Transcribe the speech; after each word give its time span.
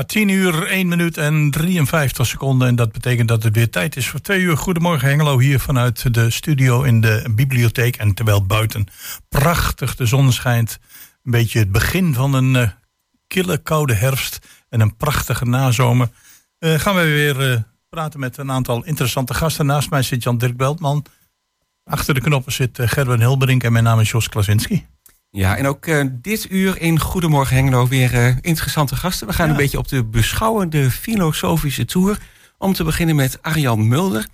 Ja, 0.00 0.06
10 0.06 0.28
uur, 0.28 0.66
1 0.66 0.88
minuut 0.88 1.16
en 1.16 1.50
53 1.50 2.26
seconden. 2.26 2.68
En 2.68 2.76
dat 2.76 2.92
betekent 2.92 3.28
dat 3.28 3.42
het 3.42 3.54
weer 3.54 3.70
tijd 3.70 3.96
is 3.96 4.08
voor 4.08 4.20
2 4.20 4.40
uur. 4.40 4.56
Goedemorgen 4.56 5.08
Hengelo, 5.08 5.38
hier 5.38 5.60
vanuit 5.60 6.14
de 6.14 6.30
studio 6.30 6.82
in 6.82 7.00
de 7.00 7.30
bibliotheek. 7.34 7.96
En 7.96 8.14
terwijl 8.14 8.46
buiten 8.46 8.86
prachtig 9.28 9.96
de 9.96 10.06
zon 10.06 10.32
schijnt. 10.32 10.78
Een 11.24 11.30
beetje 11.30 11.58
het 11.58 11.72
begin 11.72 12.14
van 12.14 12.34
een 12.34 12.54
uh, 12.54 12.68
kille, 13.26 13.58
koude 13.58 13.94
herfst. 13.94 14.38
En 14.68 14.80
een 14.80 14.96
prachtige 14.96 15.44
nazomer. 15.44 16.08
Uh, 16.58 16.78
gaan 16.78 16.94
we 16.94 17.02
weer 17.02 17.50
uh, 17.50 17.60
praten 17.88 18.20
met 18.20 18.36
een 18.36 18.50
aantal 18.50 18.84
interessante 18.84 19.34
gasten. 19.34 19.66
Naast 19.66 19.90
mij 19.90 20.02
zit 20.02 20.22
Jan-Dirk 20.22 20.56
Beltman. 20.56 21.04
Achter 21.84 22.14
de 22.14 22.20
knoppen 22.20 22.52
zit 22.52 22.78
Gerben 22.82 23.20
Hilberink 23.20 23.62
en 23.62 23.72
mijn 23.72 23.84
naam 23.84 24.00
is 24.00 24.10
Jos 24.10 24.28
Klasinski. 24.28 24.86
Ja, 25.32 25.56
en 25.56 25.66
ook 25.66 25.86
uh, 25.86 26.04
dit 26.12 26.50
uur 26.50 26.80
in 26.80 27.00
Goedemorgen 27.00 27.56
Hengelo 27.56 27.86
weer 27.86 28.14
uh, 28.14 28.36
interessante 28.40 28.96
gasten. 28.96 29.26
We 29.26 29.32
gaan 29.32 29.46
ja. 29.46 29.52
een 29.52 29.58
beetje 29.58 29.78
op 29.78 29.88
de 29.88 30.04
beschouwende 30.04 30.90
filosofische 30.90 31.84
tour. 31.84 32.18
Om 32.58 32.72
te 32.72 32.84
beginnen 32.84 33.16
met 33.16 33.42
Arjan 33.42 33.88
Mulder. 33.88 34.26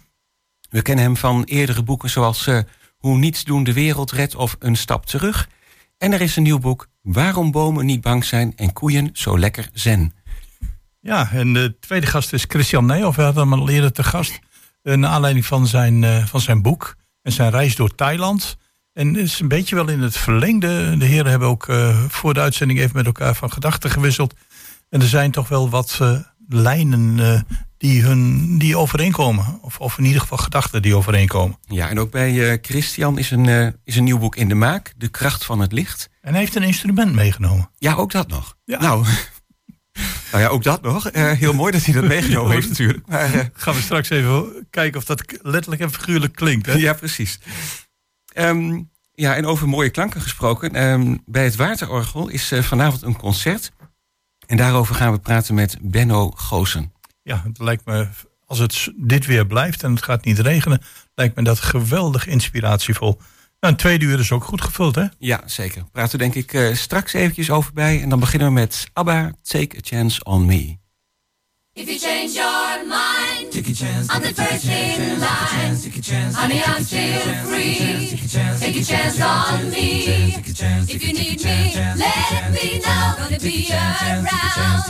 We 0.70 0.82
kennen 0.82 1.04
hem 1.04 1.16
van 1.16 1.44
eerdere 1.44 1.82
boeken 1.82 2.10
zoals 2.10 2.46
uh, 2.46 2.58
Hoe 2.96 3.18
niets 3.18 3.44
doen 3.44 3.64
de 3.64 3.72
wereld 3.72 4.12
redt 4.12 4.34
of 4.34 4.56
Een 4.58 4.76
stap 4.76 5.06
terug. 5.06 5.48
En 5.98 6.12
er 6.12 6.20
is 6.20 6.36
een 6.36 6.42
nieuw 6.42 6.58
boek, 6.58 6.88
Waarom 7.02 7.50
bomen 7.50 7.86
niet 7.86 8.00
bang 8.00 8.24
zijn 8.24 8.52
en 8.56 8.72
koeien 8.72 9.10
zo 9.12 9.38
lekker 9.38 9.68
zen. 9.72 10.14
Ja, 11.00 11.30
en 11.32 11.52
de 11.52 11.76
tweede 11.80 12.06
gast 12.06 12.32
is 12.32 12.44
Christian 12.48 12.86
Nijhoff. 12.86 13.16
We 13.16 13.22
hadden 13.22 13.50
hem 13.50 13.60
al 13.60 13.68
eerder 13.68 13.92
te 13.92 14.04
gast. 14.04 14.38
Naar 14.82 15.10
aanleiding 15.10 15.46
van 15.46 15.66
zijn, 15.66 16.26
van 16.26 16.40
zijn 16.40 16.62
boek 16.62 16.96
en 17.22 17.32
zijn 17.32 17.50
reis 17.50 17.76
door 17.76 17.94
Thailand... 17.94 18.56
En 18.96 19.14
het 19.14 19.24
is 19.24 19.40
een 19.40 19.48
beetje 19.48 19.74
wel 19.74 19.88
in 19.88 20.00
het 20.00 20.16
verlengde. 20.16 20.96
De 20.96 21.04
heren 21.04 21.30
hebben 21.30 21.48
ook 21.48 21.68
uh, 21.68 22.04
voor 22.08 22.34
de 22.34 22.40
uitzending 22.40 22.78
even 22.78 22.96
met 22.96 23.06
elkaar 23.06 23.34
van 23.34 23.52
gedachten 23.52 23.90
gewisseld. 23.90 24.34
En 24.90 25.00
er 25.00 25.06
zijn 25.06 25.30
toch 25.30 25.48
wel 25.48 25.70
wat 25.70 25.98
uh, 26.02 26.18
lijnen 26.48 27.18
uh, 27.18 27.40
die, 27.78 28.02
hun, 28.02 28.58
die 28.58 28.76
overeenkomen. 28.76 29.58
Of, 29.62 29.78
of 29.78 29.98
in 29.98 30.04
ieder 30.04 30.20
geval 30.20 30.38
gedachten 30.38 30.82
die 30.82 30.94
overeenkomen. 30.94 31.58
Ja, 31.66 31.88
en 31.88 31.98
ook 31.98 32.10
bij 32.10 32.58
Christian 32.62 33.18
is 33.18 33.30
een, 33.30 33.74
is 33.84 33.96
een 33.96 34.04
nieuw 34.04 34.18
boek 34.18 34.36
in 34.36 34.48
de 34.48 34.54
maak. 34.54 34.92
De 34.96 35.08
kracht 35.08 35.44
van 35.44 35.60
het 35.60 35.72
licht. 35.72 36.08
En 36.20 36.30
hij 36.30 36.40
heeft 36.40 36.54
een 36.54 36.62
instrument 36.62 37.12
meegenomen. 37.12 37.70
Ja, 37.78 37.94
ook 37.94 38.12
dat 38.12 38.28
nog. 38.28 38.56
Ja. 38.64 38.80
Nou, 38.80 39.06
nou 40.32 40.42
ja, 40.42 40.48
ook 40.48 40.62
dat 40.62 40.82
nog. 40.82 41.10
heel 41.12 41.54
mooi 41.54 41.72
dat 41.72 41.84
hij 41.84 41.94
dat 41.94 42.04
meegenomen 42.04 42.52
heeft 42.52 42.68
natuurlijk. 42.68 43.06
Maar, 43.06 43.50
Gaan 43.54 43.74
we 43.74 43.80
straks 43.80 44.10
even 44.10 44.66
kijken 44.70 44.98
of 44.98 45.04
dat 45.04 45.22
letterlijk 45.42 45.82
en 45.82 45.92
figuurlijk 45.92 46.34
klinkt. 46.34 46.66
Hè? 46.66 46.72
Ja, 46.72 46.92
precies. 46.92 47.38
Um, 48.38 48.90
ja, 49.14 49.34
en 49.34 49.46
over 49.46 49.68
mooie 49.68 49.90
klanken 49.90 50.20
gesproken. 50.20 50.82
Um, 50.82 51.22
bij 51.26 51.44
het 51.44 51.56
Waterorgel 51.56 52.28
is 52.28 52.52
uh, 52.52 52.62
vanavond 52.62 53.02
een 53.02 53.16
concert. 53.16 53.72
En 54.46 54.56
daarover 54.56 54.94
gaan 54.94 55.12
we 55.12 55.18
praten 55.18 55.54
met 55.54 55.76
Benno 55.80 56.30
Goosen. 56.30 56.92
Ja, 57.22 57.42
het 57.44 57.58
lijkt 57.58 57.84
me, 57.84 58.08
als 58.46 58.58
het 58.58 58.92
dit 58.96 59.26
weer 59.26 59.46
blijft 59.46 59.82
en 59.82 59.90
het 59.90 60.02
gaat 60.02 60.24
niet 60.24 60.38
regenen, 60.38 60.82
lijkt 61.14 61.36
me 61.36 61.42
dat 61.42 61.60
geweldig 61.60 62.26
inspiratievol. 62.26 63.20
Nou, 63.60 63.72
een 63.72 63.76
tweede 63.76 64.04
uur 64.04 64.18
is 64.18 64.32
ook 64.32 64.44
goed 64.44 64.60
gevuld, 64.60 64.94
hè? 64.94 65.04
Ja, 65.18 65.42
zeker. 65.46 65.84
Praten 65.92 66.18
we 66.18 66.18
denk 66.18 66.34
ik 66.34 66.52
uh, 66.52 66.74
straks 66.74 67.12
eventjes 67.12 67.50
over 67.50 67.72
bij. 67.72 68.02
En 68.02 68.08
dan 68.08 68.20
beginnen 68.20 68.48
we 68.48 68.54
met 68.54 68.86
ABBA, 68.92 69.32
Take 69.42 69.76
a 69.76 69.80
Chance 69.82 70.24
on 70.24 70.44
Me. 70.44 70.78
If 71.72 71.86
you 71.86 71.98
change 71.98 72.32
your 72.32 72.86
mind, 72.86 73.15
take 73.56 73.70
a 73.70 73.74
chance, 73.74 74.06
I'm 74.10 74.20
the 74.20 74.34
first 74.34 74.66
in 74.66 75.18
line. 75.18 76.34
Honey, 76.34 76.62
I'm 76.62 76.82
still 76.82 77.20
free. 77.46 78.18
Take 78.60 78.76
a 78.76 78.84
chance 78.84 79.20
on 79.22 79.70
me. 79.70 80.34
If 80.36 81.02
you 81.02 81.14
need 81.14 81.42
me, 81.42 81.74
let 81.96 82.52
me 82.52 82.80
know. 82.80 83.14
Gonna 83.16 83.38
be 83.40 83.70
around. 83.72 84.84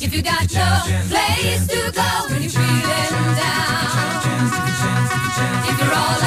If 0.00 0.14
you 0.14 0.22
got 0.22 0.50
no 0.50 0.68
place 1.10 1.66
to 1.66 1.92
go 1.92 2.08
when 2.30 2.40
you're 2.40 2.50
feeling 2.50 3.34
down. 3.36 4.06
If 5.68 5.78
you're 5.78 5.94
all 5.94 6.25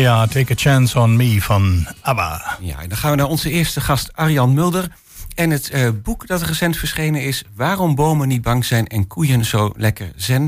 Ja, 0.00 0.26
Take 0.26 0.52
a 0.52 0.56
Chance 0.56 1.00
on 1.00 1.16
Me 1.16 1.42
van 1.42 1.86
ABBA. 2.00 2.58
Ja, 2.60 2.86
dan 2.86 2.96
gaan 2.96 3.10
we 3.10 3.16
naar 3.16 3.26
onze 3.26 3.50
eerste 3.50 3.80
gast 3.80 4.12
Arjan 4.12 4.54
Mulder. 4.54 4.96
En 5.34 5.50
het 5.50 5.70
uh, 5.74 5.88
boek 6.02 6.26
dat 6.26 6.42
recent 6.42 6.76
verschenen 6.76 7.22
is... 7.22 7.44
Waarom 7.54 7.94
bomen 7.94 8.28
niet 8.28 8.42
bang 8.42 8.64
zijn 8.64 8.86
en 8.86 9.06
koeien 9.06 9.44
zo 9.44 9.72
lekker 9.76 10.12
zen. 10.16 10.42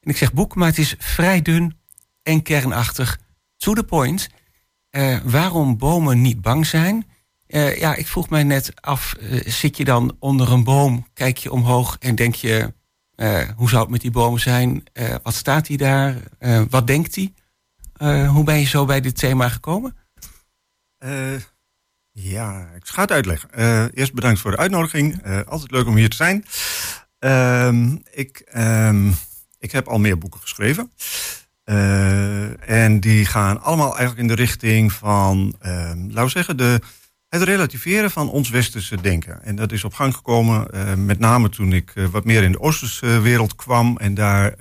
En 0.00 0.10
ik 0.10 0.16
zeg 0.16 0.32
boek, 0.32 0.54
maar 0.54 0.68
het 0.68 0.78
is 0.78 0.94
vrij 0.98 1.42
dun 1.42 1.76
en 2.22 2.42
kernachtig. 2.42 3.18
To 3.56 3.74
the 3.74 3.84
point. 3.84 4.28
Uh, 4.90 5.16
waarom 5.24 5.78
bomen 5.78 6.20
niet 6.20 6.40
bang 6.40 6.66
zijn... 6.66 7.06
Uh, 7.48 7.78
ja, 7.78 7.94
ik 7.94 8.06
vroeg 8.06 8.28
mij 8.28 8.42
net 8.42 8.72
af, 8.80 9.16
zit 9.44 9.76
je 9.76 9.84
dan 9.84 10.16
onder 10.18 10.52
een 10.52 10.64
boom, 10.64 11.06
kijk 11.14 11.36
je 11.36 11.52
omhoog 11.52 11.96
en 12.00 12.14
denk 12.14 12.34
je, 12.34 12.72
hoe 13.56 13.68
zou 13.68 13.82
het 13.82 13.90
met 13.90 14.00
die 14.00 14.10
bomen 14.10 14.40
zijn? 14.40 14.82
wat 15.22 15.34
staat 15.34 15.68
hij 15.68 15.76
daar? 15.76 16.16
wat 16.70 16.86
denkt 16.86 17.14
hij? 17.14 17.32
Uh, 18.04 18.30
hoe 18.30 18.44
ben 18.44 18.58
je 18.58 18.66
zo 18.66 18.84
bij 18.84 19.00
dit 19.00 19.18
thema 19.18 19.48
gekomen? 19.48 19.96
Uh, 21.04 21.40
ja, 22.12 22.70
ik 22.76 22.86
ga 22.86 23.00
het 23.02 23.10
uitleggen. 23.10 23.48
Uh, 23.58 23.84
eerst 23.94 24.14
bedankt 24.14 24.40
voor 24.40 24.50
de 24.50 24.56
uitnodiging. 24.56 25.22
altijd 25.46 25.70
leuk 25.70 25.86
om 25.86 25.96
hier 25.96 26.08
te 26.08 26.16
zijn. 26.16 26.44
Ehm, 27.18 27.96
ik, 28.10 28.50
um, 28.56 29.14
ik 29.58 29.72
heb 29.72 29.86
al 29.86 29.98
meer 29.98 30.18
boeken 30.18 30.40
geschreven. 30.40 30.92
en 32.60 33.00
die 33.00 33.26
gaan 33.26 33.62
allemaal 33.62 33.96
eigenlijk 33.96 34.18
in 34.18 34.36
de 34.36 34.42
richting 34.42 34.92
van, 34.92 35.56
ehm, 35.60 36.06
laten 36.06 36.24
we 36.24 36.28
zeggen, 36.28 36.56
de, 36.56 36.80
het 37.28 37.42
relativeren 37.42 38.10
van 38.10 38.30
ons 38.30 38.50
westerse 38.50 39.00
denken. 39.00 39.42
En 39.42 39.56
dat 39.56 39.72
is 39.72 39.84
op 39.84 39.94
gang 39.94 40.14
gekomen 40.14 40.66
met 41.04 41.18
name 41.18 41.48
toen 41.48 41.72
ik 41.72 41.92
wat 42.10 42.24
meer 42.24 42.42
in 42.42 42.52
de 42.52 42.60
Oosterse 42.60 43.20
wereld 43.20 43.54
kwam 43.54 43.96
en 43.96 44.14
daar 44.14 44.54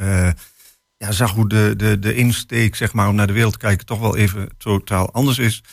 ja, 1.04 1.12
zag 1.12 1.32
hoe 1.32 1.50
de, 1.50 1.74
de, 1.78 2.00
de 2.00 2.16
insteek 2.16 2.76
zeg 2.76 2.94
maar, 2.94 3.08
om 3.08 3.16
naar 3.16 3.28
de 3.28 3.34
wereld 3.34 3.54
te 3.54 3.60
kijken 3.60 3.86
toch 3.86 4.00
wel 4.00 4.18
even 4.18 4.50
totaal 4.58 5.14
anders 5.14 5.38
is. 5.38 5.64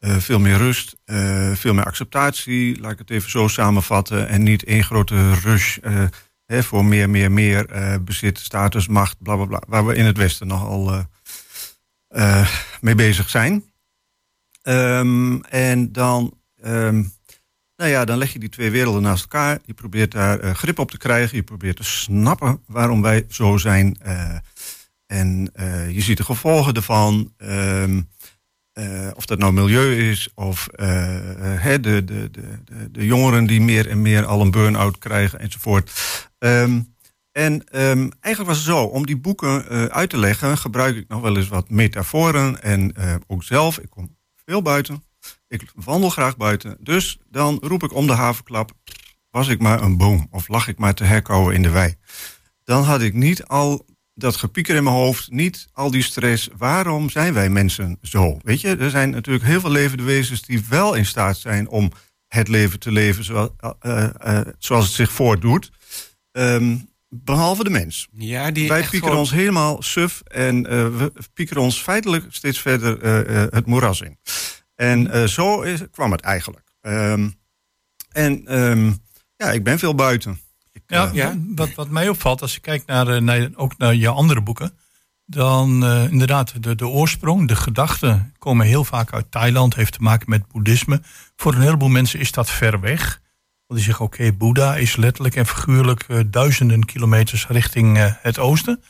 Uh, 0.00 0.16
veel 0.16 0.38
meer 0.38 0.56
rust, 0.56 0.96
uh, 1.06 1.52
veel 1.52 1.74
meer 1.74 1.84
acceptatie, 1.84 2.80
laat 2.80 2.92
ik 2.92 2.98
het 2.98 3.10
even 3.10 3.30
zo 3.30 3.48
samenvatten. 3.48 4.28
En 4.28 4.42
niet 4.42 4.64
één 4.64 4.84
grote 4.84 5.34
rush 5.34 5.78
uh, 5.82 6.04
hè, 6.46 6.62
voor 6.62 6.84
meer, 6.84 7.10
meer, 7.10 7.32
meer 7.32 7.66
bezit, 8.04 8.38
status, 8.38 8.88
macht, 8.88 9.22
bla 9.22 9.36
bla 9.36 9.44
bla. 9.44 9.62
Waar 9.66 9.86
we 9.86 9.94
in 9.94 10.04
het 10.04 10.16
Westen 10.16 10.46
nogal 10.46 11.06
mee 12.80 12.94
bezig 12.94 13.28
zijn. 13.28 13.64
Um, 14.62 15.44
en 15.44 15.92
dan, 15.92 16.38
um, 16.64 17.12
nou 17.76 17.90
ja, 17.90 18.04
dan 18.04 18.18
leg 18.18 18.32
je 18.32 18.38
die 18.38 18.48
twee 18.48 18.70
werelden 18.70 19.02
naast 19.02 19.22
elkaar. 19.22 19.58
Je 19.64 19.74
probeert 19.74 20.12
daar 20.12 20.54
grip 20.54 20.78
op 20.78 20.90
te 20.90 20.98
krijgen. 20.98 21.36
Je 21.36 21.42
probeert 21.42 21.76
te 21.76 21.84
snappen 21.84 22.62
waarom 22.66 23.02
wij 23.02 23.24
zo 23.28 23.56
zijn. 23.56 23.98
En 25.08 25.50
uh, 25.54 25.90
je 25.90 26.00
ziet 26.00 26.16
de 26.16 26.24
gevolgen 26.24 26.74
ervan. 26.74 27.32
Um, 27.38 28.08
uh, 28.74 29.10
of 29.14 29.26
dat 29.26 29.38
nou 29.38 29.52
milieu 29.52 30.10
is, 30.10 30.28
of 30.34 30.68
uh, 30.72 30.86
de, 31.62 31.80
de, 31.80 32.04
de, 32.04 32.30
de, 32.90 33.06
jongeren 33.06 33.46
die 33.46 33.60
meer 33.60 33.88
en 33.88 34.02
meer 34.02 34.24
al 34.24 34.40
een 34.40 34.50
burn-out 34.50 34.98
krijgen 34.98 35.38
enzovoort. 35.38 35.90
Um, 36.38 36.94
en 37.32 37.52
um, 37.52 38.10
eigenlijk 38.20 38.54
was 38.54 38.56
het 38.56 38.66
zo, 38.66 38.82
om 38.82 39.06
die 39.06 39.16
boeken 39.16 39.68
uit 39.90 40.10
te 40.10 40.18
leggen, 40.18 40.58
gebruik 40.58 40.96
ik 40.96 41.08
nog 41.08 41.20
wel 41.20 41.36
eens 41.36 41.48
wat 41.48 41.70
metaforen. 41.70 42.62
En 42.62 42.94
ook 43.26 43.44
zelf, 43.44 43.78
ik 43.78 43.90
kom 43.90 44.16
veel 44.46 44.62
buiten. 44.62 45.02
Ik 45.48 45.72
wandel 45.74 46.10
graag 46.10 46.36
buiten. 46.36 46.76
Dus 46.80 47.18
dan 47.30 47.58
roep 47.62 47.82
ik 47.82 47.94
om 47.94 48.06
de 48.06 48.12
havenklap, 48.12 48.72
was 49.30 49.48
ik 49.48 49.60
maar 49.60 49.82
een 49.82 49.96
boom 49.96 50.26
of 50.30 50.48
lag 50.48 50.68
ik 50.68 50.78
maar 50.78 50.94
te 50.94 51.04
herkauwen 51.04 51.54
in 51.54 51.62
de 51.62 51.70
wei. 51.70 51.94
Dan 52.64 52.82
had 52.82 53.00
ik 53.00 53.14
niet 53.14 53.44
al 53.44 53.86
dat 54.18 54.36
gepieker 54.36 54.76
in 54.76 54.84
mijn 54.84 54.96
hoofd, 54.96 55.30
niet 55.30 55.68
al 55.72 55.90
die 55.90 56.02
stress. 56.02 56.48
Waarom 56.56 57.10
zijn 57.10 57.34
wij 57.34 57.48
mensen 57.48 57.98
zo? 58.02 58.38
Weet 58.42 58.60
je, 58.60 58.76
er 58.76 58.90
zijn 58.90 59.10
natuurlijk 59.10 59.44
heel 59.44 59.60
veel 59.60 59.70
levende 59.70 60.02
wezens 60.02 60.42
die 60.42 60.64
wel 60.68 60.94
in 60.94 61.06
staat 61.06 61.36
zijn 61.36 61.68
om 61.68 61.92
het 62.26 62.48
leven 62.48 62.78
te 62.78 62.92
leven 62.92 63.24
zoals, 63.24 63.50
uh, 63.82 64.08
uh, 64.26 64.40
zoals 64.58 64.84
het 64.84 64.94
zich 64.94 65.12
voordoet. 65.12 65.70
Um, 66.32 66.88
behalve 67.08 67.64
de 67.64 67.70
mens. 67.70 68.08
Ja, 68.12 68.50
die 68.50 68.68
wij 68.68 68.86
piekeren 68.90 69.16
ons 69.16 69.30
helemaal 69.30 69.82
suf 69.82 70.20
en 70.20 70.62
we 70.98 71.12
piekeren 71.34 71.62
ons 71.62 71.82
feitelijk 71.82 72.26
steeds 72.28 72.60
verder 72.60 73.04
het 73.54 73.66
moeras 73.66 74.00
in. 74.00 74.18
En 74.74 75.28
zo 75.28 75.62
is, 75.62 75.80
kwam 75.90 76.12
het 76.12 76.20
eigenlijk. 76.20 76.66
Um, 76.80 77.34
en 78.08 78.58
um, 78.60 78.98
ja, 79.36 79.52
ik 79.52 79.64
ben 79.64 79.78
veel 79.78 79.94
buiten. 79.94 80.40
Ja, 80.88 81.10
ja, 81.12 81.36
Wat, 81.54 81.74
wat 81.74 81.88
mij 81.88 82.08
opvalt 82.08 82.42
als 82.42 82.54
je 82.54 82.60
kijkt 82.60 82.86
naar, 82.86 83.08
eh, 83.08 83.20
naar, 83.20 83.48
ook 83.54 83.78
naar 83.78 83.94
je 83.94 84.08
andere 84.08 84.40
boeken, 84.40 84.72
dan 85.26 85.84
uh, 85.84 86.10
inderdaad 86.10 86.62
de, 86.62 86.74
de 86.74 86.86
oorsprong, 86.86 87.48
de 87.48 87.56
gedachten 87.56 88.34
komen 88.38 88.66
heel 88.66 88.84
vaak 88.84 89.12
uit 89.12 89.30
Thailand, 89.30 89.74
heeft 89.74 89.92
te 89.92 90.02
maken 90.02 90.30
met 90.30 90.48
boeddhisme. 90.48 91.02
Voor 91.36 91.54
een 91.54 91.60
heleboel 91.60 91.88
mensen 91.88 92.20
is 92.20 92.32
dat 92.32 92.50
ver 92.50 92.80
weg. 92.80 93.20
Want 93.66 93.80
die 93.80 93.88
zeggen, 93.88 94.04
oké, 94.04 94.14
okay, 94.16 94.36
Boeddha 94.36 94.76
is 94.76 94.96
letterlijk 94.96 95.36
en 95.36 95.46
figuurlijk 95.46 96.04
uh, 96.08 96.20
duizenden 96.26 96.84
kilometers 96.84 97.46
richting 97.46 97.96
uh, 97.96 98.12
het 98.22 98.38
oosten. 98.38 98.82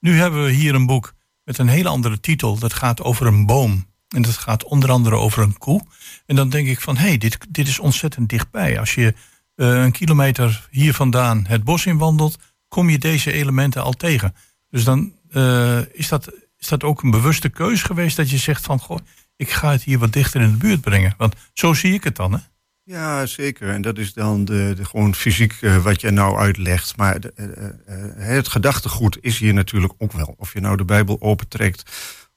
Nu 0.00 0.18
hebben 0.18 0.44
we 0.44 0.50
hier 0.50 0.74
een 0.74 0.86
boek 0.86 1.14
met 1.44 1.58
een 1.58 1.68
hele 1.68 1.88
andere 1.88 2.20
titel. 2.20 2.58
Dat 2.58 2.72
gaat 2.72 3.02
over 3.02 3.26
een 3.26 3.46
boom. 3.46 3.86
En 4.08 4.22
dat 4.22 4.36
gaat 4.36 4.64
onder 4.64 4.90
andere 4.90 5.16
over 5.16 5.42
een 5.42 5.58
koe. 5.58 5.86
En 6.26 6.36
dan 6.36 6.48
denk 6.50 6.68
ik 6.68 6.80
van, 6.80 6.96
hé, 6.96 7.08
hey, 7.08 7.18
dit, 7.18 7.38
dit 7.48 7.68
is 7.68 7.78
ontzettend 7.78 8.28
dichtbij. 8.28 8.78
Als 8.78 8.94
je 8.94 9.14
een 9.54 9.92
kilometer 9.92 10.68
hier 10.70 10.94
vandaan 10.94 11.44
het 11.48 11.64
bos 11.64 11.86
in 11.86 11.98
wandelt, 11.98 12.38
kom 12.68 12.90
je 12.90 12.98
deze 12.98 13.32
elementen 13.32 13.82
al 13.82 13.92
tegen. 13.92 14.34
Dus 14.70 14.84
dan 14.84 15.12
uh, 15.30 15.78
is, 15.92 16.08
dat, 16.08 16.32
is 16.58 16.68
dat 16.68 16.82
ook 16.82 17.02
een 17.02 17.10
bewuste 17.10 17.48
keus 17.48 17.82
geweest 17.82 18.16
dat 18.16 18.30
je 18.30 18.38
zegt 18.38 18.64
van 18.64 18.78
goh, 18.78 18.98
ik 19.36 19.50
ga 19.50 19.70
het 19.70 19.82
hier 19.82 19.98
wat 19.98 20.12
dichter 20.12 20.40
in 20.40 20.50
de 20.50 20.56
buurt 20.56 20.80
brengen. 20.80 21.14
Want 21.16 21.34
zo 21.52 21.74
zie 21.74 21.94
ik 21.94 22.04
het 22.04 22.16
dan, 22.16 22.32
hè? 22.32 22.38
Ja, 22.82 23.26
zeker. 23.26 23.68
En 23.68 23.82
dat 23.82 23.98
is 23.98 24.12
dan 24.12 24.44
de, 24.44 24.72
de 24.76 24.84
gewoon 24.84 25.14
fysiek 25.14 25.58
uh, 25.60 25.82
wat 25.82 26.00
je 26.00 26.10
nou 26.10 26.36
uitlegt. 26.36 26.96
Maar 26.96 27.20
de, 27.20 27.32
uh, 27.36 28.26
het 28.26 28.48
gedachtegoed 28.48 29.18
is 29.20 29.38
hier 29.38 29.54
natuurlijk 29.54 29.92
ook 29.98 30.12
wel. 30.12 30.34
Of 30.38 30.52
je 30.52 30.60
nou 30.60 30.76
de 30.76 30.84
Bijbel 30.84 31.16
opentrekt 31.20 31.90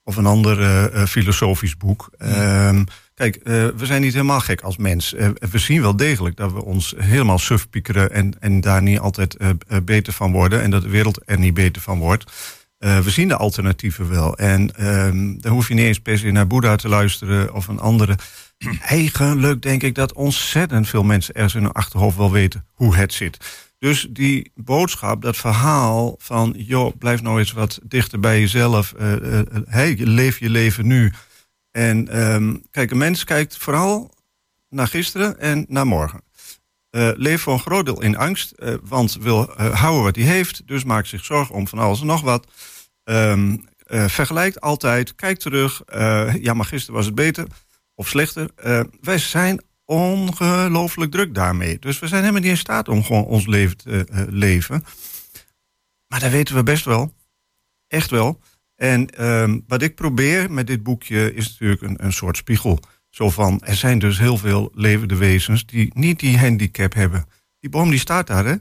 of 0.03 0.15
een 0.15 0.25
ander 0.25 1.07
filosofisch 1.07 1.77
boek. 1.77 2.09
Ja. 2.17 2.67
Um, 2.69 2.85
Kijk, 3.17 3.35
uh, 3.35 3.43
we 3.75 3.85
zijn 3.85 4.01
niet 4.01 4.13
helemaal 4.13 4.39
gek 4.39 4.61
als 4.61 4.77
mens. 4.77 5.13
Uh, 5.13 5.29
we 5.51 5.57
zien 5.57 5.81
wel 5.81 5.95
degelijk 5.95 6.35
dat 6.35 6.51
we 6.51 6.63
ons 6.63 6.93
helemaal 6.97 7.39
suf 7.39 7.69
piekeren 7.69 8.11
en, 8.11 8.33
en 8.39 8.61
daar 8.61 8.81
niet 8.81 8.99
altijd 8.99 9.35
uh, 9.41 9.49
beter 9.83 10.13
van 10.13 10.31
worden. 10.31 10.61
En 10.61 10.71
dat 10.71 10.81
de 10.81 10.89
wereld 10.89 11.21
er 11.25 11.39
niet 11.39 11.53
beter 11.53 11.81
van 11.81 11.99
wordt. 11.99 12.31
we 12.77 13.09
zien 13.09 13.27
de 13.27 13.35
alternatieven 13.35 14.09
wel. 14.09 14.37
En 14.37 14.75
ehm, 14.75 15.37
dan 15.37 15.51
hoef 15.51 15.67
je 15.67 15.73
niet 15.73 15.85
eens 15.85 15.99
per 15.99 16.17
se 16.17 16.31
naar 16.31 16.47
Boeddha 16.47 16.75
te 16.75 16.87
luisteren 16.87 17.53
of 17.53 17.67
een 17.67 17.79
andere. 17.79 18.15
Eigenlijk 18.81 19.61
denk 19.61 19.83
ik 19.83 19.95
dat 19.95 20.13
ontzettend 20.13 20.87
veel 20.87 21.03
mensen 21.03 21.33
ergens 21.33 21.55
in 21.55 21.61
hun 21.61 21.71
achterhoofd 21.71 22.17
wel 22.17 22.31
weten 22.31 22.65
hoe 22.71 22.95
het 22.95 23.13
zit. 23.13 23.37
Dus 23.79 24.07
die 24.09 24.51
boodschap, 24.55 25.21
dat 25.21 25.37
verhaal 25.37 26.15
van, 26.17 26.53
joh, 26.57 26.97
blijf 26.97 27.21
nou 27.21 27.39
eens 27.39 27.51
wat 27.51 27.79
dichter 27.83 28.19
bij 28.19 28.39
jezelf. 28.39 28.93
hey, 29.65 29.95
leef 29.99 30.39
je 30.39 30.49
leven 30.49 30.87
nu. 30.87 31.13
En 31.77 32.21
um, 32.33 32.63
kijk, 32.71 32.91
een 32.91 32.97
mens 32.97 33.23
kijkt 33.23 33.57
vooral 33.57 34.13
naar 34.69 34.87
gisteren 34.87 35.39
en 35.39 35.65
naar 35.67 35.87
morgen. 35.87 36.21
Uh, 36.91 37.11
leeft 37.15 37.41
voor 37.43 37.53
een 37.53 37.59
groot 37.59 37.85
deel 37.85 38.01
in 38.01 38.17
angst, 38.17 38.53
uh, 38.57 38.73
want 38.83 39.17
wil 39.19 39.49
uh, 39.49 39.81
houden 39.81 40.03
wat 40.03 40.15
hij 40.15 40.25
heeft, 40.25 40.67
dus 40.67 40.83
maakt 40.83 41.07
zich 41.07 41.25
zorgen 41.25 41.55
om 41.55 41.67
van 41.67 41.79
alles 41.79 41.99
en 41.99 42.05
nog 42.05 42.21
wat. 42.21 42.47
Um, 43.03 43.65
vergelijkt 43.87 44.61
altijd, 44.61 45.15
kijkt 45.15 45.41
terug. 45.41 45.81
ja, 46.41 46.53
maar 46.53 46.65
gisteren 46.65 46.95
was 46.95 47.05
het 47.05 47.15
beter 47.15 47.47
of 47.95 48.07
slechter. 48.07 48.49
wij 49.01 49.17
zijn 49.17 49.61
ongelooflijk 49.85 51.11
druk 51.11 51.35
daarmee. 51.35 51.79
Dus 51.79 51.99
we 51.99 52.07
zijn 52.07 52.21
helemaal 52.21 52.41
niet 52.41 52.51
in 52.51 52.57
staat 52.57 52.87
om 52.87 53.03
gewoon 53.03 53.25
ons 53.25 53.45
leven 53.45 53.77
te 53.77 54.25
leven. 54.29 54.83
Maar 56.07 56.19
dat 56.19 56.31
weten 56.31 56.55
we 56.55 56.63
best 56.63 56.85
wel. 56.85 57.13
Echt 57.87 58.09
wel. 58.09 58.39
En 58.77 59.25
um, 59.25 59.63
wat 59.67 59.81
ik 59.81 59.95
probeer 59.95 60.51
met 60.51 60.67
dit 60.67 60.83
boekje 60.83 61.33
is 61.33 61.49
natuurlijk 61.49 61.81
een, 61.81 62.05
een 62.05 62.13
soort 62.13 62.37
spiegel. 62.37 62.79
Zo 63.09 63.29
van, 63.29 63.61
er 63.63 63.75
zijn 63.75 63.99
dus 63.99 64.19
heel 64.19 64.37
veel 64.37 64.71
levende 64.73 65.15
wezens 65.15 65.65
die 65.65 65.91
niet 65.93 66.19
die 66.19 66.37
handicap 66.37 66.93
hebben. 66.93 67.25
Die 67.59 67.69
boom 67.69 67.89
die 67.89 67.99
staat 67.99 68.27
daar, 68.27 68.45
hè? 68.45 68.55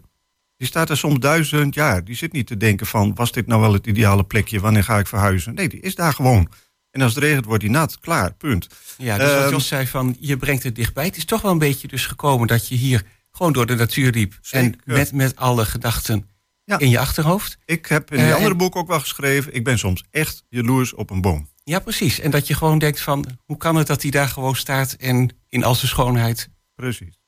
Die 0.56 0.66
staat 0.66 0.90
er 0.90 0.96
soms 0.96 1.18
duizend 1.18 1.74
jaar. 1.74 2.04
Die 2.04 2.16
zit 2.16 2.32
niet 2.32 2.46
te 2.46 2.56
denken 2.56 2.86
van, 2.86 3.14
was 3.14 3.32
dit 3.32 3.46
nou 3.46 3.60
wel 3.60 3.72
het 3.72 3.86
ideale 3.86 4.24
plekje? 4.24 4.60
Wanneer 4.60 4.84
ga 4.84 4.98
ik 4.98 5.06
verhuizen? 5.06 5.54
Nee, 5.54 5.68
die 5.68 5.80
is 5.80 5.94
daar 5.94 6.12
gewoon. 6.12 6.48
En 6.90 7.02
als 7.02 7.14
het 7.14 7.24
regent, 7.24 7.44
wordt 7.44 7.62
die 7.62 7.70
nat. 7.70 8.00
Klaar, 8.00 8.34
punt. 8.34 8.68
Ja, 8.98 9.18
dus 9.18 9.34
wat 9.34 9.44
um, 9.44 9.50
Jos 9.50 9.66
zei 9.66 9.86
van, 9.86 10.16
je 10.20 10.36
brengt 10.36 10.62
het 10.62 10.74
dichtbij. 10.74 11.04
Het 11.04 11.16
is 11.16 11.24
toch 11.24 11.42
wel 11.42 11.52
een 11.52 11.58
beetje 11.58 11.88
dus 11.88 12.06
gekomen 12.06 12.46
dat 12.46 12.68
je 12.68 12.74
hier 12.74 13.02
gewoon 13.30 13.52
door 13.52 13.66
de 13.66 13.74
natuur 13.74 14.10
liep. 14.10 14.38
Zeker. 14.40 14.66
En 14.66 14.94
met, 14.94 15.12
met 15.12 15.36
alle 15.36 15.64
gedachten 15.64 16.28
ja. 16.66 16.78
in 16.78 16.88
je 16.88 16.98
achterhoofd. 16.98 17.58
Ik 17.64 17.86
heb 17.86 18.10
in 18.10 18.16
die 18.16 18.26
uh, 18.26 18.32
andere 18.34 18.50
en... 18.50 18.56
boek 18.56 18.76
ook 18.76 18.88
wel 18.88 19.00
geschreven... 19.00 19.54
ik 19.54 19.64
ben 19.64 19.78
soms 19.78 20.04
echt 20.10 20.44
jaloers 20.48 20.94
op 20.94 21.10
een 21.10 21.20
boom. 21.20 21.48
Ja, 21.64 21.78
precies. 21.78 22.20
En 22.20 22.30
dat 22.30 22.46
je 22.46 22.54
gewoon 22.54 22.78
denkt 22.78 23.00
van... 23.00 23.26
hoe 23.44 23.56
kan 23.56 23.76
het 23.76 23.86
dat 23.86 24.02
hij 24.02 24.10
daar 24.10 24.28
gewoon 24.28 24.56
staat 24.56 24.92
en 24.92 25.36
in 25.48 25.64
al 25.64 25.74
zijn 25.74 25.88
schoonheid... 25.88 26.48
Precies. 26.74 27.20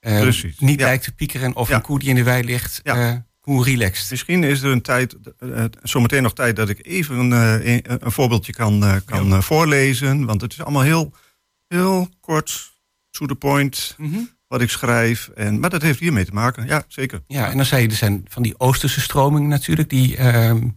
Uh, 0.00 0.20
precies. 0.20 0.58
Niet 0.58 0.80
ja. 0.80 0.86
lijkt 0.86 1.04
te 1.04 1.12
piekeren 1.12 1.56
of 1.56 1.68
ja. 1.68 1.74
een 1.74 1.82
koe 1.82 1.98
die 1.98 2.08
in 2.08 2.14
de 2.14 2.22
wei 2.22 2.44
ligt... 2.44 2.80
Ja. 2.82 3.10
Uh, 3.10 3.16
hoe 3.40 3.64
relaxed. 3.64 4.10
Misschien 4.10 4.44
is 4.44 4.62
er 4.62 4.70
een 4.70 4.82
tijd, 4.82 5.16
uh, 5.40 5.64
zometeen 5.82 6.22
nog 6.22 6.34
tijd 6.34 6.56
dat 6.56 6.68
ik 6.68 6.86
even 6.86 7.16
een, 7.16 7.32
een 8.04 8.12
voorbeeldje 8.12 8.52
kan, 8.52 9.02
kan 9.04 9.42
voorlezen. 9.42 10.26
Want 10.26 10.40
het 10.40 10.52
is 10.52 10.60
allemaal 10.60 10.82
heel, 10.82 11.12
heel 11.68 12.08
kort, 12.20 12.72
to 13.10 13.26
the 13.26 13.34
point. 13.34 13.94
Mhm. 13.98 14.20
Wat 14.50 14.60
ik 14.60 14.70
schrijf. 14.70 15.28
En, 15.28 15.60
maar 15.60 15.70
dat 15.70 15.82
heeft 15.82 16.00
hiermee 16.00 16.24
te 16.24 16.32
maken, 16.32 16.66
ja, 16.66 16.84
zeker. 16.88 17.22
Ja, 17.26 17.50
en 17.50 17.56
dan 17.56 17.66
zei 17.66 17.82
je, 17.82 17.88
er 17.88 17.94
zijn 17.94 18.24
van 18.28 18.42
die 18.42 18.58
Oosterse 18.58 19.00
stromingen 19.00 19.48
natuurlijk, 19.48 19.90
die 19.90 20.16
ehm, 20.16 20.68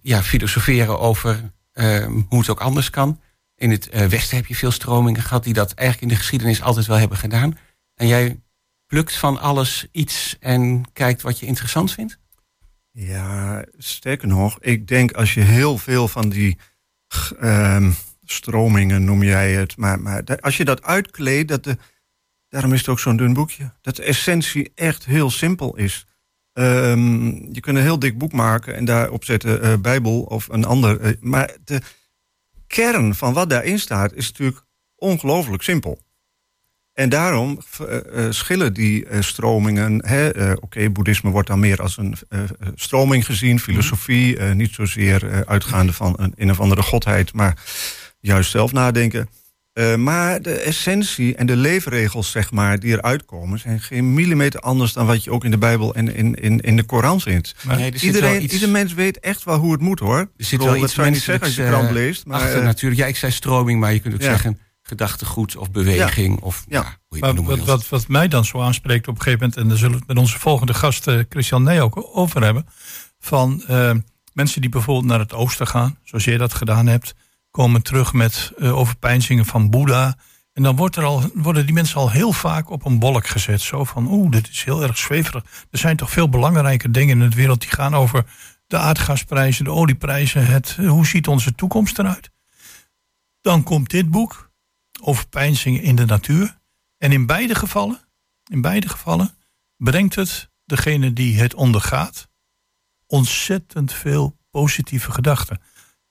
ja, 0.00 0.22
filosoferen 0.22 0.98
over 0.98 1.52
ehm, 1.72 2.20
hoe 2.28 2.38
het 2.38 2.48
ook 2.48 2.60
anders 2.60 2.90
kan. 2.90 3.20
In 3.56 3.70
het 3.70 4.08
Westen 4.08 4.36
heb 4.36 4.46
je 4.46 4.54
veel 4.54 4.70
stromingen 4.70 5.22
gehad 5.22 5.44
die 5.44 5.52
dat 5.52 5.72
eigenlijk 5.72 6.10
in 6.10 6.16
de 6.16 6.22
geschiedenis 6.22 6.62
altijd 6.62 6.86
wel 6.86 6.98
hebben 6.98 7.18
gedaan. 7.18 7.58
En 7.94 8.06
jij 8.06 8.40
plukt 8.86 9.16
van 9.16 9.40
alles 9.40 9.86
iets 9.92 10.36
en 10.40 10.82
kijkt 10.92 11.22
wat 11.22 11.38
je 11.38 11.46
interessant 11.46 11.92
vindt? 11.92 12.18
Ja, 12.90 13.64
sterker 13.78 14.28
nog, 14.28 14.58
ik 14.60 14.88
denk 14.88 15.12
als 15.12 15.34
je 15.34 15.40
heel 15.40 15.78
veel 15.78 16.08
van 16.08 16.28
die 16.28 16.58
ehm, 17.40 17.92
stromingen, 18.24 19.04
noem 19.04 19.22
jij 19.22 19.52
het, 19.52 19.76
maar, 19.76 20.00
maar 20.00 20.40
als 20.40 20.56
je 20.56 20.64
dat 20.64 20.82
uitkleedt, 20.82 21.48
dat 21.48 21.64
de, 21.64 21.78
daarom 22.54 22.72
is 22.72 22.78
het 22.78 22.88
ook 22.88 22.98
zo'n 22.98 23.16
dun 23.16 23.32
boekje, 23.32 23.70
dat 23.80 23.96
de 23.96 24.02
essentie 24.02 24.72
echt 24.74 25.04
heel 25.04 25.30
simpel 25.30 25.76
is. 25.76 26.06
Ehm, 26.52 27.26
je 27.52 27.60
kunt 27.60 27.76
een 27.76 27.82
heel 27.82 27.98
dik 27.98 28.18
boek 28.18 28.32
maken 28.32 28.74
en 28.74 28.84
daarop 28.84 29.24
zetten 29.24 29.64
uh, 29.64 29.76
Bijbel 29.76 30.20
of 30.20 30.48
een 30.48 30.64
ander. 30.64 31.00
Uh, 31.00 31.12
maar 31.20 31.56
de 31.64 31.80
kern 32.66 33.14
van 33.14 33.32
wat 33.32 33.50
daarin 33.50 33.78
staat 33.78 34.12
is 34.12 34.26
natuurlijk 34.26 34.64
ongelooflijk 34.96 35.62
simpel. 35.62 35.98
En 36.92 37.08
daarom 37.08 37.60
uh, 37.80 38.30
schillen 38.30 38.72
die 38.72 39.06
stromingen. 39.22 40.02
Oké, 40.60 40.90
boeddhisme 40.90 41.30
wordt 41.30 41.48
dan 41.48 41.60
meer 41.60 41.82
als 41.82 41.96
een 41.96 42.16
stroming 42.74 43.26
gezien, 43.26 43.60
filosofie, 43.60 44.40
niet 44.40 44.74
zozeer 44.74 45.46
uitgaande 45.46 45.92
van 45.92 46.14
een, 46.16 46.32
een 46.36 46.50
of 46.50 46.60
andere 46.60 46.82
godheid, 46.82 47.32
maar 47.32 47.62
juist 48.20 48.50
zelf 48.50 48.72
nadenken. 48.72 49.28
Maar 49.96 50.42
de 50.42 50.52
essentie 50.52 51.34
en 51.34 51.46
de 51.46 51.56
leefregels, 51.56 52.30
zeg 52.30 52.50
maar, 52.50 52.80
die 52.80 52.92
eruit 52.92 53.24
komen, 53.24 53.58
zijn 53.58 53.80
geen 53.80 54.14
millimeter 54.14 54.60
anders 54.60 54.92
dan 54.92 55.06
wat 55.06 55.24
je 55.24 55.30
ook 55.30 55.44
in 55.44 55.50
de 55.50 55.58
Bijbel 55.58 55.94
en 55.94 56.14
in, 56.14 56.34
in, 56.34 56.60
in 56.60 56.76
de 56.76 56.82
Koran 56.82 57.20
vindt. 57.20 57.54
Maar 57.62 57.76
nee, 57.76 57.92
Iedereen, 58.00 58.42
iets... 58.42 58.52
Ieder 58.52 58.68
mens 58.68 58.94
weet 58.94 59.20
echt 59.20 59.44
wel 59.44 59.58
hoe 59.58 59.72
het 59.72 59.80
moet 59.80 59.98
hoor. 59.98 60.18
Er 60.18 60.44
zit 60.44 60.64
wel 60.64 60.76
iets 60.76 60.96
niet 60.96 61.16
zeggen 61.16 61.46
als 61.46 61.54
je 61.54 61.66
krant 61.66 61.90
leest. 61.90 62.26
Maar, 62.26 62.40
achter, 62.40 62.62
natuurlijk. 62.62 63.00
Ja, 63.00 63.06
ik 63.06 63.16
zei 63.16 63.32
stroming, 63.32 63.80
maar 63.80 63.92
je 63.92 64.00
kunt 64.00 64.14
ook 64.14 64.22
zeggen 64.22 64.58
gedachtegoed 64.86 65.56
of 65.56 65.70
beweging. 65.70 66.40
Of, 66.40 66.64
ja. 66.68 66.98
hoe 67.08 67.18
je 67.18 67.42
wat, 67.42 67.58
wat, 67.58 67.88
wat, 67.88 68.08
mij 68.08 68.28
dan 68.28 68.44
zo 68.44 68.60
aanspreekt 68.60 69.08
op 69.08 69.14
een 69.14 69.22
gegeven 69.22 69.40
moment, 69.40 69.62
en 69.62 69.68
daar 69.68 69.78
zullen 69.78 69.92
we 69.92 69.98
het 69.98 70.06
met 70.06 70.18
onze 70.18 70.38
volgende 70.38 70.74
gast 70.74 71.08
uh, 71.08 71.20
Christian 71.28 71.62
Nee 71.62 71.82
ook 71.82 72.08
over 72.12 72.42
hebben, 72.42 72.66
van 73.18 73.64
uh, 73.70 73.90
mensen 74.32 74.60
die 74.60 74.70
bijvoorbeeld 74.70 75.06
naar 75.06 75.18
het 75.18 75.32
oosten 75.32 75.66
gaan, 75.66 75.98
zoals 76.02 76.24
jij 76.24 76.36
dat 76.36 76.54
gedaan 76.54 76.86
hebt, 76.86 77.14
komen 77.56 77.82
terug 77.82 78.12
met 78.12 78.52
uh, 78.58 78.76
overpeinzingen 78.76 79.44
van 79.44 79.70
Boeddha. 79.70 80.16
En 80.52 80.62
dan 80.62 80.76
wordt 80.76 80.96
er 80.96 81.04
al, 81.04 81.30
worden 81.34 81.64
die 81.64 81.74
mensen 81.74 81.96
al 81.96 82.10
heel 82.10 82.32
vaak 82.32 82.70
op 82.70 82.84
een 82.84 82.98
bolk 82.98 83.26
gezet. 83.26 83.60
Zo 83.60 83.84
van, 83.84 84.06
oeh, 84.06 84.30
dit 84.30 84.48
is 84.48 84.64
heel 84.64 84.82
erg 84.82 84.98
zweverig. 84.98 85.44
Er 85.70 85.78
zijn 85.78 85.96
toch 85.96 86.10
veel 86.10 86.28
belangrijke 86.28 86.90
dingen 86.90 87.22
in 87.22 87.30
de 87.30 87.36
wereld 87.36 87.60
die 87.60 87.70
gaan 87.70 87.94
over 87.94 88.24
de 88.66 88.78
aardgasprijzen, 88.78 89.64
de 89.64 89.70
olieprijzen. 89.70 90.46
Het, 90.46 90.76
hoe 90.76 91.06
ziet 91.06 91.28
onze 91.28 91.54
toekomst 91.54 91.98
eruit? 91.98 92.30
Dan 93.40 93.62
komt 93.62 93.90
dit 93.90 94.10
boek, 94.10 94.50
overpeinzingen 95.00 95.82
in 95.82 95.96
de 95.96 96.04
natuur. 96.04 96.58
En 96.98 97.12
in 97.12 97.26
beide 97.26 97.54
gevallen, 97.54 98.00
in 98.46 98.60
beide 98.60 98.88
gevallen 98.88 99.34
brengt 99.76 100.14
het 100.14 100.50
degene 100.64 101.12
die 101.12 101.40
het 101.40 101.54
ondergaat 101.54 102.28
ontzettend 103.06 103.92
veel 103.92 104.36
positieve 104.50 105.12
gedachten. 105.12 105.60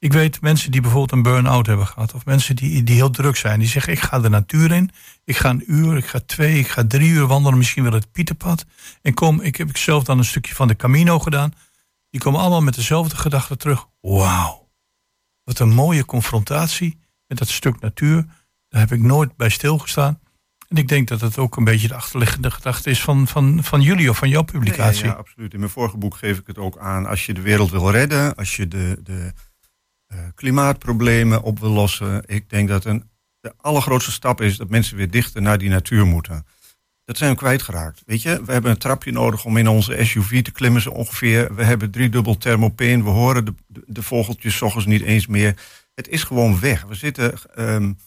Ik 0.04 0.14
weet 0.14 0.42
mensen 0.42 0.72
die 0.72 0.82
bijvoorbeeld 0.82 1.12
een 1.12 1.32
burn-out 1.34 1.66
hebben 1.66 1.88
gehad, 1.88 2.14
of 2.14 2.26
mensen 2.26 2.56
die, 2.56 2.84
die 2.84 2.96
heel 2.96 3.10
druk 3.10 3.36
zijn, 3.36 3.60
die 3.60 3.68
zeggen: 3.68 3.94
Ik 3.94 4.00
ga 4.00 4.20
de 4.20 4.30
natuur 4.30 4.72
in, 4.72 4.90
ik 5.24 5.38
ga 5.38 5.50
een 5.50 5.64
uur, 5.68 5.98
ik 5.98 6.06
ga 6.06 6.20
twee, 6.26 6.60
ik 6.60 6.68
ga 6.68 6.84
drie 6.88 7.10
uur 7.10 7.28
wandelen, 7.28 7.58
misschien 7.58 7.84
wel 7.84 7.92
het 7.94 8.12
Pieterpad. 8.12 8.66
En 9.02 9.14
kom, 9.14 9.42
ik 9.42 9.56
heb 9.56 9.78
zelf 9.78 10.04
dan 10.04 10.18
een 10.18 10.26
stukje 10.26 10.56
van 10.56 10.68
de 10.68 10.76
Camino 10.76 11.20
gedaan. 11.20 11.54
Die 12.10 12.22
komen 12.22 12.40
allemaal 12.40 12.62
met 12.62 12.76
dezelfde 12.76 13.16
gedachten 13.16 13.58
terug. 13.58 13.88
Wauw, 14.02 14.70
wat 15.44 15.60
een 15.60 15.74
mooie 15.74 16.06
confrontatie 16.06 17.00
met 17.28 17.38
dat 17.38 17.50
stuk 17.50 17.80
natuur. 17.80 18.26
Daar 18.70 18.82
heb 18.82 18.92
ik 18.92 19.02
nooit 19.02 19.36
bij 19.36 19.50
stilgestaan. 19.50 20.20
En 20.68 20.78
ik 20.78 20.88
denk 20.88 21.08
dat 21.08 21.22
het 21.22 21.38
ook 21.38 21.56
een 21.56 21.64
beetje 21.64 21.88
de 21.88 21.96
achterliggende 21.96 22.52
gedachte 22.52 22.90
is 22.90 23.02
van, 23.02 23.28
van, 23.28 23.64
van 23.64 23.82
jullie 23.82 24.10
of 24.10 24.18
van 24.18 24.30
jouw 24.30 24.44
publicatie. 24.44 25.06
Ja, 25.06 25.12
ja, 25.12 25.18
absoluut. 25.18 25.54
In 25.54 25.60
mijn 25.60 25.72
vorige 25.72 25.98
boek 25.98 26.16
geef 26.16 26.38
ik 26.38 26.48
het 26.48 26.58
ook 26.58 26.78
aan. 26.78 27.06
Als 27.06 27.26
je 27.26 27.34
de 27.34 27.42
wereld 27.42 27.72
wil 27.72 27.92
redden, 27.92 28.36
als 28.36 28.56
je 28.56 28.68
de, 28.68 29.00
de 29.04 29.34
klimaatproblemen 30.36 31.42
op 31.42 31.60
wil 31.60 31.70
lossen. 31.70 32.24
Ik 32.26 32.50
denk 32.50 32.68
dat 32.68 32.86
een, 32.86 33.10
de 33.40 33.54
allergrootste 33.58 34.12
stap 34.12 34.42
is 34.42 34.58
dat 34.58 34.70
mensen 34.70 34.98
weer 34.98 35.12
dichter 35.12 35.42
naar 35.42 35.58
die 35.58 35.70
natuur 35.70 36.06
moeten. 36.06 36.46
Dat 37.06 37.18
zijn 37.18 37.32
we 37.32 37.38
kwijtgeraakt. 37.38 38.02
Weet 38.06 38.22
je, 38.22 38.44
we 38.46 38.52
hebben 38.52 38.72
een 38.72 38.78
trapje 38.78 39.12
nodig 39.12 39.46
om 39.46 39.58
in 39.58 39.68
onze 39.68 40.06
SUV 40.06 40.42
te 40.42 40.52
klimmen 40.52 40.82
zo 40.82 40.90
ongeveer. 40.90 41.56
We 41.56 41.64
hebben 41.64 41.92
driedubbel 41.92 42.38
thermopeen. 42.38 43.04
We 43.04 43.10
horen 43.10 43.46
de, 43.46 43.54
de, 43.68 44.04
vogeltjes 44.04 44.62
ochtends 44.62 44.88
niet 44.88 45.02
eens 45.02 45.28
meer. 45.28 45.56
Het 45.94 46.08
is 46.08 46.24
gewoon 46.24 46.60
weg. 46.60 46.84
We 46.84 46.96
zitten... 46.96 47.34
Um, 47.60 47.98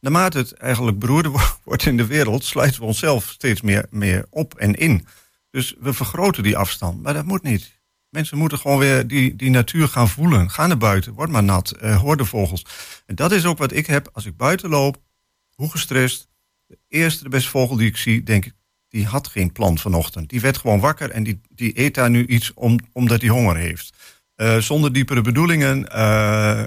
naarmate 0.00 0.38
het 0.38 0.52
eigenlijk 0.52 0.98
beroerder 0.98 1.32
wordt 1.64 1.86
in 1.86 1.96
de 1.96 2.06
wereld, 2.06 2.44
sluiten 2.44 2.80
we 2.80 2.86
onszelf 2.86 3.28
steeds 3.28 3.60
meer, 3.60 3.86
meer 3.90 4.26
op 4.30 4.54
en 4.54 4.74
in. 4.74 5.06
Dus 5.50 5.74
we 5.80 5.92
vergroten 5.92 6.42
die 6.42 6.56
afstand. 6.56 7.02
Maar 7.02 7.14
dat 7.14 7.24
moet 7.24 7.42
niet. 7.42 7.75
Mensen 8.16 8.38
moeten 8.38 8.58
gewoon 8.58 8.78
weer 8.78 9.06
die, 9.06 9.36
die 9.36 9.50
natuur 9.50 9.88
gaan 9.88 10.08
voelen. 10.08 10.50
Ga 10.50 10.66
naar 10.66 10.76
buiten, 10.76 11.12
word 11.12 11.30
maar 11.30 11.42
nat, 11.42 11.74
uh, 11.82 12.00
hoor 12.00 12.16
de 12.16 12.24
vogels. 12.24 12.66
En 13.06 13.14
dat 13.14 13.32
is 13.32 13.44
ook 13.44 13.58
wat 13.58 13.72
ik 13.72 13.86
heb 13.86 14.08
als 14.12 14.26
ik 14.26 14.36
buiten 14.36 14.68
loop, 14.68 14.96
hoe 15.54 15.70
gestrest. 15.70 16.28
De 16.66 16.78
eerste, 16.88 17.22
de 17.22 17.28
beste 17.28 17.50
vogel 17.50 17.76
die 17.76 17.88
ik 17.88 17.96
zie, 17.96 18.22
denk 18.22 18.44
ik, 18.44 18.52
die 18.88 19.06
had 19.06 19.28
geen 19.28 19.52
plan 19.52 19.78
vanochtend. 19.78 20.28
Die 20.28 20.40
werd 20.40 20.56
gewoon 20.56 20.80
wakker 20.80 21.10
en 21.10 21.22
die, 21.22 21.40
die 21.48 21.80
eet 21.80 21.94
daar 21.94 22.10
nu 22.10 22.26
iets 22.26 22.54
om, 22.54 22.78
omdat 22.92 23.20
hij 23.20 23.30
honger 23.30 23.56
heeft. 23.56 23.96
Uh, 24.36 24.56
zonder 24.58 24.92
diepere 24.92 25.20
bedoelingen. 25.20 25.88
Uh, 25.96 26.62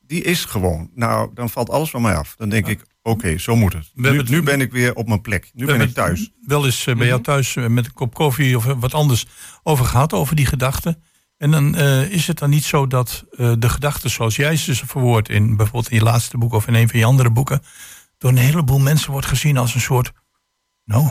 die 0.00 0.22
is 0.22 0.44
gewoon. 0.44 0.90
Nou, 0.94 1.30
dan 1.34 1.50
valt 1.50 1.70
alles 1.70 1.90
van 1.90 2.02
mij 2.02 2.14
af. 2.14 2.34
Dan 2.36 2.48
denk 2.48 2.66
ik, 2.66 2.80
oké, 3.02 3.38
zo 3.38 3.56
moet 3.56 3.72
het. 3.72 3.90
Nu, 3.94 4.22
nu, 4.22 4.42
ben 4.42 4.60
ik 4.60 4.72
weer 4.72 4.94
op 4.94 5.08
mijn 5.08 5.20
plek. 5.20 5.50
Nu 5.54 5.66
ben 5.66 5.80
ik 5.80 5.94
thuis. 5.94 6.30
Wel 6.46 6.64
eens 6.64 6.86
uh, 6.86 6.96
bij 6.96 7.06
jou 7.06 7.20
mhm. 7.20 7.30
thuis 7.30 7.56
uh, 7.56 7.66
met 7.66 7.86
een 7.86 7.92
kop 7.92 8.14
koffie 8.14 8.56
of 8.56 8.64
wat 8.64 8.94
anders 8.94 9.26
over 9.62 9.84
gehad, 9.84 10.12
over 10.12 10.36
die 10.36 10.46
gedachten. 10.46 11.02
En 11.36 11.50
dan 11.50 11.78
uh, 11.78 12.10
is 12.10 12.26
het 12.26 12.38
dan 12.38 12.50
niet 12.50 12.64
zo 12.64 12.86
dat 12.86 13.24
de 13.34 13.68
gedachten 13.68 14.10
zoals 14.10 14.36
jij 14.36 14.56
ze 14.56 14.86
verwoordt 14.86 15.28
in 15.28 15.56
bijvoorbeeld 15.56 15.90
in 15.90 15.96
je 15.96 16.02
laatste 16.02 16.38
boek 16.38 16.52
of 16.52 16.66
in 16.66 16.74
een 16.74 16.88
van 16.88 16.98
je 16.98 17.04
andere 17.04 17.30
boeken, 17.30 17.62
door 18.18 18.30
een 18.30 18.36
heleboel 18.36 18.78
mensen 18.78 19.12
wordt 19.12 19.26
gezien 19.26 19.56
als 19.56 19.74
een 19.74 19.80
soort. 19.80 20.12
Nou, 20.84 21.10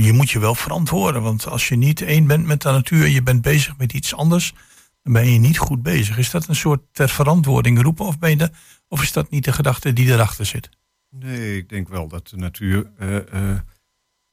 je 0.00 0.12
moet 0.12 0.30
je 0.30 0.38
wel 0.38 0.54
verantwoorden. 0.54 1.22
Want 1.22 1.46
als 1.46 1.68
je 1.68 1.76
niet 1.76 2.02
één 2.02 2.26
bent 2.26 2.46
met 2.46 2.62
de 2.62 2.70
natuur 2.70 3.04
en 3.04 3.10
je 3.10 3.22
bent 3.22 3.42
bezig 3.42 3.76
met 3.76 3.92
iets 3.92 4.14
anders, 4.14 4.54
dan 5.02 5.12
ben 5.12 5.32
je 5.32 5.38
niet 5.38 5.58
goed 5.58 5.82
bezig. 5.82 6.18
Is 6.18 6.30
dat 6.30 6.48
een 6.48 6.56
soort 6.56 6.80
ter 6.92 7.08
verantwoording 7.08 7.82
roepen 7.82 8.06
of, 8.06 8.18
ben 8.18 8.30
je 8.30 8.36
de, 8.36 8.50
of 8.88 9.02
is 9.02 9.12
dat 9.12 9.30
niet 9.30 9.44
de 9.44 9.52
gedachte 9.52 9.92
die 9.92 10.12
erachter 10.12 10.46
zit? 10.46 10.68
Nee, 11.18 11.56
ik 11.56 11.68
denk 11.68 11.88
wel 11.88 12.08
dat 12.08 12.28
de 12.28 12.36
natuur 12.36 12.90
uh, 13.00 13.18
uh, 13.34 13.58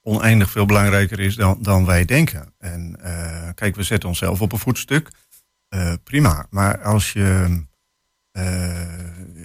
oneindig 0.01 0.49
veel 0.51 0.65
belangrijker 0.65 1.19
is 1.19 1.35
dan, 1.35 1.57
dan 1.61 1.85
wij 1.85 2.05
denken. 2.05 2.53
En 2.57 2.95
uh, 2.99 3.49
kijk, 3.55 3.75
we 3.75 3.83
zetten 3.83 4.09
onszelf 4.09 4.41
op 4.41 4.51
een 4.51 4.59
voetstuk. 4.59 5.09
prima. 6.03 6.47
Maar 6.49 6.81
als 6.81 7.13
je. 7.13 7.61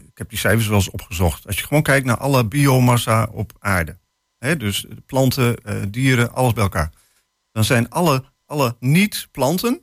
ik 0.07 0.19
heb 0.19 0.29
die 0.29 0.39
cijfers 0.39 0.67
wel 0.67 0.77
eens 0.77 0.91
opgezocht. 0.91 1.47
Als 1.47 1.59
je 1.59 1.67
gewoon 1.67 1.83
kijkt 1.83 2.07
naar 2.07 2.19
alle 2.19 2.45
biomassa 2.45 3.29
op 3.33 3.53
aarde. 3.59 3.99
Hè, 4.39 4.57
dus 4.57 4.87
planten, 5.07 5.57
dieren, 5.91 6.33
alles 6.33 6.53
bij 6.53 6.63
elkaar. 6.63 6.93
Dan 7.53 7.65
zijn 7.65 7.91
alle, 7.91 8.25
alle 8.47 8.77
niet-planten 8.81 9.83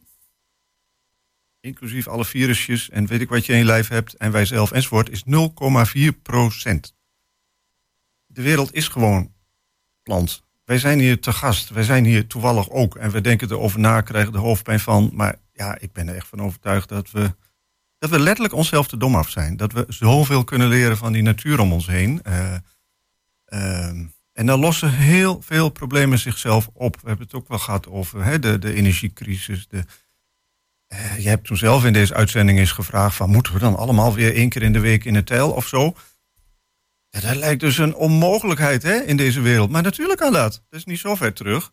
inclusief 1.65 2.07
alle 2.07 2.25
virusjes 2.25 2.89
en 2.89 3.05
weet 3.05 3.21
ik 3.21 3.29
wat 3.29 3.45
je 3.45 3.53
in 3.53 3.59
je 3.59 3.65
lijf 3.65 3.87
hebt 3.87 4.13
en 4.13 4.31
wij 4.31 4.45
zelf 4.45 4.71
enzovoort, 4.71 5.09
is 5.09 5.23
0,4 5.23 6.21
procent. 6.21 6.93
De 8.35 8.41
wereld 8.41 8.73
is 8.73 8.87
gewoon 8.87 9.31
plant. 10.03 10.43
Wij 10.65 10.79
zijn 10.79 10.99
hier 10.99 11.19
te 11.19 11.33
gast. 11.33 11.69
Wij 11.69 11.83
zijn 11.83 12.05
hier 12.05 12.27
toevallig 12.27 12.69
ook. 12.69 12.95
En 12.95 13.11
we 13.11 13.21
denken 13.21 13.51
erover 13.51 13.79
na, 13.79 14.01
krijgen 14.01 14.31
de 14.31 14.37
hoofdpijn 14.37 14.79
van. 14.79 15.09
Maar 15.13 15.35
ja, 15.53 15.77
ik 15.79 15.91
ben 15.93 16.07
er 16.07 16.15
echt 16.15 16.27
van 16.27 16.41
overtuigd 16.41 16.89
dat 16.89 17.11
we, 17.11 17.35
dat 17.97 18.09
we 18.09 18.19
letterlijk 18.19 18.53
onszelf 18.53 18.87
te 18.87 18.97
dom 18.97 19.15
af 19.15 19.29
zijn. 19.29 19.57
Dat 19.57 19.71
we 19.71 19.85
zoveel 19.87 20.43
kunnen 20.43 20.67
leren 20.67 20.97
van 20.97 21.11
die 21.11 21.21
natuur 21.21 21.59
om 21.59 21.73
ons 21.73 21.87
heen. 21.87 22.21
Uh, 22.27 22.55
uh, 23.47 23.87
en 24.33 24.45
dan 24.45 24.59
lossen 24.59 24.91
heel 24.91 25.41
veel 25.41 25.69
problemen 25.69 26.19
zichzelf 26.19 26.69
op. 26.73 26.95
We 27.01 27.07
hebben 27.07 27.25
het 27.25 27.35
ook 27.35 27.47
wel 27.47 27.59
gehad 27.59 27.87
over 27.87 28.23
hè, 28.23 28.39
de, 28.39 28.59
de 28.59 28.73
energiecrisis, 28.73 29.67
de, 29.67 29.83
uh, 30.93 31.17
je 31.19 31.29
hebt 31.29 31.45
toen 31.45 31.57
zelf 31.57 31.85
in 31.85 31.93
deze 31.93 32.13
uitzending 32.13 32.59
eens 32.59 32.71
gevraagd 32.71 33.15
van 33.15 33.29
moeten 33.29 33.53
we 33.53 33.59
dan 33.59 33.75
allemaal 33.75 34.13
weer 34.13 34.35
één 34.35 34.49
keer 34.49 34.63
in 34.63 34.73
de 34.73 34.79
week 34.79 35.05
in 35.05 35.15
het 35.15 35.25
tel 35.25 35.51
of 35.51 35.67
zo? 35.67 35.95
Dat 37.21 37.35
lijkt 37.35 37.59
dus 37.59 37.77
een 37.77 37.95
onmogelijkheid 37.95 38.83
hè, 38.83 38.95
in 38.95 39.17
deze 39.17 39.41
wereld. 39.41 39.69
Maar 39.69 39.83
natuurlijk 39.83 40.19
kan 40.19 40.33
dat. 40.33 40.63
Dat 40.69 40.79
is 40.79 40.85
niet 40.85 40.99
zo 40.99 41.15
ver 41.15 41.33
terug. 41.33 41.71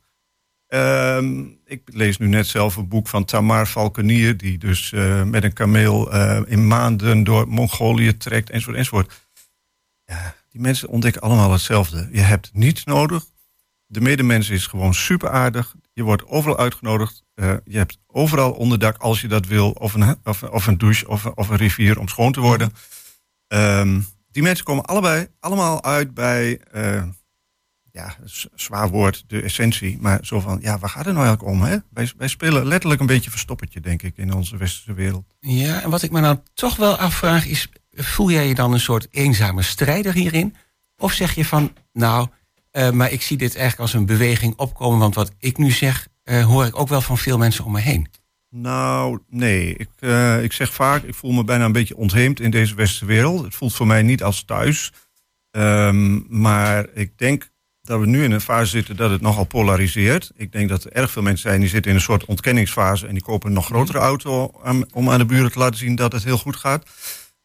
Ehm, 0.66 1.44
ik 1.64 1.82
lees 1.84 2.18
nu 2.18 2.28
net 2.28 2.46
zelf 2.46 2.76
een 2.76 2.88
boek 2.88 3.08
van 3.08 3.24
Tamar 3.24 3.66
Valkenier, 3.66 4.36
die 4.36 4.58
dus 4.58 4.92
eh, 4.92 5.22
met 5.22 5.44
een 5.44 5.52
kameel 5.52 6.14
uh, 6.14 6.40
in 6.46 6.66
maanden 6.66 7.24
door 7.24 7.48
Mongolië 7.48 8.16
trekt, 8.16 8.50
enzovoort, 8.50 8.76
enzovoort. 8.76 9.28
Ja, 10.04 10.34
die 10.48 10.60
mensen 10.60 10.88
ontdekken 10.88 11.22
allemaal 11.22 11.52
hetzelfde. 11.52 12.08
Je 12.12 12.20
hebt 12.20 12.50
niets 12.52 12.84
nodig. 12.84 13.24
De 13.86 14.00
medemens 14.00 14.50
is 14.50 14.66
gewoon 14.66 14.94
super 14.94 15.30
aardig. 15.30 15.74
Je 15.92 16.02
wordt 16.02 16.26
overal 16.26 16.58
uitgenodigd. 16.58 17.22
Uh, 17.34 17.54
je 17.64 17.76
hebt 17.76 17.98
overal 18.06 18.52
onderdak 18.52 18.96
als 18.96 19.20
je 19.20 19.28
dat 19.28 19.46
wil. 19.46 19.70
Of 19.70 19.94
een, 19.94 20.16
of, 20.24 20.42
of 20.42 20.66
een 20.66 20.78
douche 20.78 21.08
of, 21.08 21.26
of, 21.26 21.48
een 21.48 21.56
rivier 21.56 21.98
om 21.98 22.08
schoon 22.08 22.32
te 22.32 22.40
worden. 22.40 22.72
Um, 23.48 24.06
die 24.32 24.42
mensen 24.42 24.64
komen 24.64 24.84
allebei 24.84 25.26
allemaal 25.40 25.84
uit 25.84 26.14
bij 26.14 26.60
ja, 27.92 28.16
zwaar 28.54 28.88
woord, 28.88 29.24
de 29.26 29.42
essentie. 29.42 29.98
Maar 30.00 30.18
zo 30.22 30.40
van, 30.40 30.58
ja, 30.62 30.78
waar 30.78 30.90
gaat 30.90 31.04
het 31.04 31.14
nou 31.14 31.26
eigenlijk 31.26 31.54
om? 31.54 31.62
Hè? 31.62 31.76
Wij, 32.16 32.28
spelen 32.28 32.66
letterlijk 32.66 33.00
een 33.00 33.06
beetje 33.06 33.30
verstoppertje, 33.30 33.80
denk 33.80 34.02
ik, 34.02 34.16
in 34.16 34.34
onze 34.34 34.56
westerse 34.56 34.94
wereld. 34.94 35.34
Ja, 35.40 35.82
en 35.82 35.90
wat 35.90 36.02
ik 36.02 36.10
me 36.10 36.20
nou 36.20 36.38
toch 36.54 36.76
wel 36.76 36.96
afvraag 36.96 37.46
is, 37.46 37.68
voel 37.92 38.30
jij 38.30 38.48
je 38.48 38.54
dan 38.54 38.72
een 38.72 38.80
soort 38.80 39.06
eenzame 39.10 39.62
strijder 39.62 40.12
hierin? 40.12 40.56
Of 40.96 41.12
zeg 41.12 41.34
je 41.34 41.44
van, 41.44 41.72
nou, 41.92 42.28
uh, 42.72 42.90
maar 42.90 43.10
ik 43.10 43.22
zie 43.22 43.36
dit 43.36 43.56
eigenlijk 43.56 43.80
als 43.80 43.92
een 43.92 44.06
beweging 44.06 44.56
opkomen, 44.56 44.98
want 44.98 45.14
wat 45.14 45.32
ik 45.38 45.58
nu 45.58 45.70
zeg, 45.70 46.08
uh, 46.24 46.44
hoor 46.44 46.64
ik 46.64 46.78
ook 46.78 46.88
wel 46.88 47.00
van 47.00 47.18
veel 47.18 47.38
mensen 47.38 47.64
om 47.64 47.72
me 47.72 47.80
heen. 47.80 48.08
Nou, 48.54 49.18
nee. 49.28 49.74
Ik, 49.76 49.88
uh, 50.00 50.42
ik 50.42 50.52
zeg 50.52 50.74
vaak, 50.74 51.02
ik 51.02 51.14
voel 51.14 51.32
me 51.32 51.44
bijna 51.44 51.64
een 51.64 51.72
beetje 51.72 51.96
ontheemd 51.96 52.40
in 52.40 52.50
deze 52.50 52.74
westerse 52.74 53.04
wereld. 53.04 53.44
Het 53.44 53.54
voelt 53.54 53.74
voor 53.74 53.86
mij 53.86 54.02
niet 54.02 54.22
als 54.22 54.44
thuis. 54.44 54.92
Um, 55.50 56.26
maar 56.28 56.86
ik 56.94 57.18
denk 57.18 57.50
dat 57.82 58.00
we 58.00 58.06
nu 58.06 58.24
in 58.24 58.32
een 58.32 58.40
fase 58.40 58.70
zitten 58.70 58.96
dat 58.96 59.10
het 59.10 59.20
nogal 59.20 59.44
polariseert. 59.44 60.30
Ik 60.36 60.52
denk 60.52 60.68
dat 60.68 60.84
er 60.84 60.92
erg 60.92 61.10
veel 61.10 61.22
mensen 61.22 61.48
zijn 61.48 61.60
die 61.60 61.68
zitten 61.68 61.90
in 61.90 61.96
een 61.96 62.02
soort 62.02 62.24
ontkenningsfase 62.24 63.06
en 63.06 63.12
die 63.12 63.22
kopen 63.22 63.48
een 63.48 63.54
nog 63.54 63.66
grotere 63.66 63.98
auto 63.98 64.60
om 64.92 65.10
aan 65.10 65.18
de 65.18 65.24
buren 65.24 65.52
te 65.52 65.58
laten 65.58 65.78
zien 65.78 65.94
dat 65.94 66.12
het 66.12 66.24
heel 66.24 66.38
goed 66.38 66.56
gaat. 66.56 66.86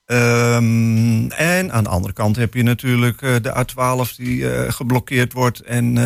Um, 0.05 1.31
en 1.31 1.71
aan 1.71 1.83
de 1.83 1.89
andere 1.89 2.13
kant 2.13 2.35
heb 2.35 2.53
je 2.53 2.63
natuurlijk 2.63 3.21
uh, 3.21 3.35
de 3.41 3.65
A12 3.65 4.15
die 4.15 4.37
uh, 4.37 4.71
geblokkeerd 4.71 5.33
wordt. 5.33 5.59
En, 5.59 5.97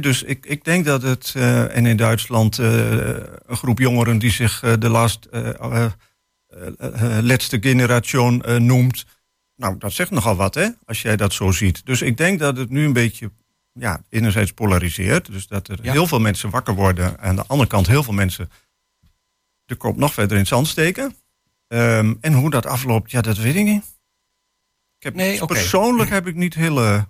dus 0.00 0.22
ik, 0.22 0.46
ik 0.46 0.64
denk 0.64 0.84
dat 0.84 1.02
het, 1.02 1.32
en 1.70 1.86
in 1.86 1.96
Duitsland 1.96 2.58
een 2.58 3.56
groep 3.56 3.78
jongeren 3.78 4.18
die 4.18 4.30
zich 4.30 4.60
de 4.78 4.88
last, 4.88 5.28
laatste 7.20 7.58
generation 7.60 8.42
noemt. 8.66 9.04
Nou, 9.56 9.78
dat 9.78 9.92
zegt 9.92 10.10
nogal 10.10 10.36
wat, 10.36 10.54
hè, 10.54 10.68
als 10.84 11.02
jij 11.02 11.16
dat 11.16 11.32
zo 11.32 11.50
ziet. 11.50 11.86
Dus 11.86 12.02
ik 12.02 12.16
denk 12.16 12.38
dat 12.38 12.56
het 12.56 12.70
nu 12.70 12.84
een 12.84 12.92
beetje 12.92 13.30
ja, 13.72 14.02
enerzijds 14.08 14.52
polariseert. 14.52 15.32
Dus 15.32 15.46
dat 15.46 15.68
er 15.68 15.78
heel 15.82 16.06
veel 16.06 16.20
mensen 16.20 16.50
wakker 16.50 16.74
worden. 16.74 17.18
En 17.18 17.28
aan 17.28 17.36
de 17.36 17.44
andere 17.46 17.68
kant 17.68 17.86
heel 17.86 18.02
veel 18.02 18.12
mensen 18.12 18.50
de 19.64 19.74
kop 19.74 19.96
nog 19.96 20.14
verder 20.14 20.32
in 20.32 20.38
het 20.38 20.48
zand 20.48 20.66
steken. 20.66 21.14
Um, 21.68 22.18
en 22.20 22.32
hoe 22.32 22.50
dat 22.50 22.66
afloopt, 22.66 23.10
ja, 23.10 23.20
dat 23.20 23.36
weet 23.36 23.54
ik 23.54 23.64
niet. 23.64 23.84
Ik 24.98 25.04
heb, 25.04 25.14
nee, 25.14 25.42
okay. 25.42 25.58
Persoonlijk 25.58 26.10
heb 26.10 26.26
ik 26.26 26.34
niet 26.34 26.54
hele... 26.54 27.06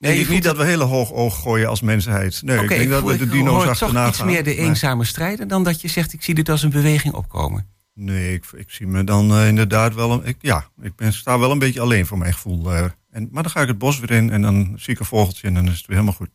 Nee, 0.00 0.18
ik 0.18 0.28
niet 0.28 0.42
dat 0.42 0.56
we 0.56 0.64
hele 0.64 0.84
hoog 0.84 1.12
oog 1.12 1.40
gooien 1.40 1.68
als 1.68 1.80
mensheid. 1.80 2.42
Nee, 2.42 2.58
okay, 2.58 2.68
ik 2.68 2.78
denk 2.78 2.90
dat 2.90 3.04
we 3.04 3.16
de 3.16 3.28
dino's 3.28 3.64
achterna 3.64 4.00
gaan. 4.00 4.08
iets 4.08 4.22
meer 4.22 4.44
de 4.44 4.56
eenzame 4.56 5.04
strijder 5.04 5.48
dan 5.48 5.64
dat 5.64 5.80
je 5.80 5.88
zegt... 5.88 6.12
ik 6.12 6.22
zie 6.22 6.34
dit 6.34 6.48
als 6.48 6.62
een 6.62 6.70
beweging 6.70 7.14
opkomen. 7.14 7.68
Nee, 7.94 8.34
ik, 8.34 8.44
ik 8.56 8.70
zie 8.70 8.86
me 8.86 9.04
dan 9.04 9.32
uh, 9.38 9.48
inderdaad 9.48 9.94
wel... 9.94 10.12
Een, 10.12 10.24
ik, 10.24 10.36
ja, 10.40 10.68
ik 10.82 10.96
ben, 10.96 11.12
sta 11.12 11.38
wel 11.38 11.50
een 11.50 11.58
beetje 11.58 11.80
alleen 11.80 12.06
voor 12.06 12.18
mijn 12.18 12.32
gevoel. 12.32 12.72
Uh, 12.72 12.84
en, 13.10 13.28
maar 13.30 13.42
dan 13.42 13.52
ga 13.52 13.60
ik 13.60 13.68
het 13.68 13.78
bos 13.78 13.98
weer 13.98 14.10
in 14.10 14.30
en 14.30 14.42
dan 14.42 14.74
zie 14.76 14.92
ik 14.92 15.00
een 15.00 15.06
vogeltje 15.06 15.46
en 15.46 15.54
dan 15.54 15.68
is 15.68 15.76
het 15.76 15.86
weer 15.86 15.96
helemaal 15.96 16.18
goed. 16.18 16.30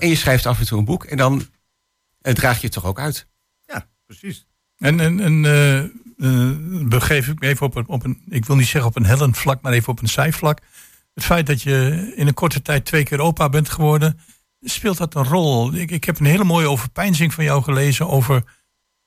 En 0.00 0.08
je 0.08 0.16
schrijft 0.16 0.46
af 0.46 0.58
en 0.58 0.66
toe 0.66 0.78
een 0.78 0.84
boek 0.84 1.04
en 1.04 1.16
dan 1.16 1.46
uh, 2.22 2.32
draag 2.32 2.56
je 2.56 2.64
het 2.64 2.72
toch 2.72 2.84
ook 2.84 3.00
uit? 3.00 3.26
Ja, 3.66 3.88
precies. 4.06 4.46
En, 4.78 5.00
en, 5.00 5.20
en 5.20 6.88
begeef 6.88 7.28
ik 7.28 7.40
me 7.40 7.46
even 7.46 7.66
op 7.66 7.74
een, 7.74 7.88
op 7.88 8.04
een, 8.04 8.22
ik 8.28 8.44
wil 8.44 8.56
niet 8.56 8.66
zeggen 8.66 8.90
op 8.90 8.96
een 8.96 9.06
hellend 9.06 9.36
vlak, 9.36 9.62
maar 9.62 9.72
even 9.72 9.88
op 9.88 10.00
een 10.00 10.08
zijvlak. 10.08 10.60
Het 11.16 11.24
feit 11.24 11.46
dat 11.46 11.62
je 11.62 12.12
in 12.16 12.26
een 12.26 12.34
korte 12.34 12.62
tijd 12.62 12.84
twee 12.84 13.02
keer 13.02 13.20
opa 13.20 13.48
bent 13.48 13.68
geworden, 13.68 14.18
speelt 14.60 14.96
dat 14.96 15.14
een 15.14 15.24
rol? 15.24 15.74
Ik, 15.74 15.90
ik 15.90 16.04
heb 16.04 16.18
een 16.18 16.26
hele 16.26 16.44
mooie 16.44 16.68
overpeinzing 16.68 17.34
van 17.34 17.44
jou 17.44 17.62
gelezen 17.62 18.08
over 18.08 18.44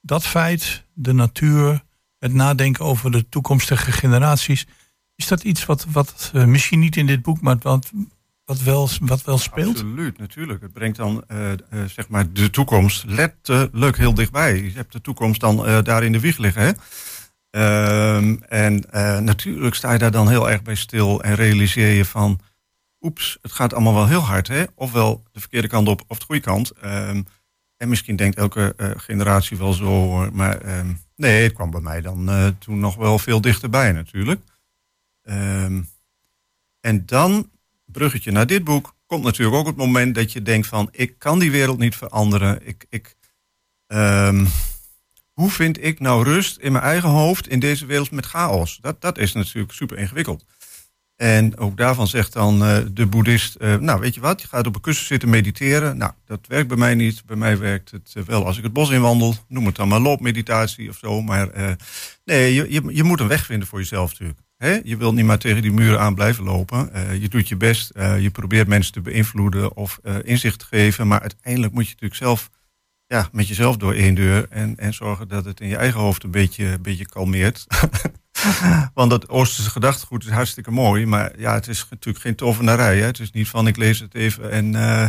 dat 0.01 0.25
feit, 0.25 0.85
de 0.93 1.13
natuur, 1.13 1.83
het 2.19 2.33
nadenken 2.33 2.85
over 2.85 3.11
de 3.11 3.29
toekomstige 3.29 3.91
generaties. 3.91 4.67
Is 5.15 5.27
dat 5.27 5.43
iets 5.43 5.65
wat, 5.65 5.85
wat 5.91 6.31
uh, 6.35 6.45
misschien 6.45 6.79
niet 6.79 6.95
in 6.95 7.05
dit 7.05 7.21
boek, 7.21 7.41
maar 7.41 7.57
wat, 7.59 7.91
wat, 8.45 8.61
wel, 8.61 8.89
wat 9.01 9.23
wel 9.23 9.37
speelt? 9.37 9.75
Absoluut, 9.75 10.17
natuurlijk. 10.17 10.61
Het 10.61 10.73
brengt 10.73 10.97
dan 10.97 11.23
uh, 11.31 11.51
uh, 11.51 11.55
zeg 11.85 12.07
maar 12.07 12.33
de 12.33 12.49
toekomst 12.49 13.03
letterlijk 13.07 13.97
heel 13.97 14.13
dichtbij. 14.13 14.63
Je 14.63 14.71
hebt 14.71 14.93
de 14.93 15.01
toekomst 15.01 15.39
dan 15.39 15.83
daar 15.83 16.03
in 16.03 16.11
de 16.11 16.19
wieg 16.19 16.37
liggen. 16.37 16.61
Hè? 16.61 16.71
Ehm, 17.49 18.35
en 18.47 18.83
natuurlijk 19.23 19.75
sta 19.75 19.91
je 19.91 19.99
daar 19.99 20.11
dan 20.11 20.29
heel 20.29 20.49
erg 20.49 20.61
bij 20.61 20.75
stil 20.75 21.23
en 21.23 21.35
realiseer 21.35 21.93
je 21.93 22.05
van... 22.05 22.39
oeps, 23.01 23.37
het 23.41 23.51
gaat 23.51 23.73
allemaal 23.73 23.93
wel 23.93 24.07
heel 24.07 24.21
hard. 24.21 24.47
Hè? 24.47 24.63
Ofwel 24.75 25.23
de 25.31 25.39
verkeerde 25.39 25.67
kant 25.67 25.87
op 25.87 26.03
of 26.07 26.19
de 26.19 26.25
goede 26.25 26.41
kant. 26.41 26.71
Um, 26.85 27.25
en 27.77 27.89
misschien 27.89 28.15
denkt 28.15 28.37
elke 28.37 28.73
uh, 28.77 28.91
generatie 28.95 29.57
wel 29.57 29.73
zo, 29.73 30.07
maar 30.31 30.65
uh, 30.65 30.81
nee, 31.15 31.43
het 31.43 31.53
kwam 31.53 31.71
bij 31.71 31.81
mij 31.81 32.01
dan 32.01 32.29
uh, 32.29 32.47
toen 32.59 32.79
nog 32.79 32.95
wel 32.95 33.19
veel 33.19 33.41
dichterbij 33.41 33.91
natuurlijk. 33.91 34.41
En 36.81 37.05
dan, 37.05 37.49
bruggetje 37.85 38.31
naar 38.31 38.47
dit 38.47 38.63
boek, 38.63 38.95
komt 39.05 39.23
natuurlijk 39.23 39.57
ook 39.57 39.67
het 39.67 39.75
moment 39.75 40.15
dat 40.15 40.31
je 40.31 40.41
denkt 40.41 40.67
van, 40.67 40.87
ik 40.91 41.19
kan 41.19 41.39
die 41.39 41.51
wereld 41.51 41.77
niet 41.77 41.95
veranderen. 41.95 42.67
Ik, 42.67 42.85
ik, 42.89 43.15
hoe 45.39 45.49
vind 45.51 45.83
ik 45.83 45.99
nou 45.99 46.23
rust 46.23 46.57
in 46.57 46.71
mijn 46.71 46.83
eigen 46.83 47.09
hoofd 47.09 47.47
in 47.47 47.59
deze 47.59 47.85
wereld 47.85 48.11
met 48.11 48.25
chaos? 48.25 48.77
Dat, 48.81 49.01
dat 49.01 49.17
is 49.17 49.33
natuurlijk 49.33 49.73
super 49.73 49.97
ingewikkeld. 49.97 50.45
En 51.15 51.57
ook 51.57 51.77
daarvan 51.77 52.07
zegt 52.07 52.33
dan 52.33 52.63
uh, 52.63 52.77
de 52.91 53.05
boeddhist, 53.05 53.55
uh, 53.59 53.75
nou 53.75 53.99
weet 53.99 54.13
je 54.13 54.21
wat, 54.21 54.41
je 54.41 54.47
gaat 54.47 54.67
op 54.67 54.75
een 54.75 54.81
kussen 54.81 55.05
zitten 55.05 55.29
mediteren. 55.29 55.97
Nou, 55.97 56.11
dat 56.25 56.39
werkt 56.47 56.67
bij 56.67 56.77
mij 56.77 56.95
niet. 56.95 57.25
Bij 57.25 57.35
mij 57.35 57.57
werkt 57.57 57.91
het 57.91 58.13
uh, 58.17 58.23
wel 58.23 58.45
als 58.45 58.57
ik 58.57 58.63
het 58.63 58.73
bos 58.73 58.89
inwandel. 58.89 59.35
Noem 59.47 59.65
het 59.65 59.75
dan 59.75 59.87
maar 59.87 59.99
loopmeditatie 59.99 60.89
of 60.89 60.97
zo. 60.97 61.21
Maar 61.21 61.77
nee, 62.25 62.53
je, 62.53 62.71
je, 62.71 62.81
je, 62.87 63.03
moet 63.03 63.19
een 63.19 63.27
weg 63.27 63.45
vinden 63.45 63.67
voor 63.67 63.79
jezelf 63.79 64.09
natuurlijk. 64.09 64.87
Je 64.87 64.97
wilt 64.97 65.15
niet 65.15 65.25
maar 65.25 65.39
tegen 65.39 65.61
die 65.61 65.71
muren 65.71 65.99
aan 65.99 66.15
blijven 66.15 66.43
lopen. 66.43 66.89
je 67.19 67.29
doet 67.29 67.47
je 67.47 67.55
best. 67.55 67.91
je 67.95 68.29
probeert 68.31 68.67
mensen 68.67 68.93
te 68.93 69.01
beïnvloeden 69.01 69.75
of 69.75 69.99
inzicht 70.23 70.59
te 70.59 70.65
geven. 70.65 71.07
Maar 71.07 71.21
uiteindelijk 71.21 71.73
moet 71.73 71.83
je 71.83 71.91
natuurlijk 71.91 72.21
zelf 72.21 72.49
ja, 73.09 73.29
met 73.31 73.47
jezelf 73.47 73.77
door 73.77 73.93
één 73.93 74.13
deur. 74.13 74.45
En, 74.49 74.77
en 74.77 74.93
zorgen 74.93 75.27
dat 75.27 75.45
het 75.45 75.59
in 75.59 75.67
je 75.67 75.75
eigen 75.75 75.99
hoofd 75.99 76.23
een 76.23 76.31
beetje, 76.31 76.65
een 76.65 76.81
beetje 76.81 77.05
kalmeert. 77.05 77.67
Want 78.93 79.09
dat 79.09 79.29
Oosterse 79.29 79.69
gedachtegoed 79.69 80.25
is 80.25 80.31
hartstikke 80.31 80.71
mooi. 80.71 81.05
Maar 81.05 81.39
ja, 81.39 81.53
het 81.53 81.67
is 81.67 81.85
natuurlijk 81.89 82.23
geen 82.23 82.35
tovenarij. 82.35 82.97
Hè? 82.97 83.05
Het 83.05 83.19
is 83.19 83.31
niet 83.31 83.47
van 83.47 83.67
ik 83.67 83.77
lees 83.77 83.99
het 83.99 84.13
even 84.13 84.51
en 84.51 84.73
uh, 84.73 85.05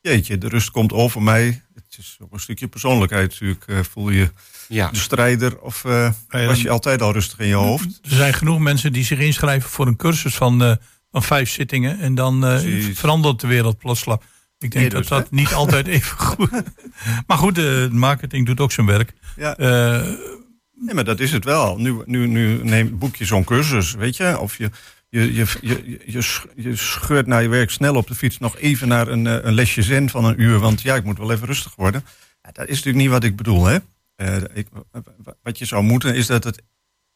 jeetje, 0.00 0.38
de 0.38 0.48
rust 0.48 0.70
komt 0.70 0.92
over 0.92 1.22
mij. 1.22 1.62
Het 1.74 1.98
is 1.98 2.16
ook 2.20 2.32
een 2.32 2.40
stukje 2.40 2.68
persoonlijkheid 2.68 3.30
natuurlijk. 3.30 3.64
Uh, 3.66 3.78
voel 3.90 4.10
je 4.10 4.30
ja. 4.68 4.90
de 4.90 4.98
strijder 4.98 5.60
of 5.60 5.84
uh, 5.84 6.10
was 6.28 6.62
je 6.62 6.70
altijd 6.70 7.02
al 7.02 7.12
rustig 7.12 7.38
in 7.38 7.46
je 7.46 7.54
hoofd? 7.54 7.98
Er 8.02 8.16
zijn 8.16 8.34
genoeg 8.34 8.58
mensen 8.58 8.92
die 8.92 9.04
zich 9.04 9.18
inschrijven 9.18 9.70
voor 9.70 9.86
een 9.86 9.96
cursus 9.96 10.34
van, 10.34 10.78
van 11.10 11.22
vijf 11.22 11.50
zittingen. 11.50 12.00
En 12.00 12.14
dan 12.14 12.60
verandert 12.94 13.40
de 13.40 13.46
wereld 13.46 13.78
plotseling. 13.78 14.20
Ik 14.62 14.70
denk 14.70 14.90
dat 14.90 15.00
dus, 15.00 15.08
dat 15.08 15.30
niet 15.30 15.52
altijd 15.62 15.86
even 15.86 16.18
goed 16.18 16.50
Maar 17.26 17.38
goed, 17.38 17.54
de 17.54 17.88
marketing 17.92 18.46
doet 18.46 18.60
ook 18.60 18.72
zijn 18.72 18.86
werk. 18.86 19.12
Ja. 19.36 19.54
Nee, 20.82 20.94
maar 20.94 21.04
dat 21.04 21.20
is 21.20 21.32
het 21.32 21.44
wel. 21.44 21.76
Nu, 21.78 22.02
nu, 22.04 22.26
nu 22.26 22.64
neem, 22.64 22.98
boek 22.98 23.16
je 23.16 23.24
zo'n 23.24 23.44
cursus, 23.44 23.94
weet 23.94 24.16
je. 24.16 24.38
Of 24.38 24.56
je, 24.56 24.70
je, 25.08 25.34
je, 25.34 25.46
je, 25.60 26.00
je, 26.06 26.40
je 26.56 26.76
scheurt 26.76 27.26
naar 27.26 27.42
je 27.42 27.48
werk 27.48 27.70
snel 27.70 27.94
op 27.94 28.06
de 28.06 28.14
fiets 28.14 28.38
nog 28.38 28.58
even 28.58 28.88
naar 28.88 29.08
een, 29.08 29.26
eh, 29.26 29.38
een 29.42 29.54
lesje 29.54 29.82
zen 29.82 30.10
van 30.10 30.24
een 30.24 30.40
uur. 30.40 30.58
Want 30.58 30.82
ja, 30.82 30.94
ik 30.94 31.04
moet 31.04 31.18
wel 31.18 31.32
even 31.32 31.46
rustig 31.46 31.74
worden. 31.74 32.04
Ja, 32.42 32.50
dat 32.52 32.68
is 32.68 32.76
natuurlijk 32.76 33.04
niet 33.04 33.12
wat 33.12 33.24
ik 33.24 33.36
bedoel, 33.36 33.64
hè. 33.64 33.78
Uh, 34.16 34.36
ik, 34.52 34.66
wat 35.42 35.58
je 35.58 35.64
zou 35.64 35.82
moeten 35.82 36.14
is 36.14 36.26
dat 36.26 36.44
het, 36.44 36.62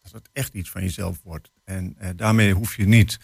dat 0.03 0.13
het 0.13 0.29
echt 0.33 0.55
iets 0.55 0.71
van 0.71 0.83
jezelf 0.83 1.19
wordt. 1.23 1.51
En 1.65 1.97
uh, 2.03 2.09
daarmee 2.17 2.53
hoef 2.53 2.77
je 2.77 2.87
niet 2.87 3.19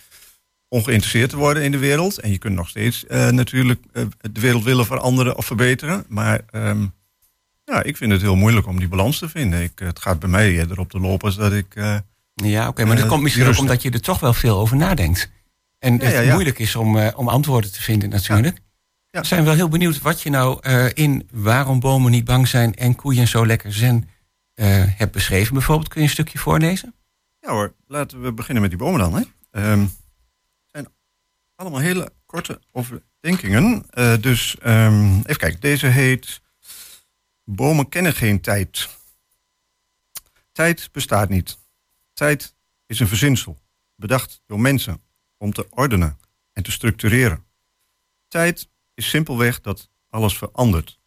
ongeïnteresseerd 0.73 1.31
te 1.31 1.37
worden 1.37 1.63
in 1.63 1.71
de 1.71 1.79
wereld. 1.79 2.19
En 2.19 2.31
je 2.31 2.39
kunt 2.39 2.55
nog 2.55 2.69
steeds 2.69 3.05
natuurlijk 3.09 3.83
de 4.33 4.41
wereld 4.41 4.65
willen 4.65 4.87
veranderen 4.87 5.37
of 5.37 5.47
verbeteren. 5.47 6.05
Maar... 6.09 6.41
Um, 6.53 6.93
ja, 7.65 7.83
ik 7.83 7.97
vind 7.97 8.13
het 8.13 8.21
heel 8.21 8.37
moeilijk 8.37 8.67
om 8.67 8.79
die 8.79 8.89
balans 8.89 9.19
te 9.19 9.29
vinden. 9.29 9.63
Ik, 9.63 9.79
het 9.79 9.99
gaat 9.99 10.19
bij 10.19 10.29
mij 10.29 10.51
eerder 10.51 10.79
op 10.79 10.91
de 10.91 11.01
lopen 11.01 11.37
dat 11.37 11.53
ik. 11.53 11.75
Uh, 11.75 11.97
ja, 12.35 12.69
oké, 12.69 12.85
maar 12.85 12.97
dat 12.97 13.07
komt 13.07 13.23
misschien 13.23 13.47
ook 13.47 13.59
omdat 13.59 13.83
je 13.83 13.91
er 13.91 14.01
toch 14.01 14.21
wel 14.21 14.33
veel 14.33 14.59
over 14.59 14.77
nadenkt. 14.77 15.31
En 15.79 15.97
ja, 15.97 16.05
het 16.05 16.13
ja, 16.13 16.21
ja. 16.21 16.33
moeilijk 16.33 16.59
is 16.59 16.77
om, 16.77 16.99
om 16.99 17.29
antwoorden 17.29 17.73
te 17.73 17.83
vinden, 17.83 18.09
natuurlijk. 18.09 18.61
We 19.11 19.25
zijn 19.25 19.45
wel 19.45 19.55
heel 19.55 19.69
benieuwd 19.69 20.01
wat 20.01 20.23
je 20.23 20.31
nou 20.31 20.69
in 20.95 21.29
Waarom 21.31 21.81
bomen 21.81 22.11
niet 22.11 22.25
bang 22.25 22.49
zijn 22.49 22.75
en 22.75 22.95
koeien 22.95 23.29
zo 23.29 23.47
lekker 23.47 23.73
zen 23.73 24.09
hebt 24.97 25.13
beschreven. 25.13 25.55
Bijvoorbeeld, 25.55 25.89
kun 25.89 26.01
je 26.01 26.07
een 26.07 26.13
stukje 26.13 26.39
voorlezen? 26.39 26.95
Ja 27.41 27.51
hoor, 27.51 27.73
laten 27.87 28.23
we 28.23 28.33
beginnen 28.33 28.63
met 28.63 28.71
die 28.71 28.81
bomen 28.81 29.01
dan. 29.01 29.15
Hè. 29.15 29.21
Um, 29.73 29.79
zijn 29.81 30.02
allemaal 31.63 31.81
hele 31.81 32.13
korte, 32.27 32.61
over, 32.73 33.03
denkingen. 33.21 33.87
Uh, 33.95 34.17
dus 34.21 34.57
um, 34.67 35.17
even 35.17 35.37
kijken, 35.37 35.61
deze 35.61 35.87
heet 35.87 36.41
Bomen 37.45 37.89
kennen 37.89 38.13
geen 38.13 38.41
tijd. 38.41 38.89
Tijd 40.53 40.89
bestaat 40.93 41.29
niet. 41.29 41.59
Tijd 42.13 42.55
is 42.87 43.01
een 43.01 43.09
verzinsel, 43.09 43.59
bedacht 43.97 44.43
door 44.47 44.61
mensen 44.61 45.03
om 45.37 45.53
te 45.53 45.67
ordenen 45.71 46.19
en 46.53 46.63
te 46.63 46.71
structureren. 46.71 47.45
Tijd 48.29 48.69
is 48.95 49.09
simpelweg 49.09 49.61
dat 49.61 49.91
alles 50.09 50.39
verandert. 50.39 51.01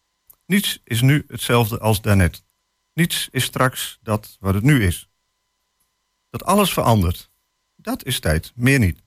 Niets 0.46 0.80
is 0.84 1.00
nu 1.00 1.24
hetzelfde 1.28 1.78
als 1.78 2.00
daarnet. 2.00 2.44
Niets 2.92 3.28
is 3.30 3.44
straks 3.44 3.98
dat 4.02 4.36
wat 4.40 4.54
het 4.54 4.62
nu 4.62 4.84
is. 4.84 5.08
Dat 6.30 6.44
alles 6.44 6.72
verandert, 6.72 7.30
dat 7.76 8.04
is 8.04 8.20
tijd, 8.20 8.52
meer 8.54 8.78
niet. 8.78 9.04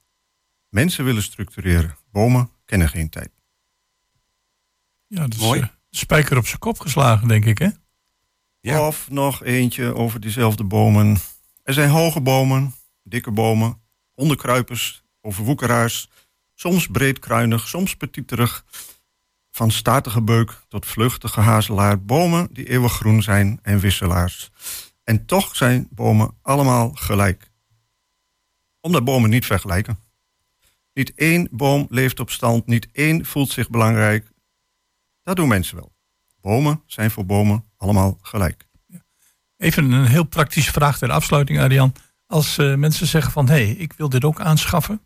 Mensen 0.69 1.05
willen 1.05 1.23
structureren, 1.23 1.97
bomen 2.11 2.51
kennen 2.65 2.89
geen 2.89 3.09
tijd. 3.09 3.31
Ja, 5.07 5.21
dat 5.21 5.33
is 5.33 5.39
Mooi. 5.39 5.59
Uh, 5.59 5.67
spijker 5.89 6.37
op 6.37 6.47
zijn 6.47 6.59
kop 6.59 6.79
geslagen, 6.79 7.27
denk 7.27 7.45
ik, 7.45 7.57
hè? 7.57 7.69
Ja. 8.59 8.87
Of 8.87 9.09
nog 9.09 9.43
eentje 9.43 9.95
over 9.95 10.19
diezelfde 10.19 10.63
bomen. 10.63 11.17
Er 11.63 11.73
zijn 11.73 11.89
hoge 11.89 12.21
bomen, 12.21 12.73
dikke 13.03 13.31
bomen, 13.31 13.81
onderkruipers, 14.13 15.03
overwoekeraars, 15.21 16.09
soms 16.53 16.87
breedkruinig, 16.87 17.67
soms 17.67 17.95
petiterig, 17.95 18.65
van 19.51 19.71
statige 19.71 20.21
beuk 20.21 20.61
tot 20.67 20.85
vluchtige 20.85 21.39
hazelaar, 21.39 22.01
bomen 22.01 22.47
die 22.51 22.69
eeuwig 22.69 22.93
groen 22.93 23.23
zijn 23.23 23.59
en 23.61 23.79
wisselaars. 23.79 24.51
En 25.03 25.25
toch 25.25 25.55
zijn 25.55 25.87
bomen 25.91 26.37
allemaal 26.41 26.91
gelijk. 26.93 27.51
Omdat 28.81 29.03
bomen 29.03 29.29
niet 29.29 29.45
vergelijken. 29.45 29.99
Niet 30.99 31.13
één 31.15 31.47
boom 31.51 31.87
leeft 31.89 32.19
op 32.19 32.29
stand, 32.29 32.67
niet 32.67 32.87
één 32.91 33.25
voelt 33.25 33.49
zich 33.49 33.69
belangrijk. 33.69 34.31
Dat 35.23 35.35
doen 35.35 35.47
mensen 35.47 35.75
wel. 35.75 35.91
Bomen 36.41 36.83
zijn 36.85 37.11
voor 37.11 37.25
bomen 37.25 37.63
allemaal 37.77 38.17
gelijk. 38.21 38.67
Even 39.57 39.91
een 39.91 40.05
heel 40.05 40.23
praktische 40.23 40.71
vraag 40.71 40.97
ter 40.97 41.11
afsluiting, 41.11 41.59
Arjan. 41.59 41.93
Als 42.27 42.57
uh, 42.57 42.75
mensen 42.75 43.07
zeggen 43.07 43.31
van, 43.31 43.47
hé, 43.47 43.53
hey, 43.53 43.69
ik 43.69 43.93
wil 43.93 44.09
dit 44.09 44.23
ook 44.23 44.41
aanschaffen. 44.41 45.01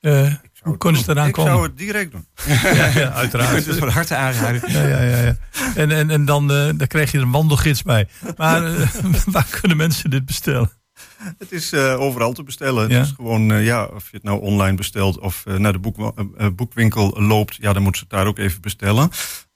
Uh, 0.00 0.34
hoe 0.60 0.76
kunnen 0.76 1.02
ze 1.02 1.10
eraan 1.10 1.26
ik 1.26 1.32
komen? 1.32 1.52
Ik 1.52 1.58
zou 1.58 1.68
het 1.68 1.78
direct 1.78 2.10
doen. 2.10 2.26
ja, 2.76 2.86
ja, 2.86 3.12
uiteraard. 3.12 3.54
Het 3.56 3.66
is 3.66 3.76
van 3.76 3.88
harte 3.88 4.16
aanraden. 4.16 4.70
Ja, 4.70 4.86
ja, 4.86 5.02
ja, 5.02 5.22
ja. 5.22 5.36
En, 5.74 5.90
en, 5.90 6.10
en 6.10 6.24
dan, 6.24 6.42
uh, 6.52 6.70
dan 6.76 6.86
krijg 6.86 7.12
je 7.12 7.18
er 7.18 7.24
een 7.24 7.30
wandelgids 7.30 7.82
bij. 7.82 8.08
Maar 8.36 8.62
waar 9.34 9.46
kunnen 9.60 9.76
mensen 9.76 10.10
dit 10.10 10.24
bestellen? 10.24 10.70
Het 11.38 11.52
is 11.52 11.72
uh, 11.72 12.00
overal 12.00 12.32
te 12.32 12.42
bestellen. 12.42 12.88
Ja? 12.88 12.96
Het 12.96 13.06
is 13.06 13.12
gewoon, 13.12 13.52
uh, 13.52 13.64
ja, 13.64 13.84
of 13.84 14.10
je 14.10 14.16
het 14.16 14.22
nou 14.22 14.40
online 14.40 14.76
bestelt 14.76 15.18
of 15.18 15.44
uh, 15.48 15.56
naar 15.56 15.72
de 15.72 15.78
boek, 15.78 16.14
boekwinkel 16.56 17.22
loopt, 17.22 17.56
ja, 17.56 17.72
dan 17.72 17.82
moet 17.82 17.96
ze 17.96 18.02
het 18.02 18.10
daar 18.10 18.26
ook 18.26 18.38
even 18.38 18.60
bestellen. 18.60 19.10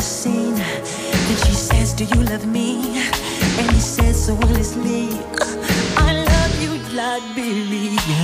the 0.00 0.06
scene. 0.06 0.54
Then 0.54 1.36
she 1.44 1.52
says, 1.52 1.92
Do 1.92 2.04
you 2.04 2.22
love 2.32 2.46
me? 2.46 2.68
And 3.58 3.70
he 3.70 3.80
says 3.80 4.16
so 4.26 4.32
endlessly, 4.34 5.08
I 6.08 6.10
love 6.32 6.54
you, 6.62 6.72
Liberia. 6.96 8.19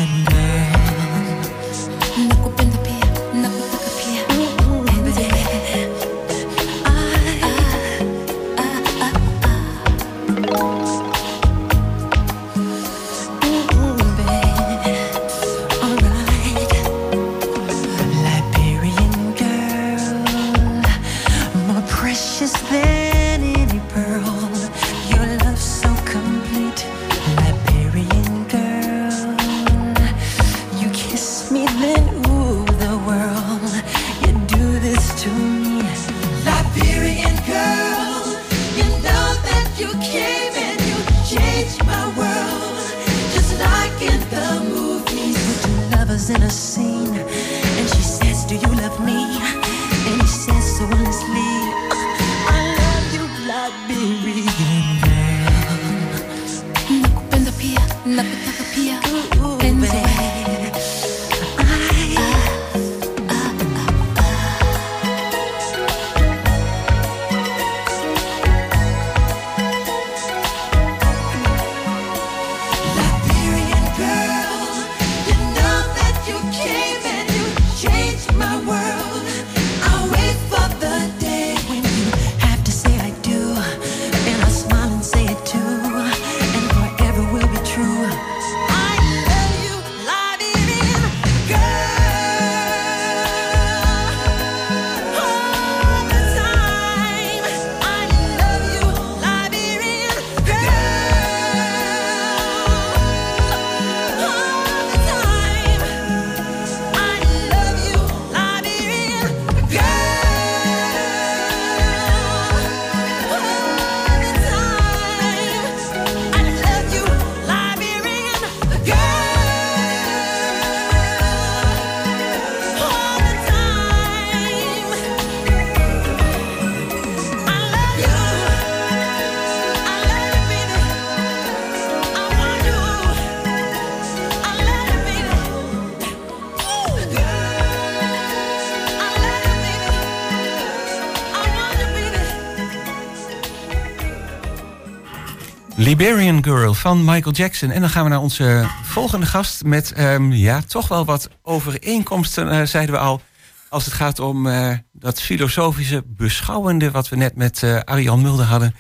Liberian 145.97 146.45
Girl 146.45 146.75
van 146.75 147.05
Michael 147.05 147.35
Jackson. 147.35 147.71
En 147.71 147.81
dan 147.81 147.91
gaan 147.91 148.05
we 148.05 148.11
naar 148.11 148.21
onze 148.21 148.69
volgende 148.83 149.27
gast 149.27 149.65
met 149.65 149.93
ehm, 149.93 150.33
ja, 150.33 150.63
toch 150.63 150.89
wel 150.89 151.05
wat 151.05 151.31
overeenkomsten, 151.43 152.53
uh, 152.53 152.63
zeiden 152.63 152.95
we 152.95 153.01
al. 153.01 153.21
Als 153.69 153.85
het 153.85 153.95
gaat 153.95 154.19
om 154.19 154.47
uh, 154.47 154.73
dat 154.93 155.21
filosofische, 155.21 156.03
beschouwende, 156.07 156.91
wat 156.91 157.09
we 157.09 157.17
net 157.17 157.37
met 157.37 157.63
uh, 157.63 157.81
Arjan 157.81 158.23
Mulder 158.23 158.45
hadden. 158.45 158.75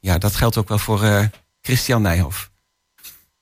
ja, 0.00 0.18
dat 0.18 0.36
geldt 0.36 0.56
ook 0.56 0.68
wel 0.68 0.78
voor 0.78 1.30
Christian 1.60 2.02
Nijhoff. 2.02 2.50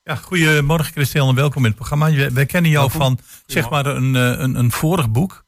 Ja, 0.03 0.15
goedemorgen 0.15 0.93
Christian 0.93 1.29
en 1.29 1.35
welkom 1.35 1.63
in 1.63 1.69
het 1.69 1.77
programma. 1.77 2.31
Wij 2.33 2.47
kennen 2.47 2.71
jou 2.71 2.91
van 2.91 3.19
zeg 3.47 3.71
maar 3.71 3.87
een, 3.87 4.15
een, 4.15 4.55
een 4.55 4.73
vorig 4.73 5.11
boek. 5.11 5.45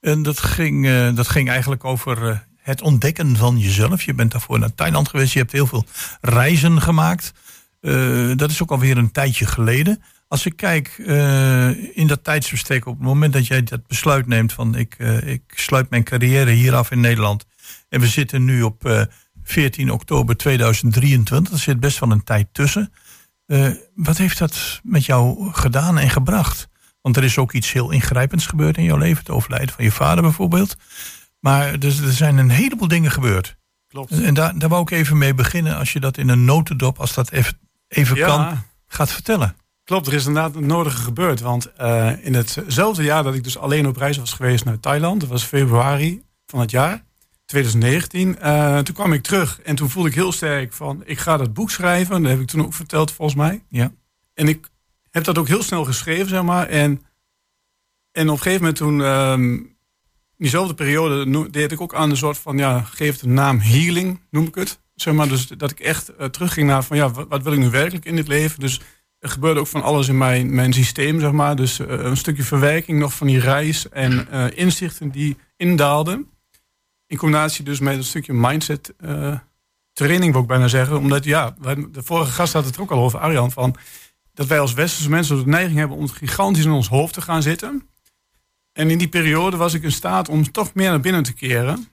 En 0.00 0.22
dat 0.22 0.40
ging, 0.40 0.88
dat 1.14 1.28
ging 1.28 1.48
eigenlijk 1.48 1.84
over 1.84 2.46
het 2.64 2.82
ontdekken 2.82 3.36
van 3.36 3.58
jezelf. 3.58 4.02
Je 4.02 4.14
bent 4.14 4.32
daarvoor 4.32 4.58
naar 4.58 4.74
Thailand 4.74 5.08
geweest. 5.08 5.32
Je 5.32 5.38
hebt 5.38 5.52
heel 5.52 5.66
veel 5.66 5.84
reizen 6.20 6.82
gemaakt. 6.82 7.32
Uh, 7.80 8.36
dat 8.36 8.50
is 8.50 8.62
ook 8.62 8.70
alweer 8.70 8.98
een 8.98 9.12
tijdje 9.12 9.46
geleden. 9.46 10.02
Als 10.28 10.46
ik 10.46 10.56
kijk 10.56 10.96
uh, 10.98 11.96
in 11.96 12.06
dat 12.06 12.24
tijdsbestek, 12.24 12.86
op 12.86 12.94
het 12.94 13.06
moment 13.06 13.32
dat 13.32 13.46
jij 13.46 13.62
dat 13.62 13.86
besluit 13.86 14.26
neemt 14.26 14.52
van 14.52 14.74
ik, 14.76 14.94
uh, 14.98 15.26
ik 15.26 15.42
sluit 15.46 15.90
mijn 15.90 16.04
carrière 16.04 16.50
hier 16.50 16.74
af 16.74 16.90
in 16.90 17.00
Nederland. 17.00 17.44
En 17.88 18.00
we 18.00 18.06
zitten 18.06 18.44
nu 18.44 18.62
op 18.62 19.08
14 19.42 19.90
oktober 19.90 20.36
2023. 20.36 21.52
Er 21.52 21.58
zit 21.58 21.80
best 21.80 21.98
wel 21.98 22.10
een 22.10 22.24
tijd 22.24 22.46
tussen. 22.52 22.92
wat 23.94 24.18
heeft 24.18 24.38
dat 24.38 24.80
met 24.82 25.04
jou 25.04 25.52
gedaan 25.52 25.98
en 25.98 26.10
gebracht? 26.10 26.68
Want 27.00 27.16
er 27.16 27.24
is 27.24 27.38
ook 27.38 27.52
iets 27.52 27.72
heel 27.72 27.90
ingrijpends 27.90 28.46
gebeurd 28.46 28.76
in 28.76 28.84
jouw 28.84 28.98
leven. 28.98 29.18
Het 29.18 29.30
overlijden 29.30 29.74
van 29.74 29.84
je 29.84 29.92
vader 29.92 30.22
bijvoorbeeld. 30.22 30.76
Maar 31.44 31.78
dus, 31.78 32.00
er 32.00 32.12
zijn 32.12 32.36
een 32.36 32.50
heleboel 32.50 32.88
dingen 32.88 33.10
gebeurd. 33.10 33.56
Klopt. 33.88 34.10
En 34.10 34.34
daar, 34.34 34.58
daar 34.58 34.68
wou 34.68 34.82
ik 34.82 34.90
even 34.90 35.18
mee 35.18 35.34
beginnen. 35.34 35.76
Als 35.76 35.92
je 35.92 36.00
dat 36.00 36.16
in 36.16 36.28
een 36.28 36.44
notendop, 36.44 37.00
als 37.00 37.14
dat 37.14 37.30
even, 37.30 37.58
even 37.88 38.16
kan, 38.16 38.62
gaat 38.86 39.12
vertellen. 39.12 39.56
Klopt, 39.84 40.06
er 40.06 40.12
is 40.12 40.26
inderdaad 40.26 40.54
het 40.54 40.64
nodige 40.64 41.02
gebeurd. 41.02 41.40
Want 41.40 41.70
uh, 41.80 42.24
in 42.26 42.34
hetzelfde 42.34 43.02
jaar 43.02 43.22
dat 43.22 43.34
ik 43.34 43.44
dus 43.44 43.58
alleen 43.58 43.86
op 43.86 43.96
reis 43.96 44.16
was 44.16 44.32
geweest 44.32 44.64
naar 44.64 44.80
Thailand, 44.80 45.20
dat 45.20 45.28
was 45.28 45.44
februari 45.44 46.22
van 46.46 46.60
het 46.60 46.70
jaar 46.70 47.04
2019, 47.44 48.28
uh, 48.28 48.78
eh, 48.78 48.84
toen 48.84 48.94
kwam 48.94 49.12
ik 49.12 49.22
terug 49.22 49.60
en 49.60 49.74
toen 49.74 49.90
voelde 49.90 50.08
ik 50.08 50.14
heel 50.14 50.32
sterk 50.32 50.72
van, 50.72 51.02
ik 51.04 51.18
ga 51.18 51.36
dat 51.36 51.54
boek 51.54 51.70
schrijven. 51.70 52.22
Dat 52.22 52.30
heb 52.30 52.40
ik 52.40 52.46
toen 52.46 52.64
ook 52.64 52.74
verteld 52.74 53.12
volgens 53.12 53.38
mij. 53.38 53.62
Ja. 53.68 53.92
En 54.34 54.48
ik 54.48 54.68
heb 55.10 55.24
dat 55.24 55.38
ook 55.38 55.48
heel 55.48 55.62
snel 55.62 55.84
geschreven, 55.84 56.28
zeg 56.28 56.42
maar. 56.42 56.68
En, 56.68 57.02
en 58.12 58.28
op 58.28 58.36
een 58.36 58.42
gegeven 58.42 58.60
moment 58.60 58.76
toen 58.76 59.00
um, 59.00 59.73
diezelfde 60.36 60.74
periode 60.74 61.50
deed 61.50 61.72
ik 61.72 61.80
ook 61.80 61.94
aan 61.94 62.10
een 62.10 62.16
soort 62.16 62.38
van, 62.38 62.58
ja, 62.58 62.80
geef 62.80 63.18
de 63.18 63.28
naam 63.28 63.60
healing, 63.60 64.20
noem 64.30 64.46
ik 64.46 64.54
het. 64.54 64.82
Zeg 64.94 65.14
maar, 65.14 65.28
dus 65.28 65.46
dat 65.46 65.70
ik 65.70 65.80
echt 65.80 66.10
uh, 66.10 66.26
terugging 66.26 66.68
naar 66.68 66.84
van, 66.84 66.96
ja, 66.96 67.10
wat, 67.10 67.42
wil 67.42 67.52
ik 67.52 67.58
nu 67.58 67.70
werkelijk 67.70 68.04
in 68.04 68.16
dit 68.16 68.28
leven? 68.28 68.60
Dus 68.60 68.80
er 69.18 69.28
gebeurde 69.28 69.60
ook 69.60 69.66
van 69.66 69.82
alles 69.82 70.08
in 70.08 70.18
mijn, 70.18 70.54
mijn 70.54 70.72
systeem, 70.72 71.20
zeg 71.20 71.32
maar. 71.32 71.56
Dus 71.56 71.78
uh, 71.78 71.86
een 71.88 72.16
stukje 72.16 72.42
verwerking 72.42 72.98
nog 72.98 73.14
van 73.14 73.26
die 73.26 73.40
reis 73.40 73.88
en 73.88 74.28
uh, 74.32 74.46
inzichten 74.54 75.10
die 75.10 75.36
indaalden. 75.56 76.28
In 77.06 77.16
combinatie 77.16 77.64
dus 77.64 77.80
met 77.80 77.96
een 77.96 78.04
stukje 78.04 78.32
mindset 78.32 78.94
training, 79.92 80.32
wil 80.32 80.42
ik 80.42 80.46
bijna 80.46 80.68
zeggen. 80.68 80.96
Omdat, 80.96 81.24
ja, 81.24 81.56
de 81.90 82.02
vorige 82.02 82.32
gast 82.32 82.52
had 82.52 82.64
het 82.64 82.78
ook 82.78 82.90
al 82.90 82.98
over, 82.98 83.18
Arjan, 83.18 83.52
van 83.52 83.76
dat 84.34 84.46
wij 84.46 84.60
als 84.60 84.72
westerse 84.72 85.10
mensen 85.10 85.36
de 85.36 85.46
neiging 85.46 85.78
hebben 85.78 85.96
om 85.96 86.08
gigantisch 86.08 86.64
in 86.64 86.70
ons 86.70 86.88
hoofd 86.88 87.14
te 87.14 87.20
gaan 87.20 87.42
zitten. 87.42 87.88
En 88.74 88.90
in 88.90 88.98
die 88.98 89.08
periode 89.08 89.56
was 89.56 89.74
ik 89.74 89.82
in 89.82 89.92
staat 89.92 90.28
om 90.28 90.52
toch 90.52 90.74
meer 90.74 90.90
naar 90.90 91.00
binnen 91.00 91.22
te 91.22 91.32
keren. 91.32 91.88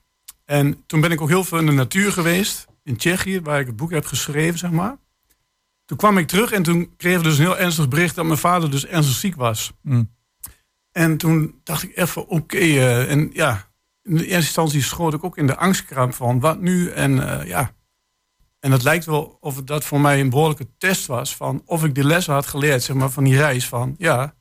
En 0.46 0.84
toen 0.86 1.02
ben 1.02 1.12
ik 1.12 1.22
ook 1.22 1.30
heel 1.30 1.44
veel 1.44 1.58
in 1.58 1.66
de 1.66 1.72
natuur 1.72 2.12
geweest. 2.12 2.66
In 2.84 2.98
Tsjechië, 2.98 3.42
waar 3.42 3.60
ik 3.60 3.68
het 3.68 3.76
boek 3.76 3.92
heb 3.92 4.06
geschreven, 4.06 4.60
zeg 4.60 4.72
maar. 4.72 4.98
Toen 5.86 5.98
kwam 5.98 6.18
ik 6.18 6.28
terug 6.28 6.52
en 6.52 6.64
toen 6.64 6.96
kreeg 6.98 7.18
ik 7.18 7.24
dus 7.24 7.38
een 7.38 7.44
heel 7.44 7.58
ernstig 7.58 7.88
bericht... 7.88 8.16
dat 8.16 8.26
mijn 8.26 8.38
vader 8.38 8.72
dus 8.72 8.86
ernstig 8.86 9.16
ziek 9.16 9.36
was. 9.36 9.72
Mm. 9.82 10.16
En 10.92 11.18
toen 11.18 11.60
dacht 11.64 11.84
ik 11.84 11.98
even, 11.98 12.28
oké. 12.28 12.58
uh, 12.58 13.12
en 13.12 13.30
ja, 13.34 13.72
in 14.04 14.16
de 14.16 14.24
eerste 14.24 14.36
instantie 14.36 14.84
schoot 14.84 15.14
ik 15.14 15.24
ook 15.24 15.38
in 15.38 15.48
de 15.48 15.58
angstkramp 15.58 16.14
van... 16.14 16.40
wat 16.40 16.60
nu? 16.60 16.90
En 16.90 17.12
uh, 17.12 17.46
ja... 17.46 17.80
En 18.60 18.72
het 18.72 18.84
lijkt 18.84 19.06
wel 19.06 19.38
of 19.40 19.64
dat 19.64 19.84
voor 19.84 20.02
mij 20.02 20.20
een 20.20 20.30
behoorlijke 20.30 20.68
test 20.78 21.06
was... 21.06 21.36
van 21.36 21.62
of 21.66 21.84
ik 21.84 21.96
die 21.96 22.04
lessen 22.04 22.34
had 22.34 22.48
geleerd, 22.48 22.84
zeg 22.84 22.96
maar, 22.96 23.10
van 23.10 23.24
die 23.24 23.38
reis. 23.38 23.68
Van 23.68 23.96
ja, 23.98 24.36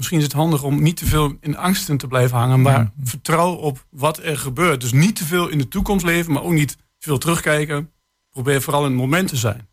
misschien 0.00 0.18
is 0.18 0.24
het 0.24 0.42
handig 0.42 0.62
om 0.62 0.82
niet 0.82 0.96
te 0.96 1.06
veel 1.06 1.36
in 1.40 1.56
angsten 1.56 1.96
te 1.96 2.06
blijven 2.06 2.36
hangen, 2.36 2.60
maar 2.60 2.92
vertrouw 3.02 3.52
op 3.52 3.86
wat 3.90 4.18
er 4.18 4.38
gebeurt. 4.38 4.80
Dus 4.80 4.92
niet 4.92 5.16
te 5.16 5.24
veel 5.24 5.48
in 5.48 5.58
de 5.58 5.68
toekomst 5.68 6.04
leven, 6.04 6.32
maar 6.32 6.42
ook 6.42 6.52
niet 6.52 6.76
veel 6.98 7.18
terugkijken. 7.18 7.92
Probeer 8.30 8.62
vooral 8.62 8.84
in 8.84 8.90
het 8.90 9.00
moment 9.00 9.28
te 9.28 9.36
zijn. 9.36 9.68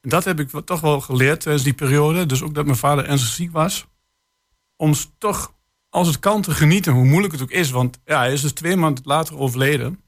En 0.00 0.08
dat 0.08 0.24
heb 0.24 0.40
ik 0.40 0.50
toch 0.64 0.80
wel 0.80 1.00
geleerd 1.00 1.40
tijdens 1.40 1.64
die 1.64 1.72
periode. 1.72 2.26
Dus 2.26 2.42
ook 2.42 2.54
dat 2.54 2.64
mijn 2.64 2.76
vader 2.76 3.04
ernstig 3.04 3.32
ziek 3.32 3.52
was. 3.52 3.86
Om 4.76 4.94
toch, 5.18 5.54
als 5.88 6.06
het 6.06 6.18
kan, 6.18 6.42
te 6.42 6.50
genieten, 6.50 6.92
hoe 6.92 7.04
moeilijk 7.04 7.32
het 7.32 7.42
ook 7.42 7.50
is. 7.50 7.70
Want 7.70 8.00
ja, 8.04 8.18
hij 8.18 8.32
is 8.32 8.40
dus 8.40 8.52
twee 8.52 8.76
maanden 8.76 9.04
later 9.06 9.38
overleden. 9.38 10.00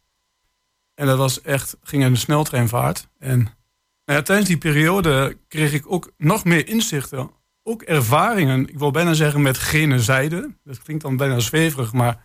En 0.95 1.07
dat 1.07 1.19
was 1.19 1.41
echt, 1.41 1.77
ging 1.83 2.05
in 2.05 2.13
de 2.13 2.19
sneltreinvaart. 2.19 3.09
En 3.19 3.39
nou 4.05 4.19
ja, 4.19 4.23
tijdens 4.23 4.49
die 4.49 4.59
periode 4.59 5.39
kreeg 5.49 5.73
ik 5.73 5.93
ook 5.93 6.13
nog 6.17 6.45
meer 6.45 6.69
inzichten 6.69 7.31
ook 7.67 7.83
ervaringen, 7.83 8.69
ik 8.69 8.79
wil 8.79 8.91
bijna 8.91 9.15
zeggen 9.15 9.43
met 9.43 9.59
gene 9.59 10.01
zijde. 10.01 10.57
Dat 10.65 10.83
klinkt 10.83 11.03
dan 11.03 11.17
bijna 11.17 11.39
zweverig, 11.39 11.93
maar 11.93 12.25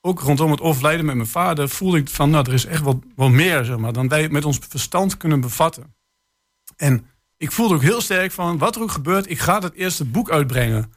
ook 0.00 0.20
rondom 0.20 0.50
het 0.50 0.60
overlijden 0.60 1.06
met 1.06 1.14
mijn 1.14 1.28
vader 1.28 1.68
voelde 1.68 1.98
ik 1.98 2.08
van, 2.08 2.30
nou, 2.30 2.46
er 2.46 2.52
is 2.52 2.66
echt 2.66 2.82
wat, 2.82 2.96
wat 3.14 3.30
meer, 3.30 3.64
zeg 3.64 3.76
maar, 3.76 3.92
dan 3.92 4.08
wij 4.08 4.28
met 4.28 4.44
ons 4.44 4.58
verstand 4.68 5.16
kunnen 5.16 5.40
bevatten. 5.40 5.94
En 6.76 7.06
ik 7.36 7.52
voelde 7.52 7.74
ook 7.74 7.82
heel 7.82 8.00
sterk 8.00 8.32
van, 8.32 8.58
wat 8.58 8.76
er 8.76 8.82
ook 8.82 8.90
gebeurt, 8.90 9.30
ik 9.30 9.38
ga 9.38 9.60
dat 9.60 9.72
eerste 9.72 10.04
boek 10.04 10.30
uitbrengen. 10.30 10.92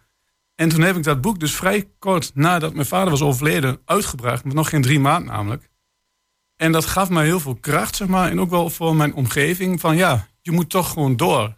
En 0.56 0.70
toen 0.70 0.82
heb 0.82 0.96
ik 0.96 1.04
dat 1.04 1.22
boek 1.22 1.40
dus 1.40 1.56
vrij 1.56 1.90
kort 2.00 2.32
nadat 2.34 2.74
mijn 2.74 2.86
vader 2.86 3.10
was 3.10 3.22
overleden 3.22 3.82
uitgebracht, 3.86 4.44
met 4.44 4.54
nog 4.54 4.70
geen 4.70 4.82
drie 4.82 5.00
maanden 5.00 5.34
namelijk. 5.34 5.70
En 6.56 6.72
dat 6.72 6.86
gaf 6.86 7.10
mij 7.10 7.26
heel 7.26 7.40
veel 7.40 7.56
kracht, 7.56 7.96
zeg 7.96 8.08
maar, 8.08 8.30
en 8.30 8.40
ook 8.40 8.50
wel 8.50 8.70
voor 8.70 8.96
mijn 8.96 9.14
omgeving, 9.14 9.80
van 9.80 9.96
ja, 9.96 10.28
je 10.42 10.52
moet 10.52 10.70
toch 10.70 10.92
gewoon 10.92 11.16
door. 11.16 11.58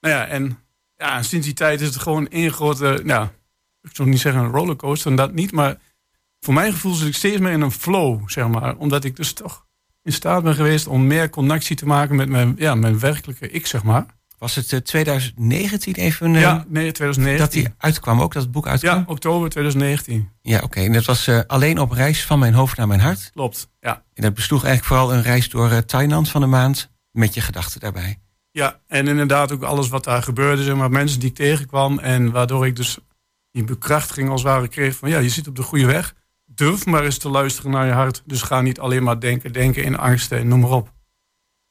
Nou 0.00 0.14
ja, 0.14 0.26
en 0.26 0.58
ja, 1.02 1.22
sinds 1.22 1.46
die 1.46 1.54
tijd 1.54 1.80
is 1.80 1.86
het 1.86 1.96
gewoon 1.96 2.28
één 2.28 2.52
grote, 2.52 3.00
nou, 3.04 3.28
ik 3.82 3.90
zou 3.92 4.08
niet 4.08 4.20
zeggen 4.20 4.42
een 4.42 4.50
rollercoaster, 4.50 5.10
en 5.10 5.16
dat 5.16 5.32
niet, 5.32 5.52
maar 5.52 5.76
voor 6.40 6.54
mijn 6.54 6.72
gevoel 6.72 6.94
zit 6.94 7.08
ik 7.08 7.14
steeds 7.14 7.38
meer 7.38 7.52
in 7.52 7.60
een 7.60 7.70
flow, 7.70 8.20
zeg 8.26 8.48
maar. 8.48 8.76
Omdat 8.76 9.04
ik 9.04 9.16
dus 9.16 9.32
toch 9.32 9.66
in 10.02 10.12
staat 10.12 10.42
ben 10.42 10.54
geweest 10.54 10.86
om 10.86 11.06
meer 11.06 11.30
connectie 11.30 11.76
te 11.76 11.86
maken 11.86 12.16
met 12.16 12.28
mijn, 12.28 12.54
ja, 12.58 12.74
mijn 12.74 12.98
werkelijke 12.98 13.50
ik, 13.50 13.66
zeg 13.66 13.82
maar. 13.82 14.06
Was 14.38 14.54
het 14.54 14.84
2019 14.84 15.94
eh, 15.94 16.04
even? 16.04 16.32
ja, 16.32 16.58
eh, 16.58 16.64
nee, 16.68 16.92
2019. 16.92 17.38
Dat 17.38 17.52
die 17.52 17.74
uitkwam 17.78 18.20
ook, 18.20 18.32
dat 18.32 18.42
het 18.42 18.52
boek 18.52 18.66
uitkwam? 18.66 18.98
Ja, 18.98 19.04
oktober 19.06 19.50
2019. 19.50 20.28
Ja, 20.40 20.60
oké. 20.62 20.80
En 20.80 20.92
dat 20.92 21.04
was 21.04 21.28
uh, 21.28 21.40
alleen 21.46 21.78
op 21.78 21.90
reis 21.90 22.24
van 22.24 22.38
mijn 22.38 22.54
hoofd 22.54 22.76
naar 22.76 22.86
mijn 22.86 23.00
hart? 23.00 23.30
Klopt, 23.32 23.68
ja. 23.80 24.02
En 24.14 24.22
dat 24.22 24.34
besloeg 24.34 24.64
eigenlijk 24.64 24.94
vooral 24.94 25.16
een 25.16 25.22
reis 25.22 25.48
door 25.48 25.70
uh, 25.70 25.78
Thailand 25.78 26.28
van 26.28 26.42
een 26.42 26.50
maand 26.50 26.90
met 27.10 27.34
je 27.34 27.40
gedachten 27.40 27.80
daarbij? 27.80 28.21
Ja, 28.52 28.80
en 28.86 29.08
inderdaad 29.08 29.52
ook 29.52 29.62
alles 29.62 29.88
wat 29.88 30.04
daar 30.04 30.22
gebeurde, 30.22 30.62
zeg 30.62 30.74
maar, 30.74 30.90
mensen 30.90 31.20
die 31.20 31.28
ik 31.28 31.34
tegenkwam. 31.34 31.98
En 31.98 32.30
waardoor 32.30 32.66
ik 32.66 32.76
dus 32.76 32.98
die 33.50 33.64
bekrachtiging 33.64 34.28
als 34.28 34.42
het 34.42 34.52
ware 34.52 34.68
kreeg 34.68 34.96
van 34.96 35.08
ja, 35.08 35.18
je 35.18 35.28
zit 35.28 35.48
op 35.48 35.56
de 35.56 35.62
goede 35.62 35.86
weg. 35.86 36.14
Durf 36.44 36.86
maar 36.86 37.04
eens 37.04 37.18
te 37.18 37.28
luisteren 37.28 37.70
naar 37.70 37.86
je 37.86 37.92
hart. 37.92 38.22
Dus 38.26 38.42
ga 38.42 38.60
niet 38.60 38.80
alleen 38.80 39.02
maar 39.02 39.20
denken, 39.20 39.52
denken 39.52 39.84
in 39.84 39.98
angsten 39.98 40.38
en 40.38 40.48
noem 40.48 40.60
maar 40.60 40.70
op. 40.70 40.92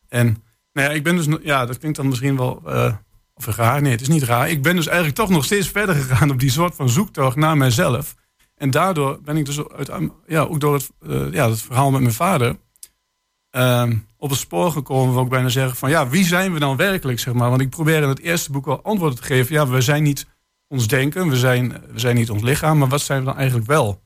En 0.07 0.43
nou 0.73 0.87
ja, 0.87 0.93
ik 0.93 1.03
ben 1.03 1.15
dus, 1.15 1.27
ja, 1.41 1.65
dat 1.65 1.77
klinkt 1.77 1.97
dan 1.97 2.07
misschien 2.07 2.37
wel, 2.37 2.61
uh, 2.65 2.93
of 3.33 3.45
raar. 3.45 3.81
Nee, 3.81 3.91
het 3.91 4.01
is 4.01 4.07
niet 4.07 4.23
raar. 4.23 4.49
Ik 4.49 4.61
ben 4.61 4.75
dus 4.75 4.87
eigenlijk 4.87 5.17
toch 5.17 5.29
nog 5.29 5.45
steeds 5.45 5.67
verder 5.67 5.95
gegaan 5.95 6.31
op 6.31 6.39
die 6.39 6.51
soort 6.51 6.75
van 6.75 6.89
zoektocht 6.89 7.35
naar 7.35 7.57
mezelf. 7.57 8.15
En 8.55 8.71
daardoor 8.71 9.21
ben 9.21 9.37
ik 9.37 9.45
dus 9.45 9.67
uit, 9.67 9.91
ja, 10.27 10.41
ook 10.41 10.59
door 10.59 10.73
het, 10.73 10.89
uh, 11.01 11.33
ja, 11.33 11.49
het 11.49 11.61
verhaal 11.61 11.91
met 11.91 12.01
mijn 12.01 12.13
vader 12.13 12.57
uh, 13.51 13.91
op 14.21 14.29
het 14.29 14.39
spoor 14.39 14.71
gekomen, 14.71 15.13
wil 15.13 15.23
ik 15.23 15.29
bijna 15.29 15.49
zeggen, 15.49 15.75
van 15.75 15.89
ja, 15.89 16.09
wie 16.09 16.25
zijn 16.25 16.53
we 16.53 16.59
dan 16.59 16.75
werkelijk, 16.75 17.19
zeg 17.19 17.33
maar. 17.33 17.49
Want 17.49 17.61
ik 17.61 17.69
probeer 17.69 18.01
in 18.01 18.09
het 18.09 18.19
eerste 18.19 18.51
boek 18.51 18.65
wel 18.65 18.83
antwoorden 18.83 19.19
te 19.19 19.25
geven. 19.25 19.55
Ja, 19.55 19.67
we 19.67 19.81
zijn 19.81 20.03
niet 20.03 20.27
ons 20.67 20.87
denken, 20.87 21.29
we 21.29 21.37
zijn, 21.37 21.69
we 21.91 21.99
zijn 21.99 22.15
niet 22.15 22.29
ons 22.29 22.41
lichaam, 22.41 22.77
maar 22.77 22.87
wat 22.87 23.01
zijn 23.01 23.19
we 23.19 23.25
dan 23.25 23.37
eigenlijk 23.37 23.67
wel? 23.67 24.03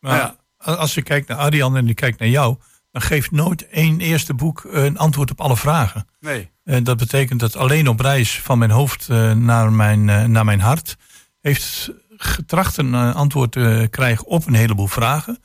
Maar 0.00 0.16
ja, 0.16 0.36
als 0.56 0.94
je 0.94 1.02
kijkt 1.02 1.28
naar 1.28 1.36
Arjan 1.36 1.76
en 1.76 1.86
je 1.86 1.94
kijkt 1.94 2.18
naar 2.18 2.28
jou, 2.28 2.56
dan 2.90 3.02
geeft 3.02 3.30
nooit 3.30 3.68
één 3.68 4.00
eerste 4.00 4.34
boek 4.34 4.64
een 4.70 4.98
antwoord 4.98 5.30
op 5.30 5.40
alle 5.40 5.56
vragen. 5.56 6.08
Nee. 6.20 6.50
En 6.64 6.84
dat 6.84 6.96
betekent 6.96 7.40
dat 7.40 7.56
alleen 7.56 7.88
op 7.88 8.00
reis 8.00 8.40
van 8.40 8.58
mijn 8.58 8.70
hoofd 8.70 9.08
eh, 9.08 9.32
naar, 9.32 9.72
mijn, 9.72 10.08
eh, 10.08 10.24
naar 10.24 10.44
mijn 10.44 10.60
hart 10.60 10.96
heeft 11.40 11.90
getracht 12.16 12.76
een 12.76 12.94
eh, 12.94 13.14
antwoord 13.14 13.52
te 13.52 13.88
krijgen 13.90 14.26
op 14.26 14.46
een 14.46 14.54
heleboel 14.54 14.86
vragen. 14.86 15.38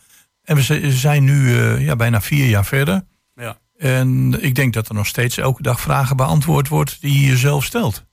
En 0.43 0.55
we 0.55 0.91
zijn 0.91 1.23
nu 1.23 1.59
ja, 1.79 1.95
bijna 1.95 2.21
vier 2.21 2.45
jaar 2.45 2.65
verder. 2.65 3.05
Ja. 3.35 3.57
En 3.79 4.37
ik 4.43 4.55
denk 4.55 4.73
dat 4.73 4.87
er 4.87 4.93
nog 4.93 5.07
steeds 5.07 5.37
elke 5.37 5.61
dag 5.61 5.81
vragen 5.81 6.17
beantwoord 6.17 6.67
wordt 6.67 7.01
die 7.01 7.19
je 7.19 7.27
jezelf 7.27 7.63
stelt. 7.63 8.05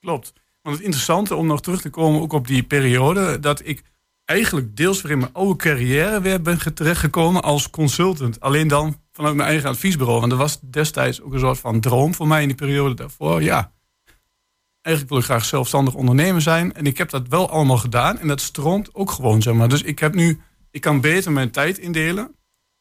Klopt. 0.00 0.32
Want 0.62 0.76
het 0.76 0.84
interessante 0.84 1.34
om 1.34 1.46
nog 1.46 1.60
terug 1.60 1.80
te 1.80 1.90
komen 1.90 2.20
ook 2.20 2.32
op 2.32 2.46
die 2.46 2.62
periode, 2.62 3.40
dat 3.40 3.60
ik 3.64 3.82
eigenlijk 4.24 4.76
deels 4.76 5.02
weer 5.02 5.12
in 5.12 5.18
mijn 5.18 5.32
oude 5.32 5.56
carrière 5.56 6.20
weer 6.20 6.42
ben 6.42 6.74
terechtgekomen 6.74 7.42
als 7.42 7.70
consultant. 7.70 8.40
Alleen 8.40 8.68
dan 8.68 9.00
vanuit 9.12 9.34
mijn 9.34 9.48
eigen 9.48 9.68
adviesbureau. 9.68 10.18
Want 10.18 10.30
dat 10.30 10.40
was 10.40 10.60
destijds 10.60 11.22
ook 11.22 11.32
een 11.32 11.38
soort 11.40 11.58
van 11.58 11.80
droom 11.80 12.14
voor 12.14 12.26
mij 12.26 12.42
in 12.42 12.48
die 12.48 12.56
periode 12.56 12.94
daarvoor. 12.94 13.42
Ja, 13.42 13.72
eigenlijk 14.80 15.08
wil 15.14 15.18
ik 15.18 15.30
graag 15.30 15.44
zelfstandig 15.44 15.94
ondernemer 15.94 16.42
zijn. 16.42 16.74
En 16.74 16.86
ik 16.86 16.98
heb 16.98 17.10
dat 17.10 17.28
wel 17.28 17.50
allemaal 17.50 17.78
gedaan. 17.78 18.18
En 18.18 18.28
dat 18.28 18.40
stroomt 18.40 18.94
ook 18.94 19.10
gewoon, 19.10 19.42
zeg 19.42 19.54
maar. 19.54 19.68
Dus 19.68 19.82
ik 19.82 19.98
heb 19.98 20.14
nu, 20.14 20.40
ik 20.70 20.80
kan 20.80 21.00
beter 21.00 21.32
mijn 21.32 21.50
tijd 21.50 21.78
indelen. 21.78 22.34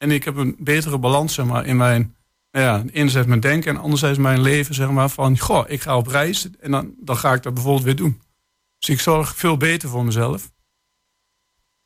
En 0.04 0.12
ik 0.12 0.24
heb 0.24 0.36
een 0.36 0.56
betere 0.60 0.98
balans, 0.98 1.34
zeg 1.34 1.46
maar, 1.46 1.66
in 1.66 1.78
mijn 1.78 2.16
ja, 2.52 2.84
enerzijds 2.92 3.28
mijn 3.28 3.40
denken 3.40 3.76
en 3.76 3.82
anderzijds 3.82 4.18
mijn 4.18 4.42
leven, 4.42 4.76
zeg 4.76 4.90
maar, 4.90 5.10
van, 5.10 5.40
goh, 5.40 5.70
ik 5.70 5.82
ga 5.82 5.98
op 5.98 6.08
reis 6.08 6.50
en 6.60 6.72
dan, 6.72 6.94
dan 7.00 7.18
ga 7.18 7.34
ik 7.34 7.44
dat 7.44 7.54
bijvoorbeeld 7.54 7.86
weer 7.86 7.96
doen. 7.96 8.22
Dus 8.80 8.90
ik 8.90 9.00
zorg 9.00 9.36
veel 9.36 9.58
beter 9.58 9.90
voor 9.90 10.06
mezelf. 10.06 10.52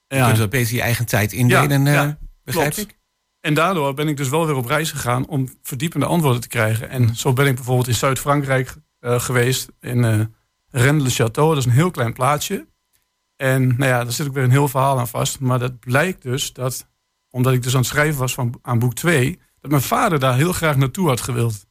Ja. 0.08 0.18
Je 0.18 0.26
kunt 0.26 0.38
dat 0.38 0.50
beter 0.50 0.76
je 0.76 0.82
eigen 0.82 1.06
tijd 1.06 1.34
indelen, 1.34 1.86
ja, 1.86 1.94
ja, 1.94 2.18
begrijp 2.44 2.74
ik? 2.74 3.00
En 3.40 3.54
daardoor 3.54 3.94
ben 3.94 4.08
ik 4.08 4.18
dus 4.18 4.30
wel 4.30 4.46
weer 4.46 4.56
op 4.56 4.66
reis 4.66 4.92
gegaan 4.92 5.28
om 5.28 5.50
verdiepende 5.62 6.06
antwoorden 6.06 6.42
te 6.42 6.48
krijgen. 6.48 6.90
En 6.90 7.16
zo 7.16 7.34
ben 7.34 7.48
ik 7.48 7.56
bijvoorbeeld 7.56 7.88
in 7.88 7.96
Zuid-Frankrijk 7.96 8.76
uh, 9.00 9.20
geweest, 9.20 9.70
in 9.80 10.04
uh, 10.04 10.26
Rennes-le-Château. 10.70 11.34
Dat 11.34 11.58
is 11.58 11.66
een 11.66 11.72
heel 11.72 11.92
klein 11.92 12.14
plaatsje. 12.14 12.68
En 13.36 13.68
nou 13.68 13.92
ja, 13.92 14.04
daar 14.04 14.14
zit 14.14 14.28
ook 14.28 14.34
weer 14.34 14.44
een 14.44 14.52
heel 14.52 14.68
verhaal 14.68 15.00
aan 15.00 15.08
vast. 15.08 15.40
Maar 15.40 15.60
dat 15.60 15.80
blijkt 15.80 16.22
dus 16.22 16.54
dat, 16.54 16.88
omdat 17.30 17.54
ik 17.54 17.64
dus 17.64 17.74
aan 17.74 17.80
het 17.80 17.90
schrijven 17.90 18.20
was 18.20 18.34
van, 18.34 18.60
aan 18.62 18.80
boek 18.80 18.94
2, 18.94 19.40
dat 19.60 19.72
mijn 19.72 19.84
vader 19.84 20.20
daar 20.20 20.36
heel 20.36 20.54
graag 20.54 20.76
naartoe 20.76 21.08
had 21.08 21.22
gewild. 21.22 21.68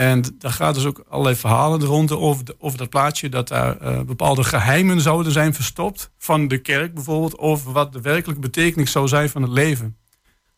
En 0.00 0.24
daar 0.38 0.52
gaat 0.52 0.74
dus 0.74 0.84
ook 0.84 1.04
allerlei 1.08 1.36
verhalen 1.36 1.84
rond 1.84 2.12
over, 2.12 2.44
over 2.58 2.78
dat 2.78 2.88
plaatsje. 2.88 3.28
Dat 3.28 3.48
daar 3.48 3.82
uh, 3.82 4.00
bepaalde 4.00 4.44
geheimen 4.44 5.00
zouden 5.00 5.32
zijn 5.32 5.54
verstopt. 5.54 6.10
Van 6.18 6.48
de 6.48 6.58
kerk 6.58 6.94
bijvoorbeeld. 6.94 7.38
Over 7.38 7.72
wat 7.72 7.92
de 7.92 8.00
werkelijke 8.00 8.40
betekenis 8.40 8.90
zou 8.90 9.08
zijn 9.08 9.30
van 9.30 9.42
het 9.42 9.50
leven. 9.50 9.98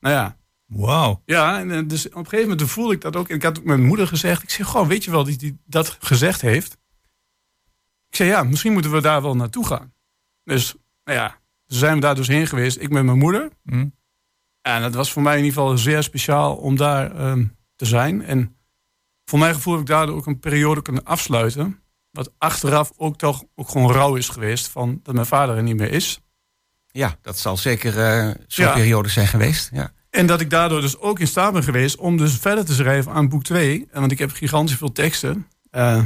Nou 0.01 0.15
ja. 0.15 0.37
Wauw. 0.67 1.23
Ja, 1.25 1.59
en 1.59 1.71
eh, 1.71 1.83
dus 1.87 2.07
op 2.07 2.15
een 2.15 2.25
gegeven 2.25 2.49
moment 2.51 2.71
voelde 2.71 2.95
ik 2.95 3.01
dat 3.01 3.17
ook. 3.17 3.29
En 3.29 3.37
ik 3.37 3.43
had 3.43 3.59
ook 3.59 3.65
mijn 3.65 3.87
moeder 3.87 4.07
gezegd. 4.07 4.43
Ik 4.43 4.51
zeg, 4.51 4.69
gewoon, 4.69 4.89
weet 4.89 5.05
je 5.05 5.11
wel, 5.11 5.25
die, 5.25 5.37
die 5.37 5.59
dat 5.65 5.97
gezegd 6.01 6.41
heeft. 6.41 6.73
Ik 8.09 8.17
zei, 8.17 8.29
ja, 8.29 8.43
misschien 8.43 8.73
moeten 8.73 8.93
we 8.93 9.01
daar 9.01 9.23
wel 9.23 9.37
naartoe 9.37 9.67
gaan. 9.67 9.95
Dus, 10.45 10.75
nou 11.05 11.19
ja, 11.19 11.39
zijn 11.67 11.95
we 11.95 12.01
daar 12.01 12.15
dus 12.15 12.29
heen 12.29 12.47
geweest. 12.47 12.81
Ik 12.81 12.91
met 12.91 13.05
mijn 13.05 13.19
moeder. 13.19 13.51
Mm. 13.63 13.95
En 14.63 14.83
dat 14.83 14.95
was 14.95 15.13
voor 15.13 15.23
mij 15.23 15.39
in 15.39 15.45
ieder 15.45 15.59
geval 15.59 15.79
zeer 15.79 16.03
speciaal 16.03 16.57
om 16.57 16.77
daar 16.77 17.31
um, 17.31 17.57
te 17.77 17.87
zijn. 17.87 18.25
En 18.25 18.57
voor 19.25 19.39
mijn 19.39 19.55
gevoel 19.55 19.73
heb 19.73 19.83
ik 19.83 19.89
daardoor 19.89 20.17
ook 20.17 20.27
een 20.27 20.39
periode 20.39 20.83
kunnen 20.83 21.05
afsluiten. 21.05 21.83
Wat 22.11 22.33
achteraf 22.39 22.93
ook 22.97 23.17
toch 23.17 23.45
ook 23.55 23.69
gewoon 23.69 23.93
rouw 23.93 24.15
is 24.15 24.29
geweest 24.29 24.69
van 24.69 25.01
dat 25.03 25.15
mijn 25.15 25.27
vader 25.27 25.57
er 25.57 25.63
niet 25.63 25.77
meer 25.77 25.93
is. 25.93 26.21
Ja, 26.87 27.19
dat 27.23 27.39
zal 27.39 27.57
zeker 27.57 27.97
uh, 27.97 28.35
zo'n 28.47 28.65
ja. 28.65 28.73
periode 28.73 29.09
zijn 29.09 29.27
geweest. 29.27 29.71
Ja. 29.73 29.93
En 30.11 30.27
dat 30.27 30.41
ik 30.41 30.51
daardoor 30.51 30.81
dus 30.81 30.99
ook 30.99 31.19
in 31.19 31.27
staat 31.27 31.53
ben 31.53 31.63
geweest 31.63 31.97
om 31.97 32.17
dus 32.17 32.39
verder 32.39 32.65
te 32.65 32.75
schrijven 32.75 33.13
aan 33.13 33.29
boek 33.29 33.45
2. 33.45 33.89
Want 33.93 34.13
ik 34.13 34.19
heb 34.19 34.33
gigantisch 34.33 34.77
veel 34.77 34.93
teksten. 34.93 35.47
Uh, 35.71 36.05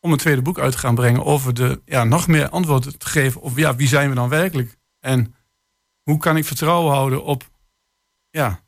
om 0.00 0.12
een 0.12 0.18
tweede 0.18 0.42
boek 0.42 0.58
uit 0.58 0.72
te 0.72 0.78
gaan 0.78 0.94
brengen. 0.94 1.24
Over 1.24 1.54
de, 1.54 1.82
ja, 1.84 2.04
nog 2.04 2.26
meer 2.26 2.48
antwoorden 2.48 2.98
te 2.98 3.06
geven 3.06 3.40
op 3.40 3.56
ja, 3.56 3.76
wie 3.76 3.88
zijn 3.88 4.08
we 4.08 4.14
dan 4.14 4.28
werkelijk? 4.28 4.76
En 5.00 5.34
hoe 6.10 6.18
kan 6.18 6.36
ik 6.36 6.44
vertrouwen 6.44 6.92
houden 6.92 7.24
op 7.24 7.50
ja, 8.30 8.60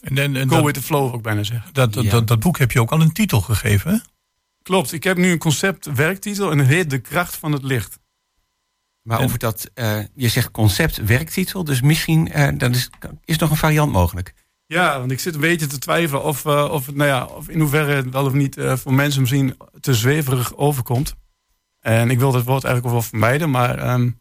en, 0.00 0.18
en, 0.18 0.36
en 0.36 0.48
Go 0.48 0.54
dat, 0.54 0.64
with 0.64 0.74
the 0.74 0.82
flow, 0.82 1.14
ook 1.14 1.22
bijna 1.22 1.42
zeggen. 1.42 1.72
Dat, 1.72 1.92
dat, 1.92 2.10
dat, 2.10 2.26
dat, 2.26 2.40
boek 2.40 2.58
heb 2.58 2.72
je 2.72 2.80
ook 2.80 2.90
al 2.90 3.00
een 3.00 3.12
titel 3.12 3.40
gegeven, 3.40 3.92
hè? 3.92 3.98
Klopt, 4.62 4.92
ik 4.92 5.04
heb 5.04 5.16
nu 5.16 5.30
een 5.30 5.38
concept 5.38 5.86
werktitel 5.86 6.50
en 6.50 6.58
het 6.58 6.68
heet 6.68 6.90
De 6.90 6.98
Kracht 6.98 7.36
van 7.36 7.52
het 7.52 7.62
Licht. 7.62 7.98
Maar 9.02 9.20
over 9.20 9.38
dat, 9.38 9.70
uh, 9.74 9.98
je 10.14 10.28
zegt 10.28 10.50
concept 10.50 10.96
werktitel, 10.96 11.64
dus 11.64 11.80
misschien 11.80 12.38
uh, 12.38 12.48
dan 12.58 12.70
is, 12.70 12.90
is 13.24 13.38
nog 13.38 13.50
een 13.50 13.56
variant 13.56 13.92
mogelijk. 13.92 14.34
Ja, 14.66 14.98
want 14.98 15.10
ik 15.10 15.20
zit 15.20 15.34
een 15.34 15.40
beetje 15.40 15.66
te 15.66 15.78
twijfelen 15.78 16.22
of, 16.22 16.44
uh, 16.44 16.68
of, 16.70 16.92
nou 16.92 17.08
ja, 17.08 17.24
of 17.24 17.48
in 17.48 17.60
hoeverre 17.60 17.94
het 17.94 18.10
wel 18.10 18.24
of 18.24 18.32
niet 18.32 18.56
voor 18.58 18.94
mensen 18.94 19.20
misschien 19.20 19.56
te 19.80 19.94
zweverig 19.94 20.56
overkomt. 20.56 21.14
En 21.80 22.10
ik 22.10 22.18
wil 22.18 22.32
dat 22.32 22.44
woord 22.44 22.64
eigenlijk 22.64 22.94
wel 22.94 23.02
vermijden, 23.02 23.50
maar 23.50 23.92
um, 23.92 24.20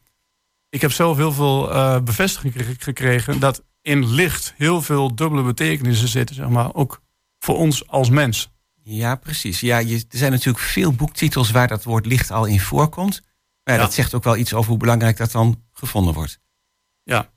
ik 0.72 0.82
heb 0.82 0.92
zelf 0.92 1.18
heel 1.18 1.34
veel 1.34 1.68
bevestiging 2.04 2.54
gekregen 2.80 3.40
dat 3.40 3.64
in 3.82 4.06
licht 4.14 4.54
heel 4.58 4.82
veel 4.82 5.16
dubbele 5.16 5.44
betekenissen 5.44 6.08
zitten, 6.08 6.36
zeg 6.36 6.50
maar, 6.50 6.74
ook 6.74 7.02
voor 7.40 7.58
ons 7.58 7.88
als 7.88 8.10
mens. 8.10 8.52
Ja, 8.84 9.16
precies. 9.16 9.60
Ja, 9.60 9.78
je, 9.78 9.96
er 9.96 10.18
zijn 10.18 10.32
natuurlijk 10.32 10.64
veel 10.64 10.94
boektitels 10.94 11.52
waar 11.52 11.68
dat 11.68 11.84
woord 11.84 12.06
licht 12.06 12.32
al 12.32 12.46
in 12.46 12.60
voorkomt. 12.60 13.22
Maar 13.64 13.76
ja. 13.76 13.82
dat 13.82 13.94
zegt 13.94 14.14
ook 14.14 14.24
wel 14.24 14.38
iets 14.38 14.54
over 14.54 14.70
hoe 14.70 14.80
belangrijk 14.80 15.18
dat 15.18 15.32
dan 15.32 15.64
gevonden 15.74 16.14
wordt. 16.14 16.40
Ja. 17.04 17.30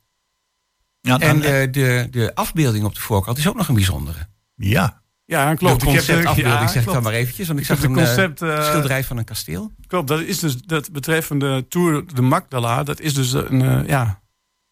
ja 1.00 1.18
en 1.18 1.40
de, 1.40 1.68
de, 1.70 2.06
de 2.10 2.34
afbeelding 2.34 2.84
op 2.84 2.94
de 2.94 3.00
voorkant 3.00 3.38
is 3.38 3.48
ook 3.48 3.56
nog 3.56 3.68
een 3.68 3.74
bijzondere. 3.74 4.28
Ja. 4.54 5.02
Ja, 5.26 5.54
klopt. 5.54 5.80
De 5.80 5.86
conceptafbeelding 5.86 6.60
ja, 6.60 6.68
zeg 6.68 6.86
ik 6.86 6.92
dan 6.92 7.02
maar 7.02 7.12
eventjes. 7.12 7.46
Want 7.46 7.60
ik, 7.60 7.66
zag 7.66 7.82
een 7.82 7.94
concept, 7.94 8.42
uh, 8.42 8.64
schilderij 8.64 9.04
van 9.04 9.16
een 9.16 9.24
kasteel. 9.24 9.72
Klopt, 9.86 10.08
dat 10.08 10.20
is 10.20 10.38
dus 10.38 10.62
dat 10.62 10.92
betreffende 10.92 11.68
Tour 11.68 12.04
de 12.14 12.22
Magdala. 12.22 12.82
Dat 12.82 13.00
is 13.00 13.14
dus 13.14 13.32
een, 13.32 13.60
uh, 13.60 13.86
ja, 13.86 14.22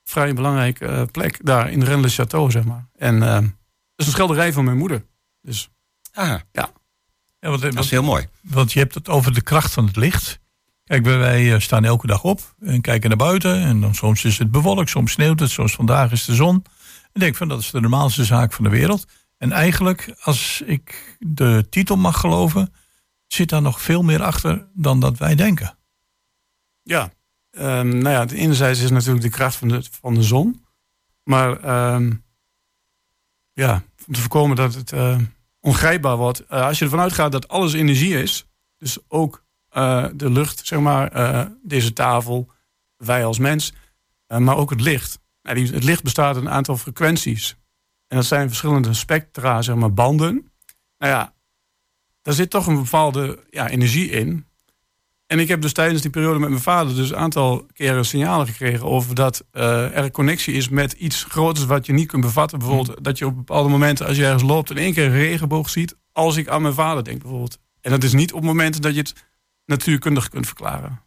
vrij 0.04 0.34
belangrijke 0.34 0.86
uh, 0.86 1.02
plek 1.10 1.38
daar 1.42 1.70
in 1.70 1.82
Rennes 1.82 2.20
Château, 2.20 2.46
zeg 2.46 2.64
maar. 2.64 2.88
En 2.96 3.14
uh, 3.14 3.34
dat 3.34 3.42
is 3.96 4.06
een 4.06 4.12
schilderij 4.12 4.52
van 4.52 4.64
mijn 4.64 4.76
moeder. 4.76 5.04
Dus 5.40 5.70
ah, 6.12 6.40
ja. 6.52 6.70
ja 7.40 7.50
wat, 7.50 7.60
dat 7.60 7.78
is 7.78 7.90
heel 7.90 8.02
mooi. 8.02 8.26
Want 8.40 8.72
je 8.72 8.78
hebt 8.78 8.94
het 8.94 9.08
over 9.08 9.34
de 9.34 9.42
kracht 9.42 9.72
van 9.72 9.86
het 9.86 9.96
licht. 9.96 10.40
Kijk, 10.84 11.04
wij 11.04 11.60
staan 11.60 11.84
elke 11.84 12.06
dag 12.06 12.22
op 12.22 12.54
en 12.60 12.80
kijken 12.80 13.08
naar 13.08 13.18
buiten. 13.18 13.62
En 13.62 13.80
dan 13.80 13.94
soms 13.94 14.24
is 14.24 14.38
het 14.38 14.50
bewolkt, 14.50 14.90
soms 14.90 15.12
sneeuwt 15.12 15.40
het, 15.40 15.50
zoals 15.50 15.74
vandaag 15.74 16.12
is 16.12 16.24
de 16.24 16.34
zon. 16.34 16.64
En 17.12 17.20
denk 17.20 17.36
van 17.36 17.48
dat 17.48 17.60
is 17.60 17.70
de 17.70 17.80
normaalste 17.80 18.24
zaak 18.24 18.52
van 18.52 18.64
de 18.64 18.70
wereld. 18.70 19.06
En 19.42 19.52
eigenlijk, 19.52 20.14
als 20.20 20.62
ik 20.66 21.16
de 21.18 21.66
titel 21.70 21.96
mag 21.96 22.20
geloven, 22.20 22.74
zit 23.26 23.48
daar 23.48 23.62
nog 23.62 23.82
veel 23.82 24.02
meer 24.02 24.22
achter 24.22 24.68
dan 24.74 25.00
dat 25.00 25.18
wij 25.18 25.34
denken. 25.34 25.78
Ja, 26.82 27.12
Um, 27.58 27.88
nou 27.88 28.08
ja, 28.08 28.24
de 28.24 28.36
enerzijds 28.36 28.80
is 28.80 28.90
natuurlijk 28.90 29.22
de 29.22 29.30
kracht 29.30 29.56
van 29.56 29.68
de, 29.68 29.82
van 30.00 30.14
de 30.14 30.22
zon. 30.22 30.64
Maar 31.24 31.50
um, 31.94 32.24
ja, 33.52 33.82
om 34.06 34.14
te 34.14 34.20
voorkomen 34.20 34.56
dat 34.56 34.74
het 34.74 34.92
uh, 34.92 35.18
ongrijpbaar 35.60 36.16
wordt. 36.16 36.42
Uh, 36.42 36.66
als 36.66 36.78
je 36.78 36.84
ervan 36.84 37.00
uitgaat 37.00 37.32
dat 37.32 37.48
alles 37.48 37.72
energie 37.72 38.22
is, 38.22 38.46
dus 38.76 38.98
ook 39.08 39.44
uh, 39.72 40.06
de 40.14 40.30
lucht, 40.30 40.66
zeg 40.66 40.78
maar, 40.78 41.50
deze 41.62 41.92
tafel, 41.92 42.50
wij 42.96 43.24
als 43.24 43.38
mens, 43.38 43.72
maar 44.26 44.56
ook 44.56 44.70
het 44.70 44.80
licht. 44.80 45.18
Nou, 45.42 45.60
het 45.60 45.84
licht 45.84 46.02
bestaat 46.02 46.34
uit 46.34 46.44
een 46.44 46.50
aantal 46.50 46.76
frequenties. 46.76 47.56
En 48.12 48.18
dat 48.18 48.26
zijn 48.26 48.48
verschillende 48.48 48.94
spectra, 48.94 49.62
zeg 49.62 49.74
maar, 49.74 49.92
banden. 49.92 50.50
Nou 50.98 51.12
ja, 51.12 51.34
daar 52.22 52.34
zit 52.34 52.50
toch 52.50 52.66
een 52.66 52.82
bepaalde 52.82 53.44
ja, 53.50 53.68
energie 53.68 54.10
in. 54.10 54.46
En 55.26 55.38
ik 55.38 55.48
heb 55.48 55.60
dus 55.60 55.72
tijdens 55.72 56.02
die 56.02 56.10
periode 56.10 56.38
met 56.38 56.48
mijn 56.48 56.62
vader 56.62 56.94
dus 56.94 57.10
een 57.10 57.16
aantal 57.16 57.66
keren 57.72 58.04
signalen 58.04 58.46
gekregen 58.46 58.86
over 58.86 59.14
dat 59.14 59.44
uh, 59.52 59.96
er 59.96 60.10
connectie 60.10 60.54
is 60.54 60.68
met 60.68 60.92
iets 60.92 61.24
groters 61.24 61.66
wat 61.66 61.86
je 61.86 61.92
niet 61.92 62.08
kunt 62.08 62.22
bevatten. 62.22 62.58
Bijvoorbeeld 62.58 62.96
mm. 62.96 63.02
dat 63.02 63.18
je 63.18 63.26
op 63.26 63.36
bepaalde 63.36 63.68
momenten 63.68 64.06
als 64.06 64.16
je 64.16 64.24
ergens 64.24 64.42
loopt 64.42 64.70
in 64.70 64.78
één 64.78 64.92
keer 64.92 65.04
een 65.04 65.12
regenboog 65.12 65.70
ziet. 65.70 65.96
Als 66.12 66.36
ik 66.36 66.48
aan 66.48 66.62
mijn 66.62 66.74
vader 66.74 67.04
denk 67.04 67.20
bijvoorbeeld. 67.20 67.58
En 67.80 67.90
dat 67.90 68.02
is 68.02 68.12
niet 68.12 68.32
op 68.32 68.42
momenten 68.42 68.82
dat 68.82 68.94
je 68.94 69.00
het 69.00 69.14
natuurkundig 69.66 70.28
kunt 70.28 70.46
verklaren. 70.46 71.00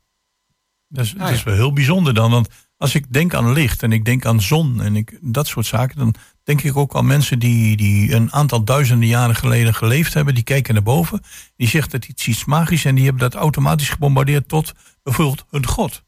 Dat 0.87 1.05
is, 1.05 1.11
dat 1.11 1.29
is 1.29 1.43
wel 1.43 1.55
heel 1.55 1.73
bijzonder 1.73 2.13
dan. 2.13 2.31
Want 2.31 2.49
als 2.77 2.95
ik 2.95 3.13
denk 3.13 3.33
aan 3.33 3.51
licht 3.51 3.83
en 3.83 3.91
ik 3.91 4.05
denk 4.05 4.25
aan 4.25 4.41
zon 4.41 4.81
en 4.81 4.95
ik, 4.95 5.17
dat 5.21 5.47
soort 5.47 5.65
zaken, 5.65 5.97
dan 5.97 6.15
denk 6.45 6.61
ik 6.61 6.75
ook 6.75 6.95
aan 6.95 7.05
mensen 7.05 7.39
die, 7.39 7.77
die 7.77 8.13
een 8.13 8.33
aantal 8.33 8.63
duizenden 8.63 9.07
jaren 9.07 9.35
geleden 9.35 9.73
geleefd 9.73 10.13
hebben. 10.13 10.33
Die 10.33 10.43
kijken 10.43 10.73
naar 10.73 10.83
boven. 10.83 11.21
Die 11.55 11.67
zegt 11.67 11.91
dat 11.91 12.05
iets 12.05 12.27
iets 12.27 12.45
magisch 12.45 12.85
en 12.85 12.95
die 12.95 13.03
hebben 13.03 13.21
dat 13.29 13.41
automatisch 13.41 13.89
gebombardeerd 13.89 14.47
tot 14.47 14.73
bijvoorbeeld 15.03 15.45
hun 15.49 15.67
god. 15.67 16.03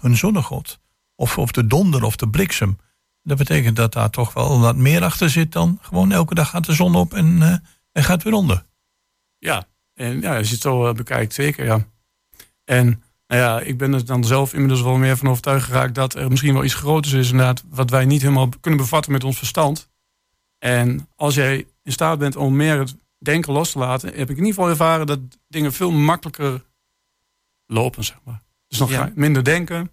Hun 0.00 0.16
zonnegod. 0.16 0.80
Of, 1.14 1.38
of 1.38 1.50
de 1.50 1.66
donder 1.66 2.02
of 2.02 2.16
de 2.16 2.28
bliksem. 2.28 2.78
Dat 3.22 3.38
betekent 3.38 3.76
dat 3.76 3.92
daar 3.92 4.10
toch 4.10 4.32
wel 4.32 4.60
wat 4.60 4.76
meer 4.76 5.04
achter 5.04 5.30
zit 5.30 5.52
dan 5.52 5.78
gewoon 5.80 6.12
elke 6.12 6.34
dag 6.34 6.50
gaat 6.50 6.66
de 6.66 6.72
zon 6.72 6.94
op 6.94 7.14
en, 7.14 7.36
uh, 7.36 7.56
en 7.92 8.04
gaat 8.04 8.22
weer 8.22 8.32
onder. 8.32 8.66
Ja, 9.38 9.66
en 9.94 10.20
ja, 10.20 10.36
als 10.36 10.46
je 10.46 10.52
het 10.52 10.62
zo 10.62 10.88
uh, 10.88 10.94
bekijkt, 10.94 11.34
zeker 11.34 11.64
ja. 11.64 11.86
En 12.64 13.02
nou 13.26 13.40
ja, 13.40 13.60
ik 13.60 13.78
ben 13.78 13.92
er 13.92 14.04
dan 14.04 14.24
zelf 14.24 14.52
inmiddels 14.52 14.82
wel 14.82 14.96
meer 14.96 15.16
van 15.16 15.28
overtuigd 15.28 15.64
geraakt 15.64 15.94
dat 15.94 16.14
er 16.14 16.30
misschien 16.30 16.52
wel 16.52 16.64
iets 16.64 16.74
groters 16.74 17.12
is, 17.12 17.30
inderdaad, 17.30 17.64
wat 17.68 17.90
wij 17.90 18.04
niet 18.04 18.22
helemaal 18.22 18.48
kunnen 18.60 18.80
bevatten 18.80 19.12
met 19.12 19.24
ons 19.24 19.38
verstand. 19.38 19.88
En 20.58 21.08
als 21.16 21.34
jij 21.34 21.66
in 21.82 21.92
staat 21.92 22.18
bent 22.18 22.36
om 22.36 22.56
meer 22.56 22.78
het 22.78 22.96
denken 23.18 23.52
los 23.52 23.72
te 23.72 23.78
laten, 23.78 24.08
heb 24.08 24.30
ik 24.30 24.36
in 24.36 24.44
ieder 24.44 24.54
geval 24.54 24.68
ervaren 24.68 25.06
dat 25.06 25.20
dingen 25.48 25.72
veel 25.72 25.90
makkelijker 25.90 26.64
lopen, 27.66 28.04
zeg 28.04 28.18
maar. 28.24 28.42
Dus 28.68 28.78
nog 28.78 29.14
minder 29.14 29.44
denken. 29.44 29.90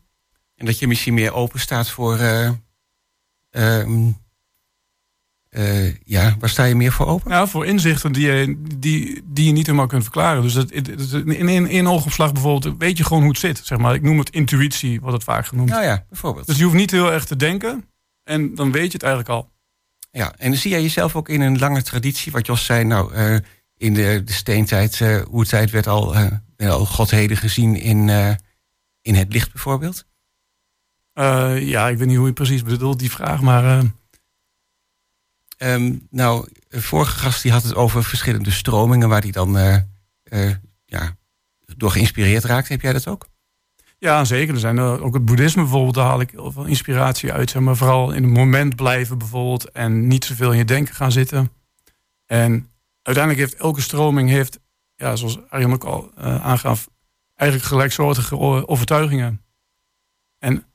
En 0.56 0.66
dat 0.66 0.80
je 0.80 0.88
misschien 0.88 1.14
meer 1.14 1.34
open 1.34 1.60
staat 1.60 1.90
voor 1.90 2.20
uh, 2.20 2.52
Uh, 3.52 4.10
ja, 6.04 6.36
waar 6.40 6.50
sta 6.50 6.64
je 6.64 6.76
meer 6.76 6.92
voor 6.92 7.06
open? 7.06 7.30
Nou, 7.30 7.48
voor 7.48 7.66
inzichten 7.66 8.12
die 8.12 8.32
je, 8.32 8.62
die, 8.78 9.22
die 9.26 9.46
je 9.46 9.52
niet 9.52 9.66
helemaal 9.66 9.88
kunt 9.88 10.04
verklaren. 10.04 10.42
Dus 10.42 10.54
dat, 10.54 10.72
in 10.72 11.68
één 11.68 11.88
oogopslag 11.88 12.34
bijvoorbeeld 12.34 12.76
weet 12.78 12.98
je 12.98 13.04
gewoon 13.04 13.22
hoe 13.22 13.32
het 13.32 13.40
zit. 13.40 13.62
Zeg 13.64 13.78
maar. 13.78 13.94
Ik 13.94 14.02
noem 14.02 14.18
het 14.18 14.30
intuïtie, 14.30 15.00
wordt 15.00 15.16
het 15.16 15.24
vaak 15.24 15.46
genoemd. 15.46 15.70
Nou 15.70 15.84
ja, 15.84 16.06
bijvoorbeeld. 16.10 16.48
Dus 16.48 16.58
je 16.58 16.64
hoeft 16.64 16.76
niet 16.76 16.92
heel 16.92 17.12
erg 17.12 17.26
te 17.26 17.36
denken. 17.36 17.86
En 18.24 18.56
dan 18.56 18.72
weet 18.72 18.86
je 18.86 18.92
het 18.92 19.04
eigenlijk 19.04 19.34
al. 19.34 19.52
Ja, 20.12 20.34
en 20.38 20.50
dan 20.50 20.60
zie 20.60 20.72
jij 20.72 20.82
jezelf 20.82 21.16
ook 21.16 21.30
in 21.30 21.42
een 21.42 21.60
lange 21.60 21.82
traditie. 21.82 22.32
Wat 22.32 22.46
Jos 22.46 22.66
zei, 22.66 22.84
nou, 22.84 23.16
uh, 23.16 23.38
in 23.78 23.94
de, 23.94 24.22
de 24.26 24.34
steentijd, 24.34 25.00
uh, 25.00 25.22
oertijd 25.32 25.72
werd 25.72 25.88
al, 25.88 26.16
uh, 26.16 26.70
al 26.70 26.86
godheden 26.86 27.38
gezien 27.38 27.76
in, 27.76 28.10
in 29.02 29.16
het 29.16 29.34
licht 29.34 29.52
bijvoorbeeld. 29.52 30.06
ja, 31.14 31.90
ik 31.90 31.98
weet 31.98 32.08
niet 32.08 32.18
hoe 32.18 32.28
je 32.28 32.34
precies 32.34 32.64
bedoelt 32.64 33.00
die 33.00 33.12
vraag, 33.12 33.42
maar... 33.42 33.84
Um, 35.64 36.08
nou, 36.10 36.48
de 36.68 36.82
vorige 36.82 37.18
gast 37.18 37.42
die 37.42 37.52
had 37.52 37.64
het 37.64 37.76
over 37.76 38.04
verschillende 38.04 38.52
stromingen 38.52 39.10
waar 39.10 39.22
hij 39.22 39.32
dan 39.32 39.58
uh, 39.58 39.78
uh, 40.24 40.56
ja, 40.86 41.16
door 41.78 41.92
geïnspireerd 41.92 42.44
raakt. 42.44 42.68
Heb 42.68 42.82
jij 42.82 42.94
dat 42.94 43.08
ook? 43.08 43.28
Ja, 43.98 44.26
zeker. 44.26 44.54
Er 44.54 44.60
zijn 44.60 44.80
ook 44.80 45.14
het 45.14 45.26
boeddhisme 45.26 45.62
bijvoorbeeld, 45.62 45.96
daar 45.96 46.06
haal 46.06 46.22
ik 46.22 46.32
heel 46.32 46.52
veel 46.52 46.66
inspiratie 46.66 47.34
uit. 47.34 47.56
Maar 47.56 47.76
vooral 47.76 48.12
in 48.12 48.24
het 48.24 48.34
moment 48.34 48.76
blijven 48.76 49.18
bijvoorbeeld 49.18 49.72
en 49.72 50.08
niet 50.08 50.26
zoveel 50.26 50.52
in 50.52 50.58
je 50.58 50.66
denken 50.66 50.96
gaan 50.96 51.12
zitten. 51.12 51.52
En 52.26 52.70
uiteindelijk 53.02 53.46
heeft 53.48 53.62
elke 53.62 53.82
stroming, 53.82 54.30
heeft, 54.30 54.60
ja, 54.96 55.16
zoals 55.16 55.50
Arjen 55.50 55.74
ook 55.74 55.84
al 55.84 56.12
uh, 56.18 56.46
aangaf, 56.46 56.90
eigenlijk 57.36 57.70
gelijksoortige 57.70 58.38
overtuigingen. 58.68 59.42
En 60.40 60.66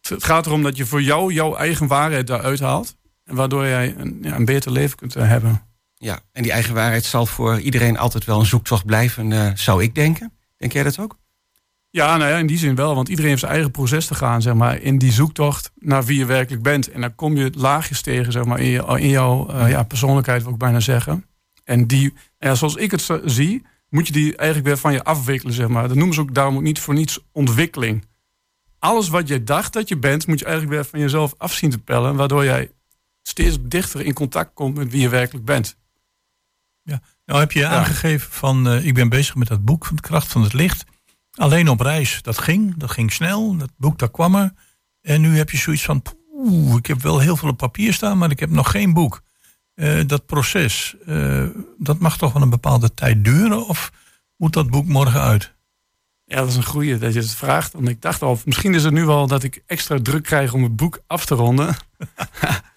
het 0.00 0.24
gaat 0.24 0.46
erom 0.46 0.62
dat 0.62 0.76
je 0.76 0.86
voor 0.86 1.02
jou 1.02 1.32
jouw 1.32 1.54
eigen 1.56 1.86
waarheid 1.86 2.26
daaruit 2.26 2.60
haalt. 2.60 2.96
Waardoor 3.24 3.66
jij 3.66 3.94
een, 3.96 4.18
ja, 4.22 4.34
een 4.34 4.44
beter 4.44 4.72
leven 4.72 4.96
kunt 4.96 5.16
eh, 5.16 5.28
hebben. 5.28 5.62
Ja, 5.94 6.20
en 6.32 6.42
die 6.42 6.52
eigen 6.52 6.74
waarheid 6.74 7.04
zal 7.04 7.26
voor 7.26 7.60
iedereen 7.60 7.98
altijd 7.98 8.24
wel 8.24 8.40
een 8.40 8.46
zoektocht 8.46 8.84
blijven, 8.84 9.30
uh, 9.30 9.50
zou 9.54 9.82
ik 9.82 9.94
denken. 9.94 10.32
Denk 10.56 10.72
jij 10.72 10.82
dat 10.82 10.98
ook? 10.98 11.16
Ja, 11.90 12.16
nou 12.16 12.30
ja, 12.30 12.36
in 12.36 12.46
die 12.46 12.58
zin 12.58 12.74
wel. 12.74 12.94
Want 12.94 13.08
iedereen 13.08 13.30
heeft 13.30 13.40
zijn 13.40 13.52
eigen 13.52 13.70
proces 13.70 14.06
te 14.06 14.14
gaan, 14.14 14.42
zeg 14.42 14.54
maar. 14.54 14.80
In 14.80 14.98
die 14.98 15.12
zoektocht 15.12 15.72
naar 15.78 16.04
wie 16.04 16.18
je 16.18 16.24
werkelijk 16.24 16.62
bent. 16.62 16.90
En 16.90 17.00
dan 17.00 17.14
kom 17.14 17.36
je 17.36 17.52
laagjes 17.56 18.00
tegen, 18.00 18.32
zeg 18.32 18.44
maar, 18.44 18.60
in, 18.60 18.68
je, 18.68 18.98
in 18.98 19.08
jouw 19.08 19.50
uh, 19.50 19.68
ja, 19.68 19.82
persoonlijkheid, 19.82 20.42
wil 20.42 20.52
ik 20.52 20.58
bijna 20.58 20.80
zeggen. 20.80 21.24
En 21.64 21.86
die, 21.86 22.14
ja, 22.38 22.54
zoals 22.54 22.74
ik 22.74 22.90
het 22.90 23.10
zie, 23.24 23.66
moet 23.88 24.06
je 24.06 24.12
die 24.12 24.36
eigenlijk 24.36 24.66
weer 24.66 24.78
van 24.78 24.92
je 24.92 25.04
afwikkelen, 25.04 25.54
zeg 25.54 25.68
maar. 25.68 25.88
Dat 25.88 25.96
noemen 25.96 26.14
ze 26.14 26.20
ook 26.20 26.34
daarom 26.34 26.56
ook 26.56 26.62
niet 26.62 26.80
voor 26.80 26.94
niets 26.94 27.18
ontwikkeling. 27.32 28.04
Alles 28.78 29.08
wat 29.08 29.28
je 29.28 29.44
dacht 29.44 29.72
dat 29.72 29.88
je 29.88 29.96
bent, 29.96 30.26
moet 30.26 30.38
je 30.38 30.44
eigenlijk 30.44 30.74
weer 30.74 30.84
van 30.84 31.00
jezelf 31.00 31.34
af 31.36 31.52
zien 31.52 31.70
te 31.70 31.78
pellen. 31.78 32.16
Waardoor 32.16 32.44
jij 32.44 32.70
steeds 33.28 33.56
dichter 33.60 34.00
in 34.00 34.12
contact 34.12 34.54
komt 34.54 34.76
met 34.76 34.90
wie 34.90 35.00
je 35.00 35.08
werkelijk 35.08 35.44
bent. 35.44 35.76
Ja, 36.82 37.00
nou 37.24 37.40
heb 37.40 37.52
je 37.52 37.66
aangegeven 37.66 38.32
van 38.32 38.68
uh, 38.68 38.86
ik 38.86 38.94
ben 38.94 39.08
bezig 39.08 39.34
met 39.34 39.48
dat 39.48 39.64
boek 39.64 39.86
van 39.86 39.96
de 39.96 40.02
kracht 40.02 40.32
van 40.32 40.42
het 40.42 40.52
licht. 40.52 40.84
Alleen 41.34 41.68
op 41.68 41.80
reis, 41.80 42.22
dat 42.22 42.38
ging, 42.38 42.76
dat 42.76 42.90
ging 42.90 43.12
snel. 43.12 43.56
Dat 43.56 43.70
boek, 43.76 43.98
dat 43.98 44.10
kwam 44.10 44.34
er. 44.34 44.52
En 45.00 45.20
nu 45.20 45.36
heb 45.36 45.50
je 45.50 45.56
zoiets 45.56 45.84
van, 45.84 46.02
poeh, 46.02 46.76
ik 46.76 46.86
heb 46.86 47.02
wel 47.02 47.18
heel 47.18 47.36
veel 47.36 47.48
op 47.48 47.56
papier 47.56 47.92
staan, 47.92 48.18
maar 48.18 48.30
ik 48.30 48.40
heb 48.40 48.50
nog 48.50 48.70
geen 48.70 48.92
boek. 48.92 49.22
Uh, 49.74 50.00
dat 50.06 50.26
proces, 50.26 50.94
uh, 51.06 51.46
dat 51.78 51.98
mag 51.98 52.18
toch 52.18 52.32
wel 52.32 52.42
een 52.42 52.50
bepaalde 52.50 52.94
tijd 52.94 53.24
duren? 53.24 53.66
Of 53.66 53.92
moet 54.36 54.52
dat 54.52 54.70
boek 54.70 54.86
morgen 54.86 55.20
uit? 55.20 55.54
Ja, 56.24 56.36
dat 56.36 56.48
is 56.48 56.56
een 56.56 56.64
goede 56.64 56.98
dat 56.98 57.12
je 57.14 57.20
het 57.20 57.34
vraagt. 57.34 57.72
Want 57.72 57.88
ik 57.88 58.02
dacht 58.02 58.22
al, 58.22 58.38
misschien 58.44 58.74
is 58.74 58.84
het 58.84 58.92
nu 58.92 59.04
wel 59.04 59.26
dat 59.26 59.42
ik 59.42 59.62
extra 59.66 59.98
druk 60.02 60.22
krijg 60.22 60.52
om 60.52 60.62
het 60.62 60.76
boek 60.76 61.00
af 61.06 61.24
te 61.24 61.34
ronden. 61.34 61.76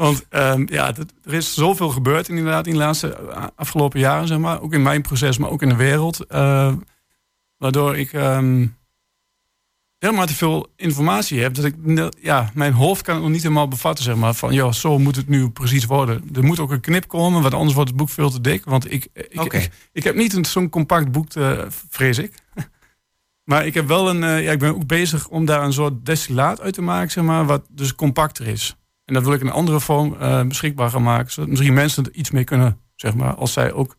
Want 0.00 0.26
um, 0.30 0.66
ja, 0.70 0.94
er 1.24 1.34
is 1.34 1.54
zoveel 1.54 1.88
gebeurd 1.88 2.28
inderdaad 2.28 2.66
in 2.66 2.72
de 2.72 2.78
laatste 2.78 3.14
eh, 3.14 3.44
afgelopen 3.54 4.00
jaren, 4.00 4.28
zeg 4.28 4.38
maar. 4.38 4.60
Ook 4.60 4.72
in 4.72 4.82
mijn 4.82 5.02
proces, 5.02 5.38
maar 5.38 5.50
ook 5.50 5.62
in 5.62 5.68
de 5.68 5.76
wereld. 5.76 6.24
Uh, 6.28 6.72
waardoor 7.56 7.96
ik 7.96 8.12
um, 8.12 8.76
helemaal 9.98 10.26
te 10.26 10.34
veel 10.34 10.72
informatie 10.76 11.40
heb. 11.40 11.54
Dat 11.54 11.64
ik, 11.64 11.74
ja, 12.20 12.50
mijn 12.54 12.72
hoofd 12.72 13.02
kan 13.02 13.14
het 13.14 13.22
nog 13.22 13.32
niet 13.32 13.42
helemaal 13.42 13.68
bevatten, 13.68 14.04
zeg 14.04 14.14
maar. 14.16 14.34
Van, 14.34 14.52
ja, 14.52 14.72
zo 14.72 14.98
moet 14.98 15.16
het 15.16 15.28
nu 15.28 15.50
precies 15.50 15.84
worden. 15.84 16.28
Er 16.34 16.44
moet 16.44 16.60
ook 16.60 16.70
een 16.70 16.80
knip 16.80 17.08
komen, 17.08 17.42
want 17.42 17.54
anders 17.54 17.74
wordt 17.74 17.90
het 17.90 17.98
boek 17.98 18.10
veel 18.10 18.30
te 18.30 18.40
dik. 18.40 18.64
Want 18.64 18.92
ik, 18.92 19.08
ik, 19.12 19.40
okay. 19.40 19.62
ik, 19.62 19.70
ik, 19.92 20.04
heb 20.04 20.14
niet 20.14 20.46
zo'n 20.46 20.68
compact 20.68 21.12
boek, 21.12 21.28
te, 21.28 21.66
vrees 21.68 22.18
ik. 22.18 22.34
maar 23.50 23.66
ik 23.66 23.74
heb 23.74 23.86
wel 23.86 24.08
een, 24.08 24.22
uh, 24.22 24.44
ja, 24.44 24.52
ik 24.52 24.58
ben 24.58 24.74
ook 24.74 24.86
bezig 24.86 25.28
om 25.28 25.44
daar 25.44 25.62
een 25.62 25.72
soort 25.72 26.06
destillaat 26.06 26.60
uit 26.60 26.74
te 26.74 26.82
maken, 26.82 27.10
zeg 27.10 27.24
maar. 27.24 27.46
Wat 27.46 27.66
dus 27.68 27.94
compacter 27.94 28.46
is. 28.46 28.74
En 29.10 29.16
dat 29.16 29.24
wil 29.24 29.34
ik 29.34 29.40
in 29.40 29.46
een 29.46 29.52
andere 29.52 29.80
vorm 29.80 30.16
uh, 30.20 30.42
beschikbaar 30.42 30.90
gaan 30.90 31.02
maken. 31.02 31.32
Zodat 31.32 31.50
misschien 31.50 31.74
mensen 31.74 32.04
er 32.04 32.12
iets 32.12 32.30
mee 32.30 32.44
kunnen, 32.44 32.80
zeg 32.96 33.14
maar, 33.14 33.34
als 33.34 33.52
zij 33.52 33.72
ook 33.72 33.96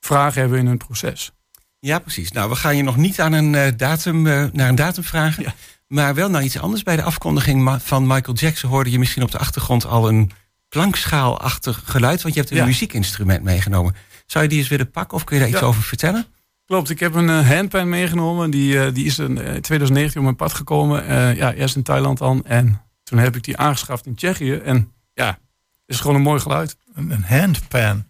vragen 0.00 0.40
hebben 0.40 0.58
in 0.58 0.66
hun 0.66 0.76
proces. 0.76 1.32
Ja, 1.78 1.98
precies. 1.98 2.32
Nou, 2.32 2.48
we 2.50 2.56
gaan 2.56 2.76
je 2.76 2.82
nog 2.82 2.96
niet 2.96 3.20
aan 3.20 3.32
een 3.32 3.52
uh, 3.52 3.66
datum, 3.76 4.26
uh, 4.26 4.44
naar 4.52 4.68
een 4.68 4.74
datum 4.74 5.04
vragen. 5.04 5.42
Ja. 5.42 5.54
Maar 5.86 6.14
wel 6.14 6.30
naar 6.30 6.42
iets 6.42 6.58
anders. 6.58 6.82
Bij 6.82 6.96
de 6.96 7.02
afkondiging 7.02 7.78
van 7.82 8.06
Michael 8.06 8.36
Jackson 8.36 8.70
hoorde 8.70 8.90
je 8.90 8.98
misschien 8.98 9.22
op 9.22 9.30
de 9.30 9.38
achtergrond 9.38 9.86
al 9.86 10.08
een 10.08 10.30
klankschaalachtig 10.68 11.82
geluid. 11.84 12.22
Want 12.22 12.34
je 12.34 12.40
hebt 12.40 12.52
een 12.52 12.58
ja. 12.58 12.64
muziekinstrument 12.64 13.42
meegenomen. 13.42 13.94
Zou 14.26 14.44
je 14.44 14.50
die 14.50 14.58
eens 14.58 14.68
willen 14.68 14.90
pakken 14.90 15.16
of 15.16 15.24
kun 15.24 15.36
je 15.36 15.42
daar 15.42 15.52
iets 15.52 15.62
over 15.62 15.82
vertellen? 15.82 16.26
Klopt, 16.64 16.90
ik 16.90 17.00
heb 17.00 17.14
een 17.14 17.28
handpan 17.28 17.88
meegenomen. 17.88 18.50
Die, 18.50 18.92
die 18.92 19.04
is 19.04 19.18
in 19.18 19.34
2019 19.34 20.16
op 20.16 20.24
mijn 20.24 20.36
pad 20.36 20.52
gekomen. 20.52 21.36
ja, 21.36 21.52
eerst 21.52 21.76
in 21.76 21.82
Thailand 21.82 22.18
dan. 22.18 22.44
En 22.44 22.85
toen 23.06 23.18
heb 23.18 23.36
ik 23.36 23.44
die 23.44 23.56
aangeschaft 23.56 24.06
in 24.06 24.14
Tsjechië. 24.14 24.54
En 24.54 24.92
ja, 25.12 25.26
het 25.26 25.38
is 25.86 26.00
gewoon 26.00 26.16
een 26.16 26.22
mooi 26.22 26.40
geluid. 26.40 26.76
Een, 26.94 27.10
een 27.10 27.24
handpan. 27.24 28.04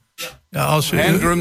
Ja, 0.51 0.65
als 0.65 0.91
we, 0.91 0.97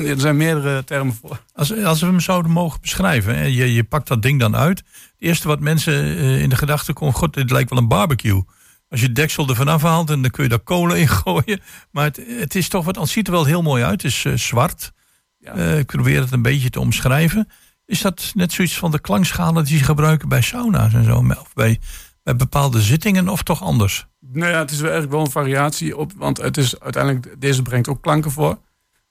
er 0.07 0.19
zijn 0.19 0.37
meerdere 0.37 0.83
termen 0.83 1.13
voor. 1.13 1.41
Als, 1.53 1.83
als 1.83 1.99
we 1.99 2.05
hem 2.05 2.19
zouden 2.19 2.51
mogen 2.51 2.81
beschrijven. 2.81 3.51
Je, 3.51 3.73
je 3.73 3.83
pakt 3.83 4.07
dat 4.07 4.21
ding 4.21 4.39
dan 4.39 4.55
uit. 4.55 4.77
Het 4.77 5.13
eerste 5.17 5.47
wat 5.47 5.59
mensen 5.59 5.93
eh, 5.93 6.41
in 6.41 6.49
de 6.49 6.55
gedachten 6.55 6.93
komen. 6.93 7.15
God, 7.15 7.33
dit 7.33 7.51
lijkt 7.51 7.69
wel 7.69 7.79
een 7.79 7.87
barbecue. 7.87 8.43
Als 8.89 8.99
je 8.99 9.05
het 9.05 9.15
deksel 9.15 9.49
ervan 9.49 9.67
afhaalt. 9.67 10.09
En 10.09 10.21
dan 10.21 10.31
kun 10.31 10.43
je 10.43 10.49
daar 10.49 10.59
kolen 10.59 10.99
in 10.99 11.07
gooien. 11.23 11.61
Maar 11.91 12.03
het, 12.03 12.21
het 12.27 12.55
is 12.55 12.67
toch 12.67 12.85
wat. 12.85 12.95
Het 12.95 13.09
ziet 13.09 13.27
er 13.27 13.33
wel 13.33 13.45
heel 13.45 13.61
mooi 13.61 13.83
uit. 13.83 14.01
Het 14.01 14.11
is 14.11 14.23
uh, 14.23 14.37
zwart. 14.37 14.91
Ja. 15.37 15.55
Uh, 15.55 15.79
ik 15.79 15.85
probeer 15.85 16.21
het 16.21 16.31
een 16.31 16.41
beetje 16.41 16.69
te 16.69 16.79
omschrijven. 16.79 17.47
Is 17.85 18.01
dat 18.01 18.31
net 18.33 18.53
zoiets 18.53 18.77
van 18.77 18.91
de 18.91 18.99
klankschalen 18.99 19.65
die 19.65 19.77
ze 19.77 19.83
gebruiken 19.83 20.29
bij 20.29 20.41
sauna's 20.41 20.93
en 20.93 21.03
zo? 21.03 21.17
Of 21.17 21.53
bij 21.53 21.79
bij 22.25 22.35
bepaalde 22.35 22.81
zittingen 22.81 23.29
of 23.29 23.43
toch 23.43 23.61
anders? 23.61 24.07
Nou 24.19 24.51
ja, 24.51 24.59
het 24.59 24.71
is 24.71 24.79
wel 24.79 24.91
eigenlijk 24.91 25.15
wel 25.15 25.25
een 25.25 25.31
variatie 25.31 25.97
op, 25.97 26.11
want 26.17 26.37
het 26.37 26.57
is 26.57 26.79
uiteindelijk, 26.79 27.41
deze 27.41 27.61
brengt 27.61 27.87
ook 27.87 28.01
klanken 28.01 28.31
voor, 28.31 28.57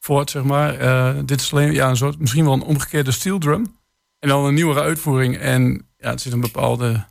voort, 0.00 0.30
zeg 0.30 0.42
maar. 0.42 0.80
Uh, 0.80 1.22
dit 1.24 1.40
is 1.40 1.52
alleen 1.52 1.72
ja, 1.72 1.88
een 1.88 1.96
soort, 1.96 2.18
misschien 2.18 2.44
wel 2.44 2.52
een 2.52 2.62
omgekeerde 2.62 3.12
steel 3.12 3.38
drum. 3.38 3.76
En 4.18 4.28
dan 4.28 4.44
een 4.44 4.54
nieuwere 4.54 4.80
uitvoering. 4.80 5.36
En 5.36 5.86
ja, 5.96 6.10
het 6.10 6.20
zit 6.20 6.32
een 6.32 6.40
bepaalde 6.40 7.06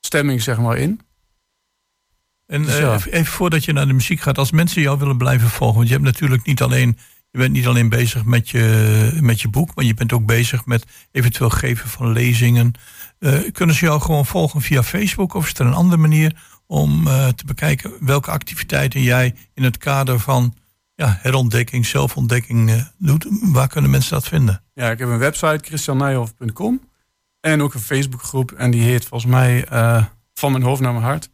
stemming, 0.00 0.42
zeg 0.42 0.58
maar, 0.58 0.76
in. 0.76 1.00
En 2.46 2.62
dus 2.62 2.78
ja. 2.78 2.94
uh, 2.94 3.04
even 3.06 3.26
voordat 3.26 3.64
je 3.64 3.72
naar 3.72 3.86
de 3.86 3.92
muziek 3.92 4.20
gaat, 4.20 4.38
als 4.38 4.50
mensen 4.50 4.82
jou 4.82 4.98
willen 4.98 5.18
blijven 5.18 5.48
volgen, 5.48 5.76
want 5.76 5.88
je 5.88 5.94
hebt 5.94 6.06
natuurlijk 6.06 6.44
niet 6.44 6.62
alleen, 6.62 6.98
je 7.30 7.38
bent 7.38 7.52
niet 7.52 7.66
alleen 7.66 7.88
bezig 7.88 8.24
met 8.24 8.50
je, 8.50 9.18
met 9.20 9.40
je 9.40 9.48
boek, 9.48 9.74
maar 9.74 9.84
je 9.84 9.94
bent 9.94 10.12
ook 10.12 10.26
bezig 10.26 10.66
met 10.66 10.84
eventueel 11.10 11.50
geven 11.50 11.88
van 11.88 12.12
lezingen, 12.12 12.72
uh, 13.18 13.52
kunnen 13.52 13.74
ze 13.74 13.84
jou 13.84 14.00
gewoon 14.00 14.26
volgen 14.26 14.60
via 14.60 14.82
Facebook 14.82 15.34
of 15.34 15.46
is 15.46 15.58
er 15.58 15.66
een 15.66 15.72
andere 15.74 16.00
manier 16.00 16.42
om 16.66 17.06
uh, 17.06 17.28
te 17.28 17.44
bekijken 17.44 17.92
welke 18.00 18.30
activiteiten 18.30 19.02
jij 19.02 19.34
in 19.54 19.62
het 19.62 19.78
kader 19.78 20.20
van 20.20 20.54
ja, 20.94 21.18
herontdekking, 21.20 21.86
zelfontdekking 21.86 22.70
uh, 22.70 22.82
doet? 22.98 23.26
Waar 23.42 23.68
kunnen 23.68 23.90
mensen 23.90 24.12
dat 24.12 24.28
vinden? 24.28 24.62
Ja, 24.74 24.90
ik 24.90 24.98
heb 24.98 25.08
een 25.08 25.18
website, 25.18 25.60
christiannijhoff.com 25.62 26.88
en 27.40 27.62
ook 27.62 27.74
een 27.74 27.80
Facebookgroep 27.80 28.52
en 28.52 28.70
die 28.70 28.82
heet 28.82 29.04
volgens 29.04 29.30
mij 29.30 29.66
Van 30.32 30.52
mijn 30.52 30.64
hoofd 30.64 30.80
naar 30.80 30.92
mijn 30.92 31.04
hart. 31.04 31.30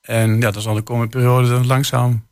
En 0.00 0.40
ja, 0.40 0.50
daar 0.50 0.62
zal 0.62 0.74
de 0.74 0.82
komende 0.82 1.10
periode 1.10 1.64
langzaam 1.66 2.26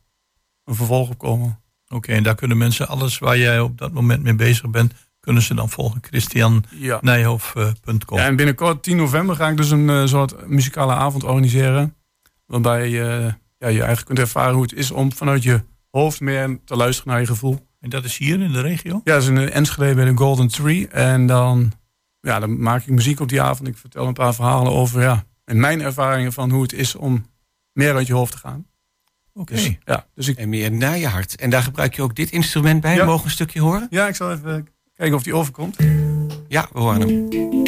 een 0.63 0.75
vervolg 0.75 1.09
op 1.09 1.17
komen. 1.17 1.61
Oké, 1.87 2.11
en 2.11 2.23
daar 2.23 2.35
kunnen 2.35 2.57
mensen 2.57 2.87
alles 2.87 3.19
waar 3.19 3.37
jij 3.37 3.59
op 3.59 3.77
dat 3.77 3.91
moment 3.91 4.23
mee 4.23 4.35
bezig 4.35 4.69
bent 4.69 4.93
kunnen 5.21 5.41
ze 5.41 5.53
dan 5.53 5.69
volgen. 5.69 6.01
christiannijhof.com. 6.01 8.17
Ja, 8.17 8.25
en 8.25 8.35
binnenkort, 8.35 8.83
10 8.83 8.97
november, 8.97 9.35
ga 9.35 9.49
ik 9.49 9.57
dus 9.57 9.71
een 9.71 9.89
uh, 9.89 10.05
soort 10.05 10.47
muzikale 10.47 10.93
avond 10.93 11.23
organiseren. 11.23 11.95
Waarbij 12.45 12.89
uh, 12.89 13.25
ja, 13.57 13.67
je 13.67 13.67
eigenlijk 13.67 14.05
kunt 14.05 14.19
ervaren 14.19 14.53
hoe 14.53 14.63
het 14.63 14.73
is 14.73 14.91
om 14.91 15.13
vanuit 15.13 15.43
je 15.43 15.63
hoofd 15.89 16.19
meer 16.19 16.59
te 16.65 16.75
luisteren 16.75 17.11
naar 17.11 17.21
je 17.21 17.27
gevoel. 17.27 17.67
En 17.79 17.89
dat 17.89 18.03
is 18.03 18.17
hier 18.17 18.41
in 18.41 18.51
de 18.51 18.61
regio? 18.61 19.01
Ja, 19.03 19.13
dat 19.13 19.21
is 19.21 19.27
in 19.27 19.37
Enschede 19.37 19.95
bij 19.95 20.05
de 20.05 20.17
Golden 20.17 20.47
Tree. 20.47 20.87
En 20.87 21.27
dan, 21.27 21.71
ja, 22.19 22.39
dan 22.39 22.61
maak 22.61 22.81
ik 22.81 22.87
muziek 22.87 23.19
op 23.19 23.29
die 23.29 23.41
avond. 23.41 23.67
Ik 23.67 23.77
vertel 23.77 24.07
een 24.07 24.13
paar 24.13 24.35
verhalen 24.35 24.71
over 24.71 25.01
ja, 25.01 25.23
en 25.45 25.59
mijn 25.59 25.81
ervaringen 25.81 26.33
van 26.33 26.51
hoe 26.51 26.61
het 26.61 26.73
is 26.73 26.95
om 26.95 27.25
meer 27.73 27.95
uit 27.95 28.07
je 28.07 28.13
hoofd 28.13 28.31
te 28.31 28.37
gaan. 28.37 28.65
Oké. 29.33 29.53
Dus, 29.53 29.71
ja, 29.85 30.07
dus 30.15 30.27
ik... 30.27 30.37
En 30.37 30.49
meer 30.49 30.71
naar 30.71 30.97
je 30.97 31.07
hart. 31.07 31.35
En 31.35 31.49
daar 31.49 31.63
gebruik 31.63 31.95
je 31.95 32.01
ook 32.01 32.15
dit 32.15 32.31
instrument 32.31 32.81
bij. 32.81 32.95
Ja. 32.95 33.05
Mogen 33.05 33.25
een 33.25 33.31
stukje 33.31 33.61
horen? 33.61 33.87
Ja, 33.89 34.07
ik 34.07 34.15
zal 34.15 34.31
even 34.31 34.67
Kijken 35.01 35.17
of 35.17 35.23
die 35.23 35.35
overkomt. 35.35 35.77
Ja, 36.47 36.67
we 36.73 36.79
horen 36.79 37.01
hem. 37.01 37.60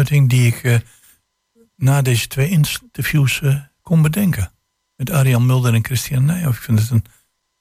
Afsluiting 0.00 0.30
die 0.30 0.46
ik 0.46 0.62
uh, 0.62 0.78
na 1.76 2.02
deze 2.02 2.26
twee 2.26 2.48
interviews 2.48 3.40
uh, 3.40 3.60
kon 3.82 4.02
bedenken. 4.02 4.52
Met 4.96 5.10
Arjan 5.10 5.46
Mulder 5.46 5.74
en 5.74 5.84
Christian 5.84 6.24
Nijhoff. 6.24 6.58
Ik 6.58 6.64
vind 6.64 6.78
het 6.78 6.90
een, 6.90 7.04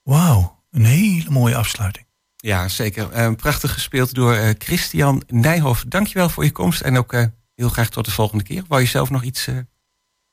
wauw, 0.03 0.63
een 0.71 0.85
hele 0.85 1.29
mooie 1.29 1.55
afsluiting. 1.55 2.05
Ja, 2.35 2.67
zeker. 2.67 3.17
Uh, 3.17 3.35
prachtig 3.35 3.73
gespeeld 3.73 4.13
door 4.13 4.53
Christian 4.57 5.23
Nijhoff. 5.27 5.85
Dankjewel 5.87 6.29
voor 6.29 6.43
je 6.43 6.51
komst 6.51 6.81
en 6.81 6.97
ook 6.97 7.13
heel 7.55 7.69
graag 7.69 7.89
tot 7.89 8.05
de 8.05 8.11
volgende 8.11 8.43
keer. 8.43 8.63
Wou 8.67 8.81
je 8.81 8.87
zelf 8.87 9.09
nog 9.09 9.23
iets... 9.23 9.47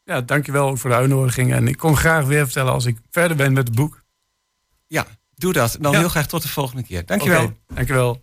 Ja, 0.04 0.20
dankjewel 0.20 0.68
ook 0.68 0.78
voor 0.78 0.90
de 0.90 0.96
uitnodiging. 0.96 1.52
En 1.52 1.68
ik 1.68 1.76
kom 1.76 1.96
graag 1.96 2.24
weer 2.24 2.44
vertellen 2.44 2.72
als 2.72 2.84
ik 2.84 2.98
verder 3.11 3.36
ben 3.36 3.52
met 3.52 3.66
het 3.66 3.76
boek. 3.76 4.02
Ja, 4.86 5.07
doe 5.34 5.52
dat. 5.52 5.76
Dan 5.80 5.96
heel 5.96 6.09
graag 6.09 6.26
tot 6.26 6.42
de 6.42 6.48
volgende 6.48 6.82
keer. 6.82 7.07
Dankjewel. 7.07 7.42
Okay, 7.42 7.57
dankjewel. 7.74 8.22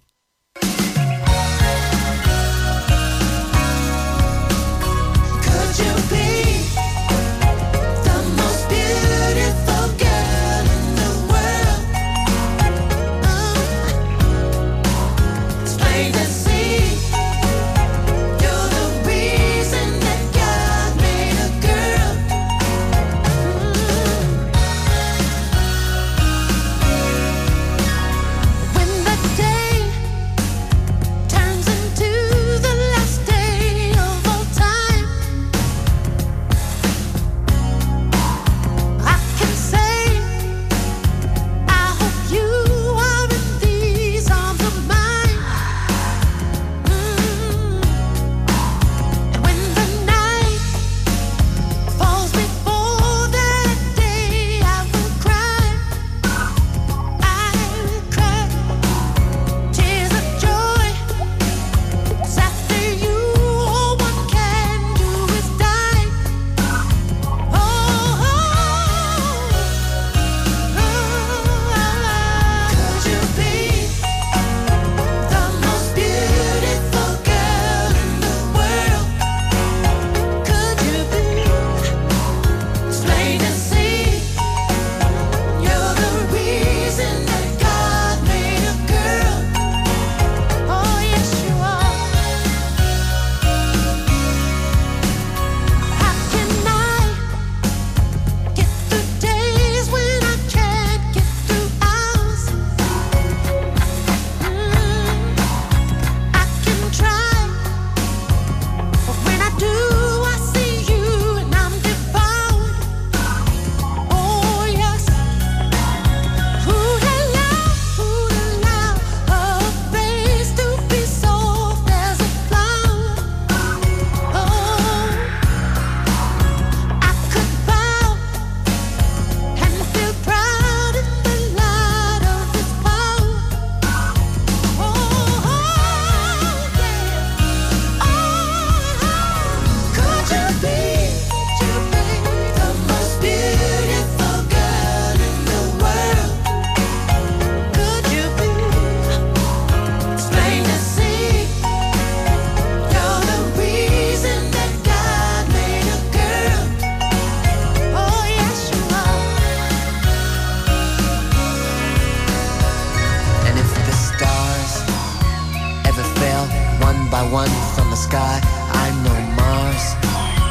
one 166.94 167.10
by 167.10 167.24
one 167.32 167.50
from 167.76 167.90
the 167.90 167.96
sky. 167.96 168.40
I 168.84 168.88
know 169.04 169.18
Mars 169.38 169.86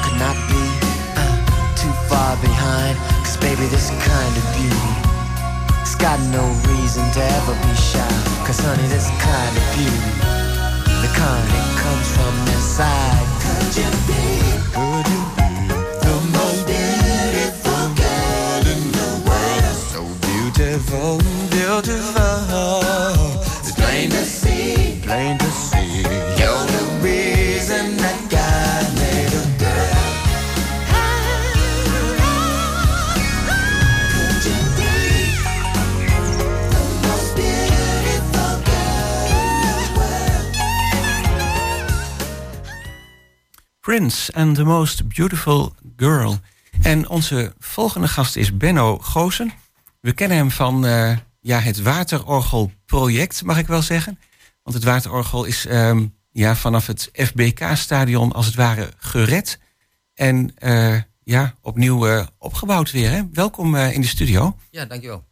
could 0.03 0.19
not 0.19 0.37
be 0.51 0.63
uh, 1.17 1.37
too 1.79 1.93
far 2.09 2.37
behind. 2.37 2.97
Cause 3.25 3.37
baby, 3.37 3.67
this 3.67 3.91
kind 3.91 4.35
of 4.41 4.45
beauty. 4.57 4.93
It's 5.81 5.95
got 5.95 6.19
no 6.31 6.45
reason 6.71 7.05
to 7.17 7.21
ever 7.39 7.55
be 7.55 7.75
shy. 7.75 8.15
Cause 8.47 8.61
honey, 8.61 8.89
this 8.89 9.09
kind 9.23 9.55
of 9.61 9.67
beauty. 9.75 10.13
The 11.03 11.11
kind 11.15 11.47
that 11.53 11.69
comes 11.83 12.09
from 12.15 12.35
inside. 12.55 13.27
Could 13.43 13.73
you 13.79 13.91
be? 14.09 14.25
Could 14.75 15.07
you 15.13 15.23
be? 15.39 15.51
The 16.07 16.17
most 16.37 16.61
beautiful 16.67 17.85
girl 18.01 18.63
in 18.75 18.83
the 18.99 19.11
world. 19.27 19.79
So 19.95 20.03
beautiful, 20.27 21.19
beautiful. 21.51 22.83
It's 23.61 23.73
plain 23.73 24.11
to 24.11 24.25
see. 24.25 25.01
Plain 25.03 25.42
Prince 43.83 44.33
and 44.33 44.55
the 44.55 44.65
Most 44.65 45.09
Beautiful 45.09 45.75
Girl. 45.97 46.39
En 46.83 47.09
onze 47.09 47.55
volgende 47.59 48.09
gast 48.09 48.37
is 48.37 48.57
Benno 48.57 48.99
Goosen. 48.99 49.53
We 50.01 50.13
kennen 50.13 50.37
hem 50.37 50.51
van 50.51 50.87
uh, 50.87 51.17
ja, 51.41 51.59
het 51.59 51.83
Waterorgelproject, 51.83 53.45
mag 53.45 53.59
ik 53.59 53.67
wel 53.67 53.83
zeggen. 53.83 54.19
Want 54.63 54.77
het 54.77 54.85
Waterorgel 54.85 55.45
is 55.45 55.67
um, 55.69 56.15
ja, 56.31 56.57
vanaf 56.57 56.87
het 56.87 57.11
FBK-stadion 57.13 58.33
als 58.33 58.47
het 58.47 58.55
ware 58.55 58.93
gered. 58.97 59.59
En 60.15 60.55
uh, 60.59 61.01
ja, 61.23 61.55
opnieuw 61.61 62.09
uh, 62.09 62.27
opgebouwd 62.39 62.91
weer. 62.91 63.11
Hè? 63.11 63.23
Welkom 63.33 63.77
in 63.77 64.01
de 64.01 64.07
studio. 64.07 64.57
Ja, 64.71 64.85
dankjewel. 64.85 65.25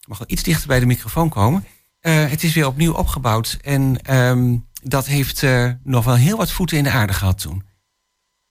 Ik 0.00 0.08
mag 0.08 0.18
wel 0.18 0.30
iets 0.30 0.42
dichter 0.42 0.68
bij 0.68 0.80
de 0.80 0.86
microfoon 0.86 1.28
komen. 1.28 1.64
het 2.00 2.42
is 2.42 2.54
weer 2.54 2.66
opnieuw 2.66 2.92
opgebouwd. 2.92 3.58
En 3.62 4.14
um, 4.16 4.67
dat 4.82 5.06
heeft 5.06 5.42
uh, 5.42 5.70
nog 5.82 6.04
wel 6.04 6.14
heel 6.14 6.36
wat 6.36 6.52
voeten 6.52 6.76
in 6.76 6.84
de 6.84 6.90
aarde 6.90 7.12
gehad 7.12 7.38
toen. 7.38 7.66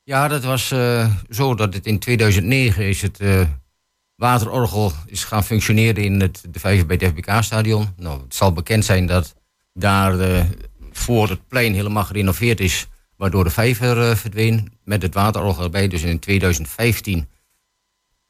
Ja, 0.04 0.28
dat 0.28 0.44
was 0.44 0.72
uh, 0.72 1.14
zo 1.30 1.56
dat 1.56 1.74
het 1.74 1.86
in 1.86 2.00
2009 2.00 2.88
is 2.88 3.02
het 3.02 3.20
uh, 3.22 3.42
waterorgel 4.16 4.92
is 5.06 5.24
gaan 5.24 5.44
functioneren 5.44 6.04
in 6.04 6.22
het 6.22 6.44
de 6.50 6.60
5 6.60 6.86
bij 6.86 6.98
het 7.00 7.10
FBK-stadion. 7.10 7.94
Nou, 7.98 8.22
het 8.22 8.36
zal 8.36 8.54
bekend 8.54 8.86
zijn 8.86 9.06
dat 9.06 9.36
daar 9.74 10.46
voor 10.92 11.30
het 11.30 11.48
plein 11.48 11.74
helemaal 11.74 12.04
gerenoveerd 12.04 12.60
is, 12.60 12.88
waardoor 13.16 13.44
de 13.44 13.50
vijver 13.50 14.18
verdween 14.18 14.74
met 14.84 15.02
het 15.02 15.14
waterorgel 15.14 15.64
erbij. 15.64 15.88
Dus 15.88 16.02
in 16.02 16.20
2015 16.20 17.28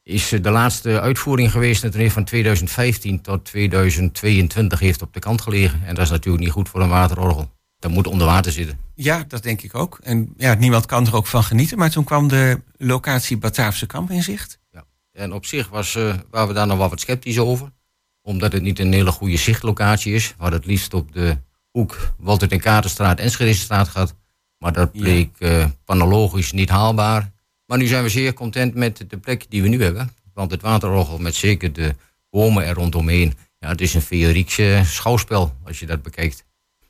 is 0.04 0.30
de 0.30 0.50
laatste 0.50 1.02
uitvoering 1.02 1.52
geweest. 1.52 1.84
En 1.84 1.94
heeft 1.94 2.14
van 2.14 2.24
2015 2.24 3.22
tot 3.22 3.46
2022 3.46 4.80
heeft 4.80 5.02
op 5.02 5.14
de 5.14 5.20
kant 5.20 5.42
gelegen. 5.42 5.82
En 5.86 5.96
dat 5.96 6.04
is 6.04 6.12
natuurlijk 6.12 6.44
niet 6.44 6.54
goed 6.54 6.70
voor 6.70 6.82
een 6.82 6.90
waterorgel 6.90 7.57
dat 7.80 7.92
moet 7.92 8.08
onder 8.08 8.28
water 8.28 8.52
zitten. 8.52 8.80
Ja, 8.96 9.26
dat 9.28 9.44
denk 9.44 9.62
ik 9.62 9.76
ook. 9.76 10.00
En 10.04 10.34
ja, 10.38 10.54
niemand 10.54 10.86
kan 10.86 11.08
er 11.08 11.16
ook 11.16 11.28
van 11.28 11.44
genieten. 11.44 11.78
Maar 11.78 11.90
toen 11.90 12.04
kwam 12.04 12.28
de 12.28 12.62
locatie 12.78 13.38
Bataafse 13.38 13.86
Kamp 13.86 14.12
in 14.12 14.24
zicht. 14.24 14.60
Ja. 14.72 14.86
En 15.12 15.34
op 15.34 15.46
zich 15.46 15.70
was, 15.70 15.96
uh, 15.96 16.14
waren 16.30 16.48
we 16.48 16.54
daar 16.54 16.68
nog 16.68 16.78
wel 16.78 16.90
wat 16.90 17.00
sceptisch 17.00 17.40
over. 17.40 17.72
Omdat 18.22 18.52
het 18.52 18.62
niet 18.62 18.80
een 18.80 18.94
hele 18.94 19.12
goede 19.12 19.38
zichtlocatie 19.38 20.14
is. 20.14 20.28
We 20.28 20.36
hadden 20.38 20.60
het 20.60 20.68
liefst 20.68 20.94
op 20.94 21.14
de 21.14 21.38
hoek 21.72 22.14
Walter 22.18 22.52
en 22.52 22.60
Katerstraat 22.60 23.20
en 23.20 23.32
Scherisstraat 23.32 23.88
gehad. 23.88 24.16
Maar 24.58 24.74
dat 24.74 24.92
bleek 24.92 25.36
ja. 25.38 25.60
uh, 25.60 25.66
panologisch 25.86 26.52
niet 26.52 26.70
haalbaar. 26.70 27.32
Maar 27.66 27.78
nu 27.78 27.86
zijn 27.86 28.04
we 28.04 28.10
zeer 28.10 28.34
content 28.34 28.74
met 28.74 29.06
de 29.08 29.18
plek 29.18 29.46
die 29.50 29.62
we 29.62 29.68
nu 29.68 29.84
hebben. 29.84 30.12
Want 30.34 30.52
het 30.52 30.62
waterorgel 30.62 31.18
met 31.18 31.36
zeker 31.36 31.74
de 31.74 31.96
bomen 32.30 32.66
er 32.66 32.74
rondomheen. 32.74 33.38
Ja, 33.60 33.70
het 33.70 33.82
is 33.82 33.94
een 33.94 34.02
feeriekse 34.02 34.82
schouwspel 34.86 35.56
als 35.64 35.80
je 35.80 35.86
dat 35.86 36.02
bekijkt. 36.02 36.46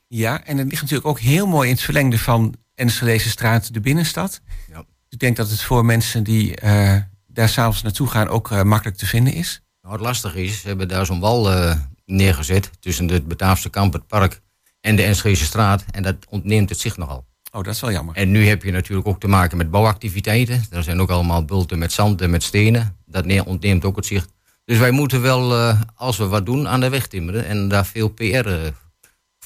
Ja, 0.07 0.45
en 0.45 0.57
het 0.57 0.67
ligt 0.67 0.81
natuurlijk 0.81 1.09
ook 1.09 1.19
heel 1.19 1.47
mooi 1.47 1.69
in 1.69 1.73
het 1.73 1.83
verlengde 1.83 2.19
van 2.19 2.55
Enschedeze 2.75 3.29
straat, 3.29 3.73
de 3.73 3.79
binnenstad. 3.79 4.41
Ja. 4.71 4.85
Ik 5.09 5.19
denk 5.19 5.35
dat 5.35 5.49
het 5.49 5.61
voor 5.61 5.85
mensen 5.85 6.23
die 6.23 6.61
uh, 6.63 6.95
daar 7.27 7.49
s'avonds 7.49 7.81
naartoe 7.81 8.07
gaan 8.07 8.27
ook 8.27 8.51
uh, 8.51 8.61
makkelijk 8.61 8.97
te 8.97 9.05
vinden 9.05 9.33
is. 9.33 9.61
Nou, 9.81 9.93
het 9.93 10.03
lastige 10.03 10.43
is, 10.43 10.61
ze 10.61 10.67
hebben 10.67 10.87
daar 10.87 11.05
zo'n 11.05 11.19
wal 11.19 11.51
uh, 11.51 11.75
neergezet 12.05 12.69
tussen 12.79 13.07
het 13.07 13.27
Bataafse 13.27 13.69
kamp, 13.69 13.93
het 13.93 14.07
park 14.07 14.41
en 14.81 14.95
de 14.95 15.03
Enschedeze 15.03 15.45
straat. 15.45 15.85
En 15.91 16.03
dat 16.03 16.15
ontneemt 16.29 16.69
het 16.69 16.79
zicht 16.79 16.97
nogal. 16.97 17.25
Oh, 17.51 17.63
dat 17.63 17.73
is 17.73 17.81
wel 17.81 17.91
jammer. 17.91 18.15
En 18.15 18.31
nu 18.31 18.47
heb 18.47 18.63
je 18.63 18.71
natuurlijk 18.71 19.07
ook 19.07 19.19
te 19.19 19.27
maken 19.27 19.57
met 19.57 19.71
bouwactiviteiten. 19.71 20.65
Er 20.69 20.83
zijn 20.83 21.01
ook 21.01 21.09
allemaal 21.09 21.45
bulten 21.45 21.77
met 21.77 21.91
zand 21.91 22.21
en 22.21 22.29
met 22.29 22.43
stenen. 22.43 22.97
Dat 23.05 23.45
ontneemt 23.45 23.85
ook 23.85 23.95
het 23.95 24.05
zicht. 24.05 24.33
Dus 24.65 24.77
wij 24.77 24.91
moeten 24.91 25.21
wel, 25.21 25.73
als 25.95 26.17
we 26.17 26.27
wat 26.27 26.45
doen, 26.45 26.67
aan 26.67 26.79
de 26.79 26.89
weg 26.89 27.07
timmeren 27.07 27.45
en 27.45 27.67
daar 27.67 27.85
veel 27.85 28.09
PR 28.09 28.49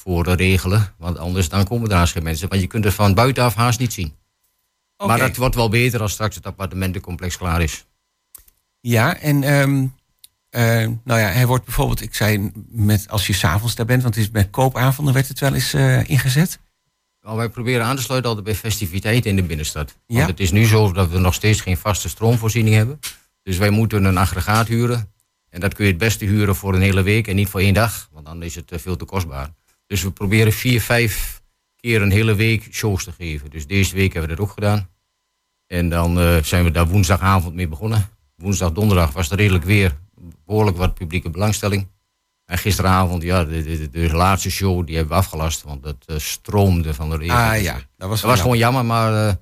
voor 0.03 0.29
regelen. 0.29 0.93
Want 0.97 1.17
anders 1.17 1.49
dan 1.49 1.65
komen 1.65 1.89
er 1.89 1.95
haast 1.95 2.13
geen 2.13 2.23
mensen. 2.23 2.49
Want 2.49 2.61
je 2.61 2.67
kunt 2.67 2.83
het 2.83 2.93
van 2.93 3.13
buitenaf 3.13 3.55
haast 3.55 3.79
niet 3.79 3.93
zien. 3.93 4.15
Maar 5.05 5.19
dat 5.19 5.35
wordt 5.35 5.55
wel 5.55 5.69
beter 5.69 6.01
als 6.01 6.11
straks 6.11 6.35
het 6.35 6.45
appartementencomplex 6.45 7.37
klaar 7.37 7.61
is. 7.61 7.85
Ja, 8.79 9.17
en 9.17 9.53
um, 9.53 9.93
nou 11.03 11.19
ja, 11.19 11.27
hij 11.27 11.47
wordt 11.47 11.65
bijvoorbeeld, 11.65 12.01
ik 12.01 12.15
zei, 12.15 12.51
met, 12.69 13.09
als 13.09 13.27
je 13.27 13.33
s'avonds 13.33 13.75
daar 13.75 13.85
bent, 13.85 14.01
want 14.01 14.15
het 14.15 14.23
is 14.23 14.31
met 14.31 14.49
koopavonden 14.49 15.13
werd 15.13 15.27
het 15.27 15.39
wel 15.39 15.53
eens 15.53 15.73
uh, 15.73 16.09
ingezet. 16.09 16.59
Nou, 17.21 17.37
wij 17.37 17.49
proberen 17.49 17.85
aan 17.85 17.95
te 17.95 18.01
sluiten 18.01 18.29
altijd 18.29 18.47
bij 18.47 18.55
festiviteiten 18.55 19.29
in 19.29 19.35
de 19.35 19.43
binnenstad. 19.43 19.97
Ja. 20.07 20.15
Want 20.15 20.29
het 20.29 20.39
is 20.39 20.51
nu 20.51 20.65
zo 20.65 20.91
dat 20.91 21.09
we 21.09 21.19
nog 21.19 21.33
steeds 21.33 21.61
geen 21.61 21.77
vaste 21.77 22.09
stroomvoorziening 22.09 22.75
hebben. 22.75 22.99
Dus 23.43 23.57
wij 23.57 23.69
moeten 23.69 24.03
een 24.03 24.17
aggregaat 24.17 24.67
huren. 24.67 25.11
En 25.49 25.59
dat 25.59 25.73
kun 25.73 25.85
je 25.85 25.91
het 25.91 25.99
beste 25.99 26.25
huren 26.25 26.55
voor 26.55 26.73
een 26.73 26.81
hele 26.81 27.01
week 27.01 27.27
en 27.27 27.35
niet 27.35 27.49
voor 27.49 27.59
één 27.59 27.73
dag. 27.73 28.09
Want 28.11 28.25
dan 28.25 28.43
is 28.43 28.55
het 28.55 28.71
veel 28.75 28.95
te 28.95 29.05
kostbaar. 29.05 29.49
Dus 29.91 30.03
we 30.03 30.11
proberen 30.11 30.53
vier, 30.53 30.81
vijf 30.81 31.41
keer 31.75 32.01
een 32.01 32.11
hele 32.11 32.35
week 32.35 32.67
shows 32.71 33.03
te 33.03 33.11
geven. 33.11 33.49
Dus 33.49 33.67
deze 33.67 33.95
week 33.95 34.13
hebben 34.13 34.29
we 34.29 34.35
dat 34.35 34.45
ook 34.45 34.53
gedaan. 34.53 34.89
En 35.67 35.89
dan 35.89 36.19
uh, 36.19 36.43
zijn 36.43 36.63
we 36.63 36.71
daar 36.71 36.87
woensdagavond 36.87 37.55
mee 37.55 37.67
begonnen. 37.67 38.09
Woensdag, 38.35 38.71
donderdag 38.71 39.11
was 39.11 39.29
er 39.29 39.37
redelijk 39.37 39.63
weer 39.63 39.97
behoorlijk 40.45 40.77
wat 40.77 40.93
publieke 40.93 41.29
belangstelling. 41.29 41.87
En 42.45 42.57
gisteravond, 42.57 43.23
ja, 43.23 43.45
de, 43.45 43.63
de, 43.63 43.89
de 43.89 44.13
laatste 44.13 44.51
show, 44.51 44.85
die 44.85 44.95
hebben 44.95 45.13
we 45.13 45.19
afgelast. 45.19 45.63
Want 45.63 45.83
dat 45.83 46.05
uh, 46.07 46.17
stroomde 46.17 46.93
van 46.93 47.09
de 47.09 47.17
regen. 47.17 47.35
Ah 47.35 47.61
ja, 47.61 47.79
dat 47.97 48.09
was, 48.09 48.21
dat 48.21 48.29
was 48.29 48.41
gewoon 48.41 48.57
jammer. 48.57 48.85
Maar 48.85 49.37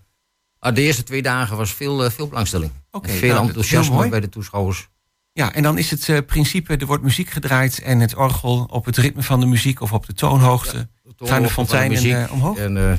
uh, 0.62 0.74
de 0.74 0.82
eerste 0.82 1.04
twee 1.04 1.22
dagen 1.22 1.58
was 1.58 1.74
veel, 1.74 2.12
veel 2.12 2.28
belangstelling. 2.28 2.72
Okay, 2.92 3.18
veel 3.18 3.34
nou, 3.34 3.48
enthousiasme 3.48 4.10
bij 4.10 4.20
de 4.20 4.30
toeschouwers. 4.30 4.90
Ja, 5.32 5.54
en 5.54 5.64
dan 5.64 5.78
is 5.78 5.92
het 5.92 6.08
uh, 6.08 6.18
principe, 6.26 6.78
er 6.78 6.86
wordt 6.86 7.04
muziek 7.04 7.30
gedraaid 7.30 7.80
en 7.80 8.00
het 8.00 8.16
orgel 8.16 8.68
op 8.72 8.86
het 8.86 8.98
ritme 8.98 9.24
van 9.24 9.40
de 9.40 9.46
muziek 9.46 9.82
of 9.82 9.94
op 9.94 10.06
de 10.06 10.14
toonhoogte. 10.14 10.78
Ja, 10.78 10.84
de 10.84 11.16
toonhoogte 11.16 11.26
gaan 11.26 11.42
de 11.42 11.50
fonteinen 11.50 12.06
uh, 12.06 12.32
omhoog? 12.32 12.58
En 12.58 12.76
uh, 12.76 12.94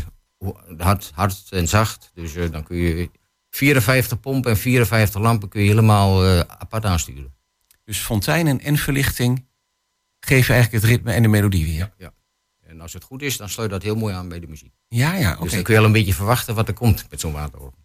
hard, 0.79 1.11
hard 1.15 1.47
en 1.51 1.69
zacht. 1.69 2.11
Dus 2.15 2.33
dan 2.51 2.63
kun 2.63 2.77
je 2.77 3.11
54 3.51 4.21
pompen 4.21 4.51
en 4.51 4.57
54 4.57 5.21
lampen 5.21 5.49
kun 5.49 5.61
je 5.61 5.69
helemaal 5.69 6.25
apart 6.47 6.85
aansturen. 6.85 7.35
Dus 7.85 7.99
fonteinen 7.99 8.61
en 8.61 8.77
verlichting 8.77 9.49
geven 10.21 10.55
eigenlijk 10.55 10.85
het 10.85 10.93
ritme 10.93 11.13
en 11.13 11.23
de 11.23 11.29
melodie 11.29 11.65
weer. 11.65 11.75
Ja, 11.75 11.93
ja. 11.99 12.13
En 12.67 12.81
als 12.81 12.93
het 12.93 13.05
goed 13.05 13.23
is, 13.23 13.37
dan 13.37 13.49
sluit 13.49 13.71
dat 13.71 13.83
heel 13.83 13.97
mooi 13.97 14.15
aan 14.15 14.29
bij 14.29 14.41
de 14.41 14.47
muziek. 14.47 14.73
Ja, 14.89 15.15
ja, 15.15 15.33
oké. 15.33 15.43
Dus 15.43 15.53
dan 15.53 15.63
kun 15.63 15.75
je 15.75 15.81
al 15.81 15.87
een 15.87 15.93
beetje 15.93 16.15
verwachten 16.15 16.55
wat 16.55 16.69
er 16.69 16.75
komt 16.75 17.07
met 17.11 17.21
zo'n 17.21 17.33
waterorgel. 17.33 17.79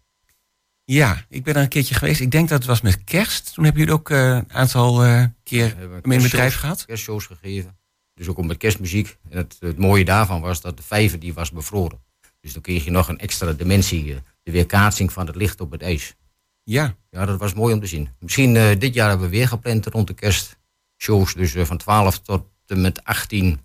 Ja, 0.86 1.24
ik 1.28 1.44
ben 1.44 1.54
er 1.54 1.62
een 1.62 1.68
keertje 1.68 1.94
geweest. 1.94 2.20
Ik 2.20 2.30
denk 2.30 2.48
dat 2.48 2.58
het 2.58 2.66
was 2.66 2.80
met 2.80 3.04
kerst. 3.04 3.54
Toen 3.54 3.64
hebben 3.64 3.82
jullie 3.82 3.98
ook 3.98 4.10
uh, 4.10 4.28
een 4.28 4.52
aantal 4.52 5.06
uh, 5.06 5.24
keer 5.42 5.76
in 5.80 6.10
het 6.10 6.22
bedrijf 6.22 6.54
gehad. 6.54 6.84
Kerstshows 6.84 7.26
gegeven. 7.26 7.78
Dus 8.14 8.28
ook 8.28 8.44
met 8.44 8.56
kerstmuziek. 8.56 9.16
En 9.28 9.36
het, 9.36 9.56
het, 9.60 9.78
mooie 9.78 10.04
daarvan 10.04 10.40
was 10.40 10.60
dat 10.60 10.76
de 10.76 10.82
vijver 10.82 11.18
die 11.18 11.34
was 11.34 11.50
bevroren. 11.50 12.00
Dus 12.40 12.52
dan 12.52 12.62
kreeg 12.62 12.84
je 12.84 12.90
nog 12.90 13.08
een 13.08 13.18
extra 13.18 13.52
dimensie. 13.52 14.06
Uh, 14.06 14.16
de 14.42 14.50
weerkaatsing 14.50 15.12
van 15.12 15.26
het 15.26 15.36
licht 15.36 15.60
op 15.60 15.70
het 15.70 15.82
ijs. 15.82 16.14
Ja. 16.62 16.96
Ja, 17.10 17.24
dat 17.24 17.38
was 17.38 17.54
mooi 17.54 17.74
om 17.74 17.80
te 17.80 17.86
zien. 17.86 18.08
Misschien 18.18 18.78
dit 18.78 18.94
jaar 18.94 19.08
hebben 19.08 19.30
we 19.30 19.36
weer 19.36 19.48
gepland 19.48 19.86
rond 19.86 20.06
de 20.06 20.14
kerstshows. 20.14 21.34
Dus 21.34 21.52
van 21.56 21.76
12 21.76 22.18
tot 22.18 22.44
en 22.66 22.80
met 22.80 23.04
18 23.04 23.60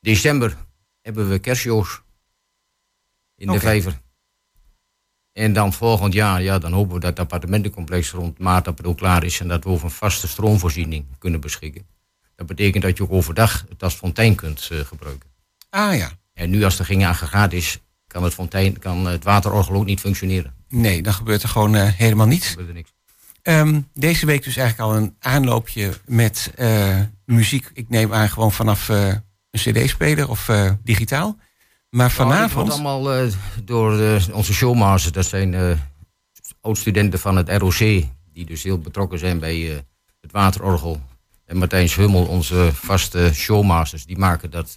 december 0.00 0.56
hebben 1.00 1.28
we 1.28 1.38
kerstshows. 1.38 2.02
In 3.36 3.48
okay. 3.48 3.60
de 3.60 3.66
vijver. 3.66 4.00
En 5.40 5.52
dan 5.52 5.72
volgend 5.72 6.12
jaar, 6.12 6.42
ja, 6.42 6.58
dan 6.58 6.72
hopen 6.72 6.94
we 6.94 7.00
dat 7.00 7.10
het 7.10 7.18
appartementencomplex 7.18 8.10
rond 8.10 8.38
maart, 8.38 8.84
ook 8.84 8.96
klaar 8.96 9.24
is 9.24 9.40
en 9.40 9.48
dat 9.48 9.64
we 9.64 9.70
over 9.70 9.84
een 9.84 9.90
vaste 9.90 10.28
stroomvoorziening 10.28 11.04
kunnen 11.18 11.40
beschikken. 11.40 11.86
Dat 12.36 12.46
betekent 12.46 12.82
dat 12.82 12.96
je 12.96 13.02
ook 13.02 13.12
overdag 13.12 13.64
het 13.68 13.82
als 13.82 13.94
fontein 13.94 14.34
kunt 14.34 14.68
uh, 14.72 14.80
gebruiken. 14.80 15.28
Ah 15.70 15.96
ja. 15.96 16.10
En 16.34 16.50
nu 16.50 16.64
als 16.64 16.78
er 16.78 16.84
geen 16.84 17.04
aggregaat 17.04 17.52
is, 17.52 17.78
kan 18.06 18.24
het, 18.24 18.34
fontein, 18.34 18.78
kan 18.78 19.06
het 19.06 19.24
waterorgel 19.24 19.74
ook 19.74 19.84
niet 19.84 20.00
functioneren. 20.00 20.54
Nee, 20.68 21.02
dan 21.02 21.12
gebeurt 21.12 21.42
er 21.42 21.48
gewoon 21.48 21.74
uh, 21.74 21.82
helemaal 21.86 22.26
niets. 22.26 22.46
Dan 22.46 22.50
gebeurt 22.50 22.68
er 22.68 22.74
niks. 22.74 22.92
Um, 23.42 23.88
deze 23.94 24.26
week 24.26 24.44
dus 24.44 24.56
eigenlijk 24.56 24.90
al 24.90 24.96
een 24.96 25.16
aanloopje 25.18 25.92
met 26.06 26.52
uh, 26.58 27.00
muziek. 27.24 27.70
Ik 27.74 27.88
neem 27.88 28.12
aan 28.12 28.28
gewoon 28.28 28.52
vanaf 28.52 28.88
een 28.88 29.22
cd-speler 29.50 30.28
of 30.28 30.50
digitaal. 30.82 31.38
Maar 31.90 32.10
vanavond... 32.10 32.40
Nou, 32.40 32.54
wordt 32.54 32.70
allemaal 32.70 33.24
uh, 33.24 33.32
door 33.64 34.00
uh, 34.00 34.28
onze 34.32 34.52
showmasters. 34.52 35.12
Dat 35.12 35.26
zijn 35.26 35.52
uh, 35.52 35.78
oud-studenten 36.60 37.18
van 37.18 37.36
het 37.36 37.48
ROC. 37.48 37.78
Die 38.32 38.44
dus 38.44 38.62
heel 38.62 38.78
betrokken 38.78 39.18
zijn 39.18 39.38
bij 39.38 39.84
het 40.20 40.32
waterorgel. 40.32 41.00
En 41.44 41.56
Martijn 41.56 41.88
Hummel, 41.88 42.26
onze 42.26 42.70
vaste 42.74 43.30
showmasters. 43.34 44.06
Die 44.06 44.18
maken 44.18 44.50
dat 44.50 44.76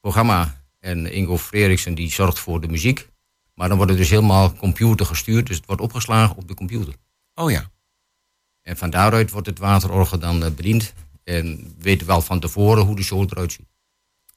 programma. 0.00 0.62
En 0.80 1.12
Ingo 1.12 1.38
Freriksen 1.38 1.94
die 1.94 2.12
zorgt 2.12 2.38
voor 2.38 2.60
de 2.60 2.68
muziek. 2.68 3.08
Maar 3.54 3.68
dan 3.68 3.76
wordt 3.76 3.92
het 3.92 4.00
dus 4.00 4.10
helemaal 4.10 4.52
computer 4.52 5.06
gestuurd. 5.06 5.46
Dus 5.46 5.56
het 5.56 5.66
wordt 5.66 5.82
opgeslagen 5.82 6.36
op 6.36 6.48
de 6.48 6.54
computer. 6.54 6.94
Oh 7.34 7.50
ja. 7.50 7.70
En 8.62 8.76
van 8.76 8.90
daaruit 8.90 9.30
wordt 9.30 9.46
het 9.46 9.58
waterorgel 9.58 10.18
dan 10.18 10.54
bediend. 10.54 10.92
En 11.24 11.74
weten 11.78 12.06
wel 12.06 12.20
van 12.20 12.40
tevoren 12.40 12.84
hoe 12.84 12.96
de 12.96 13.02
show 13.02 13.26
eruit 13.30 13.52
ziet. 13.52 13.68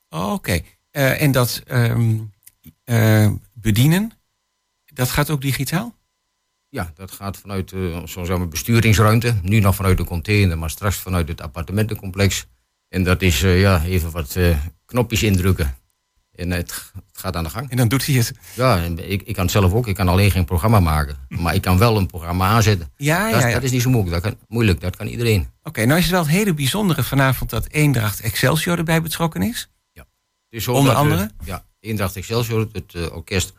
Oh, 0.09 0.33
Oké. 0.33 0.61
Uh, 0.91 1.21
en 1.21 1.31
dat 1.31 1.63
um, 1.71 2.33
uh, 2.85 3.31
bedienen, 3.53 4.11
dat 4.85 5.09
gaat 5.09 5.29
ook 5.29 5.41
digitaal? 5.41 5.95
Ja, 6.69 6.91
dat 6.95 7.11
gaat 7.11 7.37
vanuit 7.37 7.71
uh, 7.71 8.05
zo'n 8.05 8.49
besturingsruimte. 8.49 9.35
Nu 9.41 9.59
nog 9.59 9.75
vanuit 9.75 9.97
de 9.97 10.03
container, 10.03 10.57
maar 10.57 10.69
straks 10.69 10.95
vanuit 10.95 11.27
het 11.27 11.41
appartementencomplex. 11.41 12.45
En 12.89 13.03
dat 13.03 13.21
is 13.21 13.41
ja, 13.41 13.83
even 13.83 14.11
wat 14.11 14.37
knopjes 14.85 15.23
indrukken. 15.23 15.75
En 16.35 16.51
het, 16.51 16.91
het, 16.93 17.19
gaat 17.19 17.35
aan 17.35 17.43
de 17.43 17.49
gang. 17.49 17.69
En 17.69 17.77
dan 17.77 17.87
doet 17.87 18.05
hij 18.05 18.15
het. 18.15 18.33
Ja, 18.55 18.77
ik, 18.77 19.21
ik 19.21 19.33
kan 19.33 19.43
het 19.43 19.51
zelf 19.51 19.73
ook. 19.73 19.87
Ik 19.87 19.95
kan 19.95 20.07
alleen 20.07 20.31
geen 20.31 20.45
programma 20.45 20.79
maken. 20.79 21.15
Maar 21.29 21.55
ik 21.55 21.61
kan 21.61 21.77
wel 21.77 21.97
een 21.97 22.05
programma 22.05 22.47
aanzetten. 22.47 22.91
Ja, 22.95 23.31
dat, 23.31 23.41
ja, 23.41 23.47
ja. 23.47 23.53
dat 23.53 23.63
is 23.63 23.71
niet 23.71 23.81
zo 23.81 23.89
moeilijk. 23.89 24.13
Dat 24.13 24.21
kan, 24.21 24.45
moeilijk. 24.47 24.81
Dat 24.81 24.95
kan 24.95 25.07
iedereen. 25.07 25.49
Oké, 25.63 25.85
nou 25.85 25.97
is 25.97 26.03
het 26.03 26.13
wel 26.13 26.21
het 26.21 26.31
hele 26.31 26.53
bijzondere 26.53 27.03
vanavond 27.03 27.49
dat 27.49 27.67
Eendracht 27.67 28.19
Excelsior 28.19 28.77
erbij 28.77 29.01
betrokken 29.01 29.41
is. 29.41 29.69
Dus 30.51 30.67
Onder 30.67 30.93
andere? 30.93 31.31
Ja, 31.43 31.65
Eendracht 31.79 32.15
Excelsior, 32.15 32.67
het 32.71 32.93
uh, 32.93 33.15
orkest, 33.15 33.53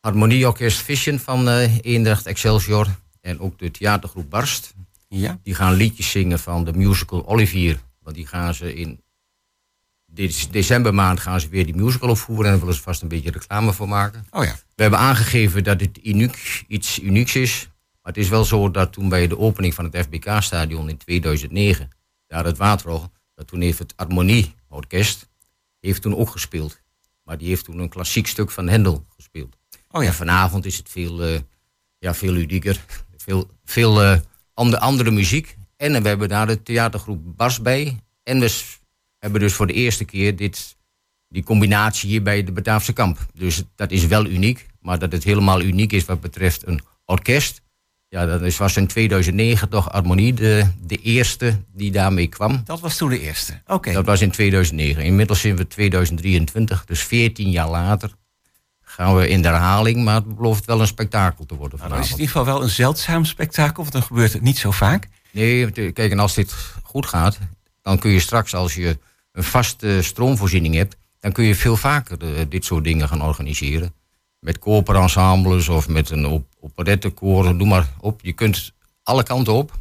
harmonieorkest 0.00 0.78
Vision 0.78 1.18
van 1.18 1.48
uh, 1.48 1.78
Eendracht 1.80 2.26
Excelsior. 2.26 2.86
En 3.20 3.40
ook 3.40 3.58
de 3.58 3.70
theatergroep 3.70 4.30
Barst. 4.30 4.74
Ja. 5.08 5.38
Die 5.42 5.54
gaan 5.54 5.74
liedjes 5.74 6.10
zingen 6.10 6.38
van 6.38 6.64
de 6.64 6.72
musical 6.72 7.26
Olivier. 7.26 7.80
Want 8.02 8.16
die 8.16 8.26
gaan 8.26 8.54
ze 8.54 8.74
in 8.74 9.00
decembermaand 10.50 11.20
gaan 11.20 11.40
ze 11.40 11.48
weer 11.48 11.64
die 11.64 11.76
musical 11.76 12.08
opvoeren. 12.08 12.44
En 12.44 12.50
daar 12.50 12.60
willen 12.60 12.74
ze 12.74 12.82
vast 12.82 13.02
een 13.02 13.08
beetje 13.08 13.30
reclame 13.30 13.72
voor 13.72 13.88
maken. 13.88 14.26
Oh 14.30 14.44
ja. 14.44 14.54
We 14.74 14.82
hebben 14.82 15.00
aangegeven 15.00 15.64
dat 15.64 15.80
het 15.80 15.98
uniek, 16.02 16.64
iets 16.68 17.00
unieks 17.00 17.34
is. 17.34 17.68
Maar 18.02 18.12
het 18.12 18.22
is 18.22 18.28
wel 18.28 18.44
zo 18.44 18.70
dat 18.70 18.92
toen 18.92 19.08
bij 19.08 19.26
de 19.26 19.38
opening 19.38 19.74
van 19.74 19.84
het 19.84 19.96
FBK-stadion 19.96 20.88
in 20.88 20.96
2009... 20.96 21.88
daar 22.26 22.44
het 22.44 22.56
Waterorgel, 22.56 23.12
dat 23.34 23.46
toen 23.46 23.60
heeft 23.60 23.78
het 23.78 23.92
Harmonieorkest... 23.96 25.29
heeft 25.80 26.02
toen 26.02 26.16
ook 26.16 26.30
gespeeld. 26.30 26.80
Maar 27.22 27.38
die 27.38 27.48
heeft 27.48 27.64
toen 27.64 27.78
een 27.78 27.88
klassiek 27.88 28.26
stuk 28.26 28.50
van 28.50 28.68
Hendel 28.68 29.04
gespeeld. 29.08 29.56
Oh 29.90 30.02
ja. 30.02 30.08
En 30.08 30.14
vanavond 30.14 30.66
is 30.66 30.76
het 30.76 30.88
veel, 30.88 31.28
uh, 31.28 31.38
ja, 31.98 32.14
veel. 32.14 32.34
Veel, 33.16 33.50
veel 33.64 34.02
uh, 34.02 34.18
andere, 34.54 34.82
andere 34.82 35.10
muziek. 35.10 35.56
En 35.76 36.02
we 36.02 36.08
hebben 36.08 36.28
daar 36.28 36.46
de 36.46 36.62
theatergroep 36.62 37.36
Bas 37.36 37.62
bij. 37.62 38.00
En 38.22 38.40
we 38.40 38.62
hebben 39.18 39.40
dus 39.40 39.54
voor 39.54 39.66
de 39.66 39.72
eerste 39.72 40.04
keer 40.04 40.36
dit, 40.36 40.76
die 41.28 41.42
combinatie 41.42 42.08
hier 42.08 42.22
bij 42.22 42.44
de 42.44 42.52
Bataafse 42.52 42.92
Kamp. 42.92 43.26
Dus 43.34 43.62
dat 43.74 43.90
is 43.90 44.06
wel 44.06 44.26
uniek. 44.26 44.66
Maar 44.80 44.98
dat 44.98 45.12
het 45.12 45.24
helemaal 45.24 45.60
uniek 45.60 45.92
is 45.92 46.04
wat 46.04 46.20
betreft 46.20 46.66
een 46.66 46.80
orkest. 47.04 47.62
Ja, 48.10 48.26
dat 48.26 48.56
was 48.56 48.76
in 48.76 48.86
2009 48.86 49.68
toch 49.68 49.88
Harmonie 49.92 50.34
de, 50.34 50.66
de 50.82 50.96
eerste 50.96 51.62
die 51.72 51.90
daarmee 51.90 52.26
kwam. 52.26 52.60
Dat 52.64 52.80
was 52.80 52.96
toen 52.96 53.08
de 53.08 53.20
eerste. 53.20 53.52
Oké. 53.62 53.74
Okay. 53.74 53.92
Dat 53.92 54.04
was 54.04 54.20
in 54.20 54.30
2009. 54.30 55.04
Inmiddels 55.04 55.40
zijn 55.40 55.56
we 55.56 55.66
2023, 55.66 56.84
dus 56.84 57.02
14 57.02 57.50
jaar 57.50 57.68
later 57.68 58.14
gaan 58.80 59.16
we 59.16 59.28
in 59.28 59.42
de 59.42 59.48
herhaling. 59.48 60.04
Maar 60.04 60.14
het 60.14 60.36
belooft 60.36 60.64
wel 60.64 60.80
een 60.80 60.86
spektakel 60.86 61.46
te 61.46 61.54
worden 61.54 61.78
nou, 61.78 61.90
dan 61.90 61.98
is 61.98 62.04
het 62.04 62.18
in 62.18 62.20
ieder 62.20 62.36
geval 62.36 62.54
wel 62.54 62.62
een 62.62 62.70
zeldzaam 62.70 63.24
spektakel, 63.24 63.82
want 63.82 63.92
dan 63.92 64.02
gebeurt 64.02 64.32
het 64.32 64.42
niet 64.42 64.58
zo 64.58 64.70
vaak. 64.70 65.08
Nee, 65.30 65.70
kijk, 65.70 66.10
en 66.10 66.18
als 66.18 66.34
dit 66.34 66.52
goed 66.82 67.06
gaat, 67.06 67.38
dan 67.82 67.98
kun 67.98 68.10
je 68.10 68.20
straks 68.20 68.54
als 68.54 68.74
je 68.74 68.98
een 69.32 69.44
vaste 69.44 70.02
stroomvoorziening 70.02 70.74
hebt, 70.74 70.96
dan 71.20 71.32
kun 71.32 71.44
je 71.44 71.54
veel 71.54 71.76
vaker 71.76 72.16
uh, 72.22 72.40
dit 72.48 72.64
soort 72.64 72.84
dingen 72.84 73.08
gaan 73.08 73.22
organiseren. 73.22 73.94
Met 74.40 74.58
koperensembles 74.58 75.68
of 75.68 75.88
met 75.88 76.10
een 76.10 76.26
op, 76.26 76.46
operettekoor, 76.60 77.54
noem 77.54 77.68
maar 77.68 77.88
op. 78.00 78.20
Je 78.22 78.32
kunt 78.32 78.72
alle 79.02 79.22
kanten 79.22 79.52
op. 79.52 79.72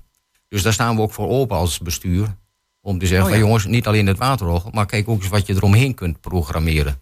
Dus 0.47 0.61
daar 0.61 0.73
staan 0.73 0.95
we 0.95 1.01
ook 1.01 1.11
voor 1.13 1.29
open 1.29 1.57
als 1.57 1.79
bestuur. 1.79 2.35
Om 2.81 2.99
te 2.99 3.07
zeggen, 3.07 3.25
Oh 3.25 3.31
ja. 3.33 3.37
van, 3.39 3.47
jongens, 3.47 3.65
niet 3.65 3.87
alleen 3.87 4.07
het 4.07 4.17
waterorgel, 4.17 4.69
maar 4.73 4.85
kijk 4.85 5.07
ook 5.07 5.21
eens 5.21 5.29
wat 5.29 5.47
je 5.47 5.53
eromheen 5.53 5.93
kunt 5.93 6.21
programmeren. 6.21 7.01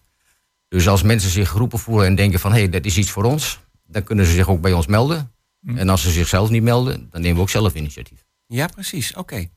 Dus 0.68 0.88
als 0.88 1.02
mensen 1.04 1.30
zich 1.30 1.50
geroepen 1.50 1.80
voelen 1.80 2.06
en 2.06 2.16
denken 2.16 2.40
van, 2.40 2.52
hé, 2.52 2.58
hey, 2.58 2.70
dat 2.70 2.86
is 2.86 2.98
iets 2.98 3.12
voor 3.12 3.24
ons, 3.24 3.60
dan 3.86 4.04
kunnen 4.04 4.26
ze 4.26 4.32
zich 4.32 4.50
ook 4.50 4.62
bij 4.62 4.74
ons 4.74 4.88
melden. 4.88 5.32
En 5.76 5.90
als 5.90 6.02
ze 6.02 6.12
zichzelf 6.12 6.50
niet 6.50 6.64
melden, 6.64 7.08
dan 7.12 7.22
nemen 7.22 7.36
we 7.36 7.42
ook 7.42 7.50
zelf 7.50 7.74
initiatief. 7.74 8.26
Ja, 8.46 8.68
precies. 8.68 9.14
Oké. 9.14 9.48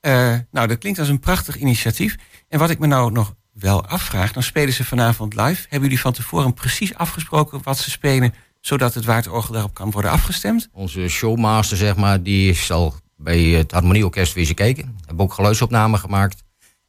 Eh, 0.00 0.38
nou, 0.50 0.66
dat 0.66 0.78
klinkt 0.78 0.98
als 0.98 1.08
een 1.08 1.20
prachtig 1.20 1.56
initiatief. 1.56 2.16
En 2.48 2.58
wat 2.58 2.70
ik 2.70 2.78
me 2.78 2.86
nou 2.86 3.12
nog 3.12 3.34
wel 3.60 3.86
afvraag, 3.86 4.32
dan 4.32 4.42
spelen 4.42 4.72
ze 4.72 4.84
vanavond 4.84 5.34
live. 5.34 5.62
Hebben 5.62 5.82
jullie 5.82 6.00
van 6.00 6.12
tevoren 6.12 6.54
precies 6.54 6.94
afgesproken 6.94 7.60
wat 7.62 7.78
ze 7.78 7.90
spelen, 7.90 8.34
zodat 8.60 8.94
het 8.94 9.04
waterorgel 9.04 9.52
daarop 9.52 9.74
kan 9.74 9.90
worden 9.90 10.10
afgestemd? 10.10 10.68
Onze 10.72 11.08
showmaster, 11.08 11.76
zeg 11.76 11.96
maar, 11.96 12.22
die 12.22 12.54
zal 12.54 12.94
bij 13.16 13.42
het 13.42 13.70
Harmonieorkest 13.70 14.32
wezen 14.32 14.54
kijken. 14.54 14.96
Hebben 15.06 15.24
ook 15.24 15.32
geluidsopnamen 15.32 15.98
gemaakt. 15.98 16.42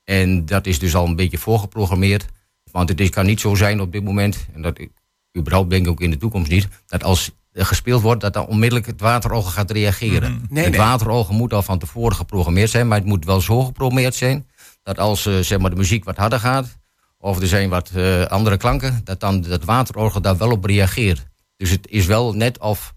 En 0.04 0.46
dat 0.46 0.66
is 0.66 0.80
dus 0.80 0.96
al 0.96 1.06
een 1.06 1.16
beetje 1.16 1.38
voorgeprogrammeerd. 1.38 2.26
Want 2.72 2.90
het 2.90 3.00
is, 3.00 3.10
kan 3.10 3.26
niet 3.26 3.40
zo 3.40 3.56
zijn 3.56 3.82
op 3.82 3.92
dit 3.92 4.04
moment, 4.04 4.46
en 4.54 4.62
dat 4.62 4.80
ik 4.80 4.92
überhaupt 5.38 5.70
denk 5.70 5.86
ik 5.86 5.92
ook 5.92 6.02
in 6.02 6.12
de 6.12 6.18
toekomst 6.18 6.52
niet, 6.52 6.68
dat 6.86 7.04
als 7.04 7.32
er 7.52 7.66
gespeeld 7.66 8.02
wordt, 8.02 8.22
dat 8.22 8.34
dan 8.34 8.46
onmiddellijk 8.46 8.86
het 8.86 9.02
waterorgel 9.02 9.52
gaat 9.52 9.72
reageren. 9.72 10.46
Nee, 10.50 10.64
het 10.64 10.72
nee. 10.72 10.82
waterorgel 10.82 11.34
moet 11.34 11.54
al 11.54 11.62
van 11.62 11.80
tevoren 11.80 12.16
geprogrammeerd 12.16 12.70
zijn, 12.70 12.88
maar 12.88 12.98
het 12.98 13.08
moet 13.08 13.26
wel 13.26 13.42
zo 13.42 13.64
geprogrammeerd 13.64 14.16
zijn 14.16 14.48
dat 14.84 15.00
als 15.00 15.26
eh, 15.26 15.40
zeg 15.40 15.60
maar, 15.60 15.70
de 15.70 15.76
muziek 15.76 16.04
wat 16.04 16.18
harder 16.18 16.40
gaat, 16.40 16.80
of 17.18 17.40
er 17.40 17.48
zijn 17.48 17.70
wat 17.70 17.90
eh, 17.90 18.26
andere 18.26 18.58
klanken, 18.58 19.02
dat 19.04 19.20
dan 19.20 19.42
dat 19.42 19.64
waterorgel 19.64 20.22
daar 20.22 20.38
wel 20.38 20.52
op 20.52 20.66
reageert. 20.66 21.26
Dus 21.58 21.70
het 21.70 21.88
is 21.88 22.06
wel 22.06 22.34
net 22.34 22.60
of 22.60 22.94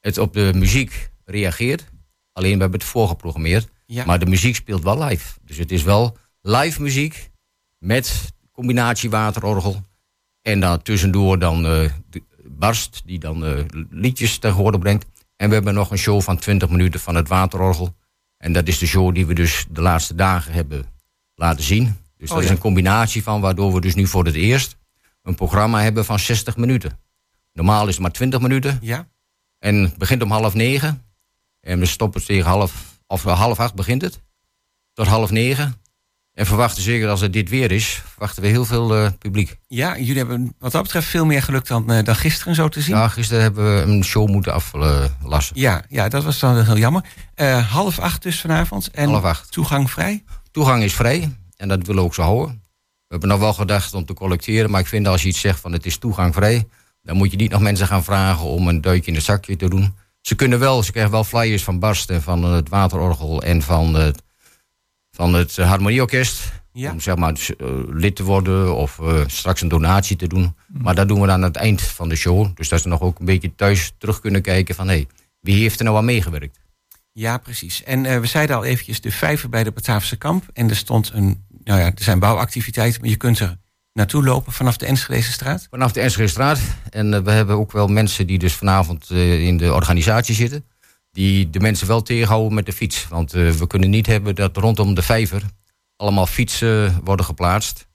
het 0.00 0.18
op 0.18 0.32
de 0.32 0.52
muziek 0.54 1.10
reageert, 1.24 1.84
alleen 2.32 2.54
we 2.54 2.60
hebben 2.60 2.80
het 2.80 2.88
voorgeprogrammeerd. 2.88 3.68
Ja. 3.86 4.04
Maar 4.04 4.18
de 4.18 4.26
muziek 4.26 4.54
speelt 4.54 4.82
wel 4.82 5.04
live. 5.04 5.38
Dus 5.44 5.56
het 5.56 5.72
is 5.72 5.82
wel 5.82 6.16
live 6.40 6.82
muziek 6.82 7.30
met 7.78 8.32
combinatie 8.52 9.10
waterorgel. 9.10 9.82
En 10.42 10.60
dan 10.60 10.82
tussendoor 10.82 11.38
dan 11.38 11.62
de 11.62 11.90
Barst, 12.44 13.02
die 13.04 13.18
dan 13.18 13.66
liedjes 13.90 14.38
ten 14.38 14.52
horen 14.52 14.80
brengt. 14.80 15.06
En 15.36 15.48
we 15.48 15.54
hebben 15.54 15.74
nog 15.74 15.90
een 15.90 15.98
show 15.98 16.20
van 16.20 16.38
20 16.38 16.68
minuten 16.68 17.00
van 17.00 17.14
het 17.14 17.28
waterorgel. 17.28 17.94
En 18.36 18.52
dat 18.52 18.68
is 18.68 18.78
de 18.78 18.86
show 18.86 19.14
die 19.14 19.26
we 19.26 19.34
dus 19.34 19.66
de 19.70 19.80
laatste 19.80 20.14
dagen 20.14 20.52
hebben 20.52 20.84
laten 21.40 21.64
zien. 21.64 21.96
Dus 22.16 22.28
Oh, 22.28 22.34
dat 22.34 22.44
is 22.44 22.50
een 22.50 22.58
combinatie 22.58 23.22
van 23.22 23.40
waardoor 23.40 23.72
we 23.72 23.80
dus 23.80 23.94
nu 23.94 24.06
voor 24.06 24.24
het 24.24 24.34
eerst 24.34 24.76
een 25.22 25.34
programma 25.34 25.82
hebben 25.82 26.04
van 26.04 26.18
60 26.18 26.56
minuten. 26.56 26.98
Normaal 27.52 27.86
is 27.86 27.92
het 27.92 28.02
maar 28.02 28.12
20 28.12 28.40
minuten. 28.40 28.78
Ja? 28.80 29.08
En 29.58 29.82
het 29.82 29.96
begint 29.96 30.22
om 30.22 30.30
half 30.30 30.54
negen. 30.54 31.04
En 31.60 31.78
we 31.78 31.86
stoppen 31.86 32.24
tegen 32.24 32.50
half, 32.50 33.00
of 33.06 33.22
half 33.22 33.60
acht 33.60 33.74
begint 33.74 34.02
het. 34.02 34.20
Tot 34.92 35.06
half 35.06 35.30
negen. 35.30 35.74
En 36.34 36.46
verwachten 36.46 36.82
zeker 36.82 37.08
als 37.08 37.20
het 37.20 37.32
dit 37.32 37.48
weer 37.48 37.70
is, 37.72 38.02
verwachten 38.06 38.42
we 38.42 38.48
heel 38.48 38.64
veel 38.64 38.94
eh, 38.96 39.10
publiek. 39.18 39.58
Ja, 39.66 39.98
jullie 39.98 40.16
hebben 40.16 40.54
wat 40.58 40.72
dat 40.72 40.82
betreft 40.82 41.06
veel 41.06 41.24
meer 41.24 41.42
geluk 41.42 41.66
dan, 41.66 41.92
eh, 41.92 42.04
dan 42.04 42.16
gisteren 42.16 42.54
zo 42.54 42.68
te 42.68 42.80
zien. 42.80 42.94
Ja, 42.96 43.08
gisteren 43.08 43.42
hebben 43.42 43.74
we 43.74 43.92
een 43.92 44.04
show 44.04 44.28
moeten 44.28 44.52
aflassen. 44.52 45.60
Ja, 45.60 45.84
ja, 45.88 46.08
dat 46.08 46.24
was 46.24 46.38
dan 46.38 46.64
heel 46.64 46.76
jammer. 46.78 47.04
Eh, 47.34 47.70
half 47.70 47.98
acht 47.98 48.22
dus 48.22 48.40
vanavond. 48.40 48.90
En 48.90 49.08
Half 49.08 49.24
acht. 49.24 49.52
toegang 49.52 49.90
vrij? 49.90 50.24
Toegang 50.50 50.82
is 50.82 50.94
vrij 50.94 51.36
en 51.56 51.68
dat 51.68 51.78
willen 51.86 52.02
we 52.02 52.08
ook 52.08 52.14
zo 52.14 52.22
houden. 52.22 52.62
We 53.06 53.16
hebben 53.16 53.28
nog 53.28 53.38
wel 53.38 53.52
gedacht 53.54 53.94
om 53.94 54.04
te 54.04 54.14
collecteren, 54.14 54.70
maar 54.70 54.80
ik 54.80 54.86
vind 54.86 55.06
als 55.06 55.22
je 55.22 55.28
iets 55.28 55.40
zegt 55.40 55.60
van 55.60 55.72
het 55.72 55.86
is 55.86 55.98
toegangvrij, 55.98 56.66
dan 57.02 57.16
moet 57.16 57.30
je 57.30 57.36
niet 57.36 57.50
nog 57.50 57.60
mensen 57.60 57.86
gaan 57.86 58.04
vragen 58.04 58.44
om 58.44 58.68
een 58.68 58.80
duitje 58.80 59.10
in 59.10 59.16
het 59.16 59.24
zakje 59.24 59.56
te 59.56 59.68
doen. 59.68 59.94
Ze 60.20 60.34
kunnen 60.34 60.58
wel, 60.58 60.82
ze 60.82 60.90
krijgen 60.90 61.12
wel 61.12 61.24
flyers 61.24 61.64
van 61.64 61.78
Barst 61.78 62.10
en 62.10 62.22
van 62.22 62.44
het 62.44 62.68
Waterorgel 62.68 63.42
en 63.42 63.62
van 63.62 63.94
het, 63.94 64.22
van 65.10 65.34
het 65.34 65.58
eh, 65.58 65.68
Harmonieorkest. 65.68 66.52
Ja. 66.72 66.92
Om 66.92 67.00
zeg 67.00 67.16
maar 67.16 67.34
dus, 67.34 67.56
eh, 67.56 67.66
lid 67.88 68.16
te 68.16 68.22
worden 68.22 68.76
of 68.76 68.98
eh, 68.98 69.20
straks 69.26 69.60
een 69.60 69.68
donatie 69.68 70.16
te 70.16 70.26
doen. 70.26 70.54
Maar 70.66 70.94
dat 70.94 71.08
doen 71.08 71.20
we 71.20 71.26
dan 71.26 71.36
aan 71.36 71.42
het 71.42 71.56
eind 71.56 71.82
van 71.82 72.08
de 72.08 72.16
show. 72.16 72.48
Dus 72.54 72.68
dat 72.68 72.80
ze 72.80 72.88
nog 72.88 73.00
ook 73.00 73.18
een 73.18 73.24
beetje 73.24 73.54
thuis 73.54 73.92
terug 73.98 74.20
kunnen 74.20 74.42
kijken 74.42 74.74
van 74.74 74.88
hé, 74.88 74.94
hey, 74.94 75.06
wie 75.40 75.60
heeft 75.62 75.78
er 75.78 75.84
nou 75.84 75.96
aan 75.96 76.04
meegewerkt? 76.04 76.60
Ja, 77.12 77.38
precies. 77.38 77.82
En 77.82 78.20
we 78.20 78.26
zeiden 78.26 78.56
al 78.56 78.64
eventjes 78.64 79.00
de 79.00 79.10
vijver 79.10 79.48
bij 79.48 79.64
de 79.64 79.72
Bataafse 79.72 80.16
kamp. 80.16 80.44
En 80.52 80.68
er 80.68 80.76
stond 80.76 81.10
een, 81.14 81.44
nou 81.64 81.80
ja, 81.80 81.86
er 81.86 82.02
zijn 82.02 82.18
bouwactiviteiten, 82.18 83.00
maar 83.00 83.10
je 83.10 83.16
kunt 83.16 83.38
er 83.38 83.58
naartoe 83.92 84.24
lopen 84.24 84.52
vanaf 84.52 84.76
de 84.76 84.86
Enschedeze 84.86 85.32
straat. 85.32 85.66
Vanaf 85.70 85.92
de 85.92 86.00
Enschedestraat. 86.00 86.60
En 86.90 87.14
eh, 87.14 87.20
we 87.20 87.30
hebben 87.30 87.56
ook 87.56 87.72
wel 87.72 87.86
mensen 87.86 88.26
die 88.26 88.38
dus 88.38 88.54
vanavond 88.54 89.10
in 89.10 89.56
de 89.56 89.72
organisatie 89.72 90.34
zitten. 90.34 90.64
Die 91.10 91.50
de 91.50 91.60
mensen 91.60 91.86
wel 91.86 92.02
tegenhouden 92.02 92.54
met 92.54 92.66
de 92.66 92.72
fiets. 92.72 93.08
Want 93.08 93.34
eh, 93.34 93.50
we 93.50 93.66
kunnen 93.66 93.90
niet 93.90 94.06
hebben 94.06 94.34
dat 94.34 94.56
rondom 94.56 94.94
de 94.94 95.02
vijver 95.02 95.42
allemaal 95.96 96.26
fietsen 96.26 97.00
worden 97.04 97.24
geplaatst. 97.24 97.88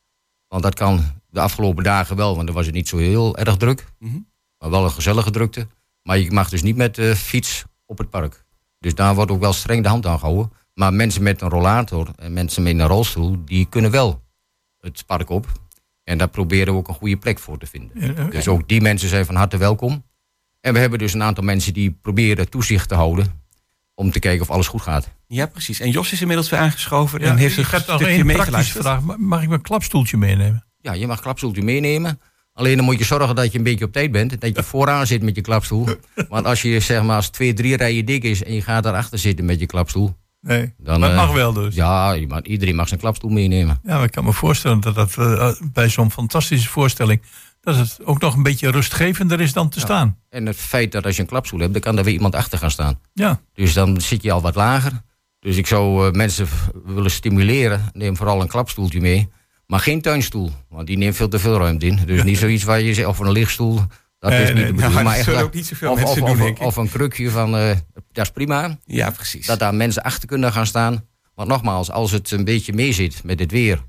Want 0.47 0.63
dat 0.63 0.73
kan 0.73 1.21
de 1.29 1.39
afgelopen 1.39 1.83
dagen 1.83 2.15
wel, 2.15 2.35
want 2.35 2.45
dan 2.45 2.55
was 2.55 2.65
het 2.65 2.75
niet 2.75 2.87
zo 2.87 2.97
heel 2.97 3.37
erg 3.37 3.57
druk. 3.57 3.85
Mhm. 3.99 4.17
Maar 4.57 4.69
wel 4.69 4.83
een 4.83 4.91
gezellige 4.91 5.31
drukte. 5.31 5.67
Maar 6.01 6.17
je 6.17 6.31
mag 6.31 6.49
dus 6.49 6.61
niet 6.61 6.75
met 6.75 6.95
de 6.95 7.15
fiets 7.15 7.63
op 7.85 7.97
het 7.97 8.09
park. 8.09 8.45
Dus 8.79 8.95
daar 8.95 9.15
wordt 9.15 9.31
ook 9.31 9.39
wel 9.39 9.53
streng 9.53 9.83
de 9.83 9.89
hand 9.89 10.05
aan 10.05 10.19
gehouden. 10.19 10.51
Maar 10.73 10.93
mensen 10.93 11.23
met 11.23 11.41
een 11.41 11.49
rollator 11.49 12.09
en 12.15 12.33
mensen 12.33 12.63
met 12.63 12.79
een 12.79 12.87
rolstoel, 12.87 13.45
die 13.45 13.65
kunnen 13.69 13.91
wel 13.91 14.21
het 14.79 15.05
park 15.05 15.29
op. 15.29 15.47
En 16.03 16.17
daar 16.17 16.27
proberen 16.27 16.73
we 16.73 16.79
ook 16.79 16.87
een 16.87 16.93
goede 16.93 17.17
plek 17.17 17.39
voor 17.39 17.57
te 17.57 17.65
vinden. 17.65 17.91
Ja, 17.93 18.09
oké. 18.09 18.29
Dus 18.29 18.47
ook 18.47 18.67
die 18.67 18.81
mensen 18.81 19.09
zijn 19.09 19.25
van 19.25 19.35
harte 19.35 19.57
welkom. 19.57 20.03
En 20.65 20.73
we 20.73 20.79
hebben 20.79 20.99
dus 20.99 21.13
een 21.13 21.23
aantal 21.23 21.43
mensen 21.43 21.73
die 21.73 21.97
proberen 22.01 22.49
toezicht 22.49 22.89
te 22.89 22.95
houden. 22.95 23.43
Om 23.93 24.11
te 24.11 24.19
kijken 24.19 24.41
of 24.41 24.49
alles 24.49 24.67
goed 24.67 24.81
gaat. 24.81 25.09
Ja, 25.27 25.45
precies. 25.45 25.79
En 25.79 25.89
Jos 25.91 26.11
is 26.11 26.21
inmiddels 26.21 26.49
weer 26.49 26.59
aangeschoven 26.59 27.19
Ja, 27.19 27.25
en 27.29 27.37
heeft 27.37 27.57
een 27.57 27.63
ik 27.63 27.69
heb 27.69 27.87
nog 27.87 28.01
één 28.01 28.07
praktische 28.07 28.25
meegeluisterd. 28.37 28.83
vraag. 28.83 29.01
Ma- 29.01 29.15
Mag 29.19 29.41
ik 29.41 29.49
mijn 29.49 29.61
klapstoeltje 29.61 30.17
meenemen? 30.17 30.65
Ja, 30.81 30.93
je 30.93 31.07
mag 31.07 31.21
klapstoeltje 31.21 31.61
meenemen. 31.63 32.19
Alleen 32.53 32.75
dan 32.75 32.85
moet 32.85 32.97
je 32.97 33.03
zorgen 33.05 33.35
dat 33.35 33.51
je 33.51 33.57
een 33.57 33.63
beetje 33.63 33.85
op 33.85 33.91
tijd 33.91 34.11
bent. 34.11 34.41
Dat 34.41 34.55
je 34.55 34.63
vooraan 34.73 35.07
zit 35.07 35.23
met 35.23 35.35
je 35.35 35.41
klapstoel. 35.41 35.87
Want 36.29 36.45
als 36.45 36.61
je 36.61 36.79
zeg 36.79 37.03
maar 37.03 37.15
als 37.15 37.29
twee, 37.29 37.53
drie 37.53 37.77
rijen 37.77 38.05
dik 38.05 38.23
is 38.23 38.43
en 38.43 38.53
je 38.53 38.61
gaat 38.61 38.83
daarachter 38.83 39.19
zitten 39.19 39.45
met 39.45 39.59
je 39.59 39.65
klapstoel. 39.65 40.15
Nee, 40.41 40.73
dan, 40.77 40.99
maar 40.99 41.09
het 41.09 41.17
mag 41.17 41.33
wel 41.33 41.53
dus. 41.53 41.75
Ja, 41.75 42.15
iedereen 42.43 42.75
mag 42.75 42.87
zijn 42.87 42.99
klapstoel 42.99 43.29
meenemen. 43.29 43.79
Ja, 43.83 43.95
maar 43.95 44.03
ik 44.03 44.11
kan 44.11 44.23
me 44.23 44.33
voorstellen 44.33 44.79
dat 44.79 44.95
dat 44.95 45.15
bij 45.73 45.89
zo'n 45.89 46.11
fantastische 46.11 46.69
voorstelling 46.69 47.21
dat 47.65 47.75
het 47.75 47.99
ook 48.03 48.19
nog 48.19 48.35
een 48.35 48.43
beetje 48.43 48.71
rustgevender 48.71 49.41
is 49.41 49.53
dan 49.53 49.69
te 49.69 49.79
staan. 49.79 50.17
En 50.29 50.45
het 50.45 50.55
feit 50.55 50.91
dat 50.91 51.05
als 51.05 51.15
je 51.15 51.21
een 51.21 51.27
klapstoel 51.27 51.59
hebt, 51.59 51.73
dan 51.73 51.81
kan 51.81 51.97
er 51.97 52.03
weer 52.03 52.13
iemand 52.13 52.35
achter 52.35 52.57
gaan 52.57 52.71
staan. 52.71 52.99
Ja. 53.13 53.39
Dus 53.53 53.73
dan 53.73 54.01
zit 54.01 54.23
je 54.23 54.31
al 54.31 54.41
wat 54.41 54.55
lager. 54.55 54.91
Dus 55.39 55.57
ik 55.57 55.67
zou 55.67 56.07
uh, 56.07 56.11
mensen 56.11 56.47
willen 56.85 57.11
stimuleren, 57.11 57.81
neem 57.93 58.17
vooral 58.17 58.41
een 58.41 58.47
klapstoeltje 58.47 59.01
mee. 59.01 59.29
Maar 59.67 59.79
geen 59.79 60.01
tuinstoel, 60.01 60.51
want 60.69 60.87
die 60.87 60.97
neemt 60.97 61.15
veel 61.15 61.27
te 61.27 61.39
veel 61.39 61.57
ruimte 61.57 61.85
in. 61.85 61.99
Dus 62.05 62.23
niet 62.23 62.37
zoiets 62.37 62.63
waar 62.63 62.81
je 62.81 62.93
zegt, 62.93 63.07
of 63.07 63.19
een 63.19 63.31
lichtstoel, 63.31 63.81
dat 64.19 64.31
is 64.31 64.53
niet 64.53 64.67
de 64.67 64.73
bedoeling. 64.73 65.03
maar 65.03 65.17
echt, 65.17 65.33
ook 65.33 65.53
niet 65.53 65.65
zoveel 65.65 65.91
of, 65.91 65.97
mensen 65.97 66.21
of, 66.21 66.29
doen, 66.29 66.37
denk 66.37 66.59
of, 66.59 66.75
een 66.75 66.89
krukje 66.89 67.29
van, 67.29 67.55
uh, 67.55 67.69
dat 68.11 68.25
is 68.25 68.31
prima. 68.31 68.77
Ja, 68.85 69.09
precies. 69.09 69.45
Dat 69.45 69.59
daar 69.59 69.75
mensen 69.75 70.03
achter 70.03 70.27
kunnen 70.27 70.51
gaan 70.51 70.65
staan. 70.65 71.05
Want 71.35 71.49
nogmaals, 71.49 71.91
als 71.91 72.11
het 72.11 72.31
een 72.31 72.43
beetje 72.43 72.73
meezit 72.73 73.23
met 73.23 73.39
het 73.39 73.51
weer 73.51 73.81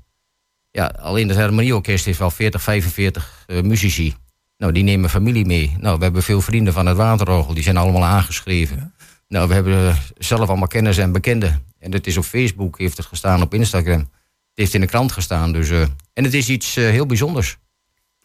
ja, 0.77 0.85
alleen 0.85 1.27
het 1.27 1.37
harmonieorkest 1.37 2.05
heeft 2.05 2.19
wel 2.19 2.31
40, 2.31 2.61
45 2.61 3.45
uh, 3.47 3.61
muzici. 3.61 4.15
Nou, 4.57 4.73
die 4.73 4.83
nemen 4.83 5.09
familie 5.09 5.45
mee. 5.45 5.75
Nou, 5.79 5.97
we 5.97 6.03
hebben 6.03 6.23
veel 6.23 6.41
vrienden 6.41 6.73
van 6.73 6.85
het 6.85 6.97
Waterorgel, 6.97 7.53
die 7.53 7.63
zijn 7.63 7.77
allemaal 7.77 8.03
aangeschreven. 8.03 8.93
Nou, 9.27 9.47
we 9.47 9.53
hebben 9.53 9.97
zelf 10.17 10.47
allemaal 10.47 10.67
kennis 10.67 10.97
en 10.97 11.11
bekenden. 11.11 11.63
En 11.79 11.91
het 11.91 12.07
is 12.07 12.17
op 12.17 12.23
Facebook, 12.23 12.77
heeft 12.79 12.97
het 12.97 13.05
gestaan, 13.05 13.41
op 13.41 13.53
Instagram. 13.53 13.99
Het 13.99 14.09
heeft 14.53 14.73
in 14.73 14.81
de 14.81 14.87
krant 14.87 15.11
gestaan. 15.11 15.51
Dus, 15.51 15.69
uh, 15.69 15.81
en 16.13 16.23
het 16.23 16.33
is 16.33 16.49
iets 16.49 16.77
uh, 16.77 16.89
heel 16.89 17.05
bijzonders. 17.05 17.57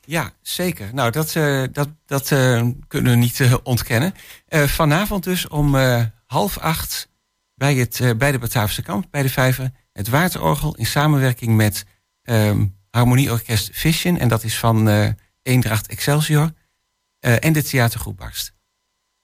Ja, 0.04 0.32
zeker. 0.42 0.90
Nou, 0.94 1.10
dat, 1.10 1.32
dat, 1.72 1.88
dat 2.06 2.28
kunnen 2.88 3.12
we 3.12 3.18
niet 3.18 3.60
ontkennen. 3.62 4.14
vanavond 4.48 5.24
dus 5.24 5.48
om 5.48 5.76
half 6.26 6.58
acht 6.58 7.08
bij, 7.54 7.74
het, 7.74 8.14
bij 8.18 8.32
de 8.32 8.38
Bataafse 8.38 8.82
kant, 8.82 9.10
bij 9.10 9.22
de 9.22 9.28
Vijver... 9.28 9.70
het 9.92 10.08
Waterorgel 10.08 10.74
in 10.74 10.86
samenwerking 10.86 11.56
met 11.56 11.84
um, 12.22 12.76
harmonieorkest 12.90 13.70
Vision. 13.72 14.18
En 14.18 14.28
dat 14.28 14.44
is 14.44 14.58
van 14.58 14.88
uh, 14.88 15.08
Eendracht 15.42 15.86
Excelsior. 15.86 16.52
Uh, 17.20 17.44
en 17.44 17.52
de 17.52 17.62
theatergroep 17.62 18.16
Barst. 18.16 18.54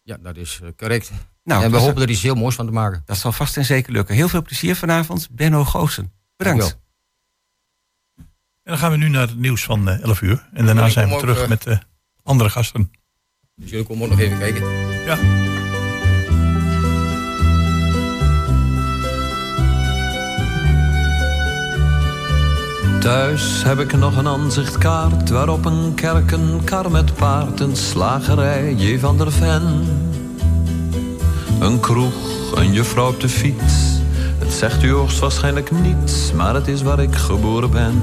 Ja, 0.03 0.17
dat 0.17 0.37
is 0.37 0.61
uh, 0.63 0.69
correct. 0.77 1.11
Nou, 1.45 1.65
en 1.65 1.71
we 1.71 1.77
hopen 1.77 2.03
er 2.03 2.11
iets 2.11 2.23
heel 2.23 2.35
moois 2.35 2.55
van 2.55 2.67
te 2.67 2.73
maken. 2.73 3.03
Dat 3.05 3.17
zal 3.17 3.33
vast 3.33 3.57
en 3.57 3.65
zeker 3.65 3.93
lukken. 3.93 4.15
Heel 4.15 4.29
veel 4.29 4.43
plezier 4.43 4.77
vanavond. 4.77 5.29
Benno 5.31 5.65
Goosen. 5.65 6.13
Bedankt. 6.37 6.79
En 8.17 8.75
dan 8.75 8.79
gaan 8.79 8.91
we 8.91 8.97
nu 8.97 9.09
naar 9.09 9.29
het 9.29 9.37
nieuws 9.37 9.65
van 9.65 9.89
11 9.89 10.21
uur. 10.21 10.49
En 10.53 10.67
daarna 10.67 10.89
zijn 10.89 11.09
we 11.09 11.17
terug 11.17 11.49
met 11.49 11.63
de 11.63 11.79
andere 12.23 12.51
gasten. 12.51 12.91
Dus 13.55 13.71
jullie 13.71 13.87
komen 13.87 14.05
ook 14.05 14.11
nog 14.11 14.21
even 14.21 14.39
kijken. 14.39 14.67
Ja. 15.05 15.19
Thuis 23.01 23.63
heb 23.63 23.79
ik 23.79 23.97
nog 23.97 24.17
een 24.17 24.29
aanzichtkaart 24.29 25.31
waarop 25.31 25.65
een 25.65 25.95
kerk, 25.95 26.31
een 26.31 26.61
kar 26.65 26.91
met 26.91 27.15
paard, 27.15 27.61
een 27.61 27.77
slagerij, 27.77 28.75
J. 28.75 28.99
van 28.99 29.19
der 29.19 29.33
Ven. 29.33 29.63
Een 31.61 31.81
kroeg, 31.81 32.55
een 32.55 32.73
juffrouw 32.73 33.09
op 33.09 33.21
de 33.21 33.29
fiets. 33.29 33.75
Het 34.39 34.53
zegt 34.53 34.83
u 34.83 34.93
hoogstwaarschijnlijk 34.93 35.71
niets, 35.71 36.33
maar 36.33 36.55
het 36.55 36.69
is 36.69 36.83
waar 36.83 37.01
ik 37.01 37.15
geboren 37.17 37.71
ben. 37.71 38.03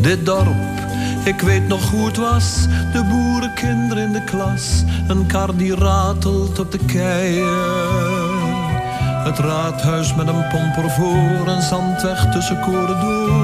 Dit 0.00 0.26
dorp, 0.26 0.78
ik 1.24 1.40
weet 1.40 1.68
nog 1.68 1.90
hoe 1.90 2.06
het 2.06 2.16
was. 2.16 2.66
De 2.92 3.04
boerenkinderen 3.08 4.04
in 4.04 4.12
de 4.12 4.24
klas, 4.24 4.82
een 5.08 5.26
kar 5.26 5.56
die 5.56 5.74
ratelt 5.74 6.58
op 6.58 6.72
de 6.72 6.78
keien. 6.86 8.29
Het 9.24 9.38
raadhuis 9.38 10.14
met 10.14 10.28
een 10.28 10.48
pomper 10.48 10.90
voor, 10.90 11.48
een 11.48 11.62
zandweg 11.62 12.32
tussen 12.32 12.60
koren 12.60 13.00
door. 13.00 13.39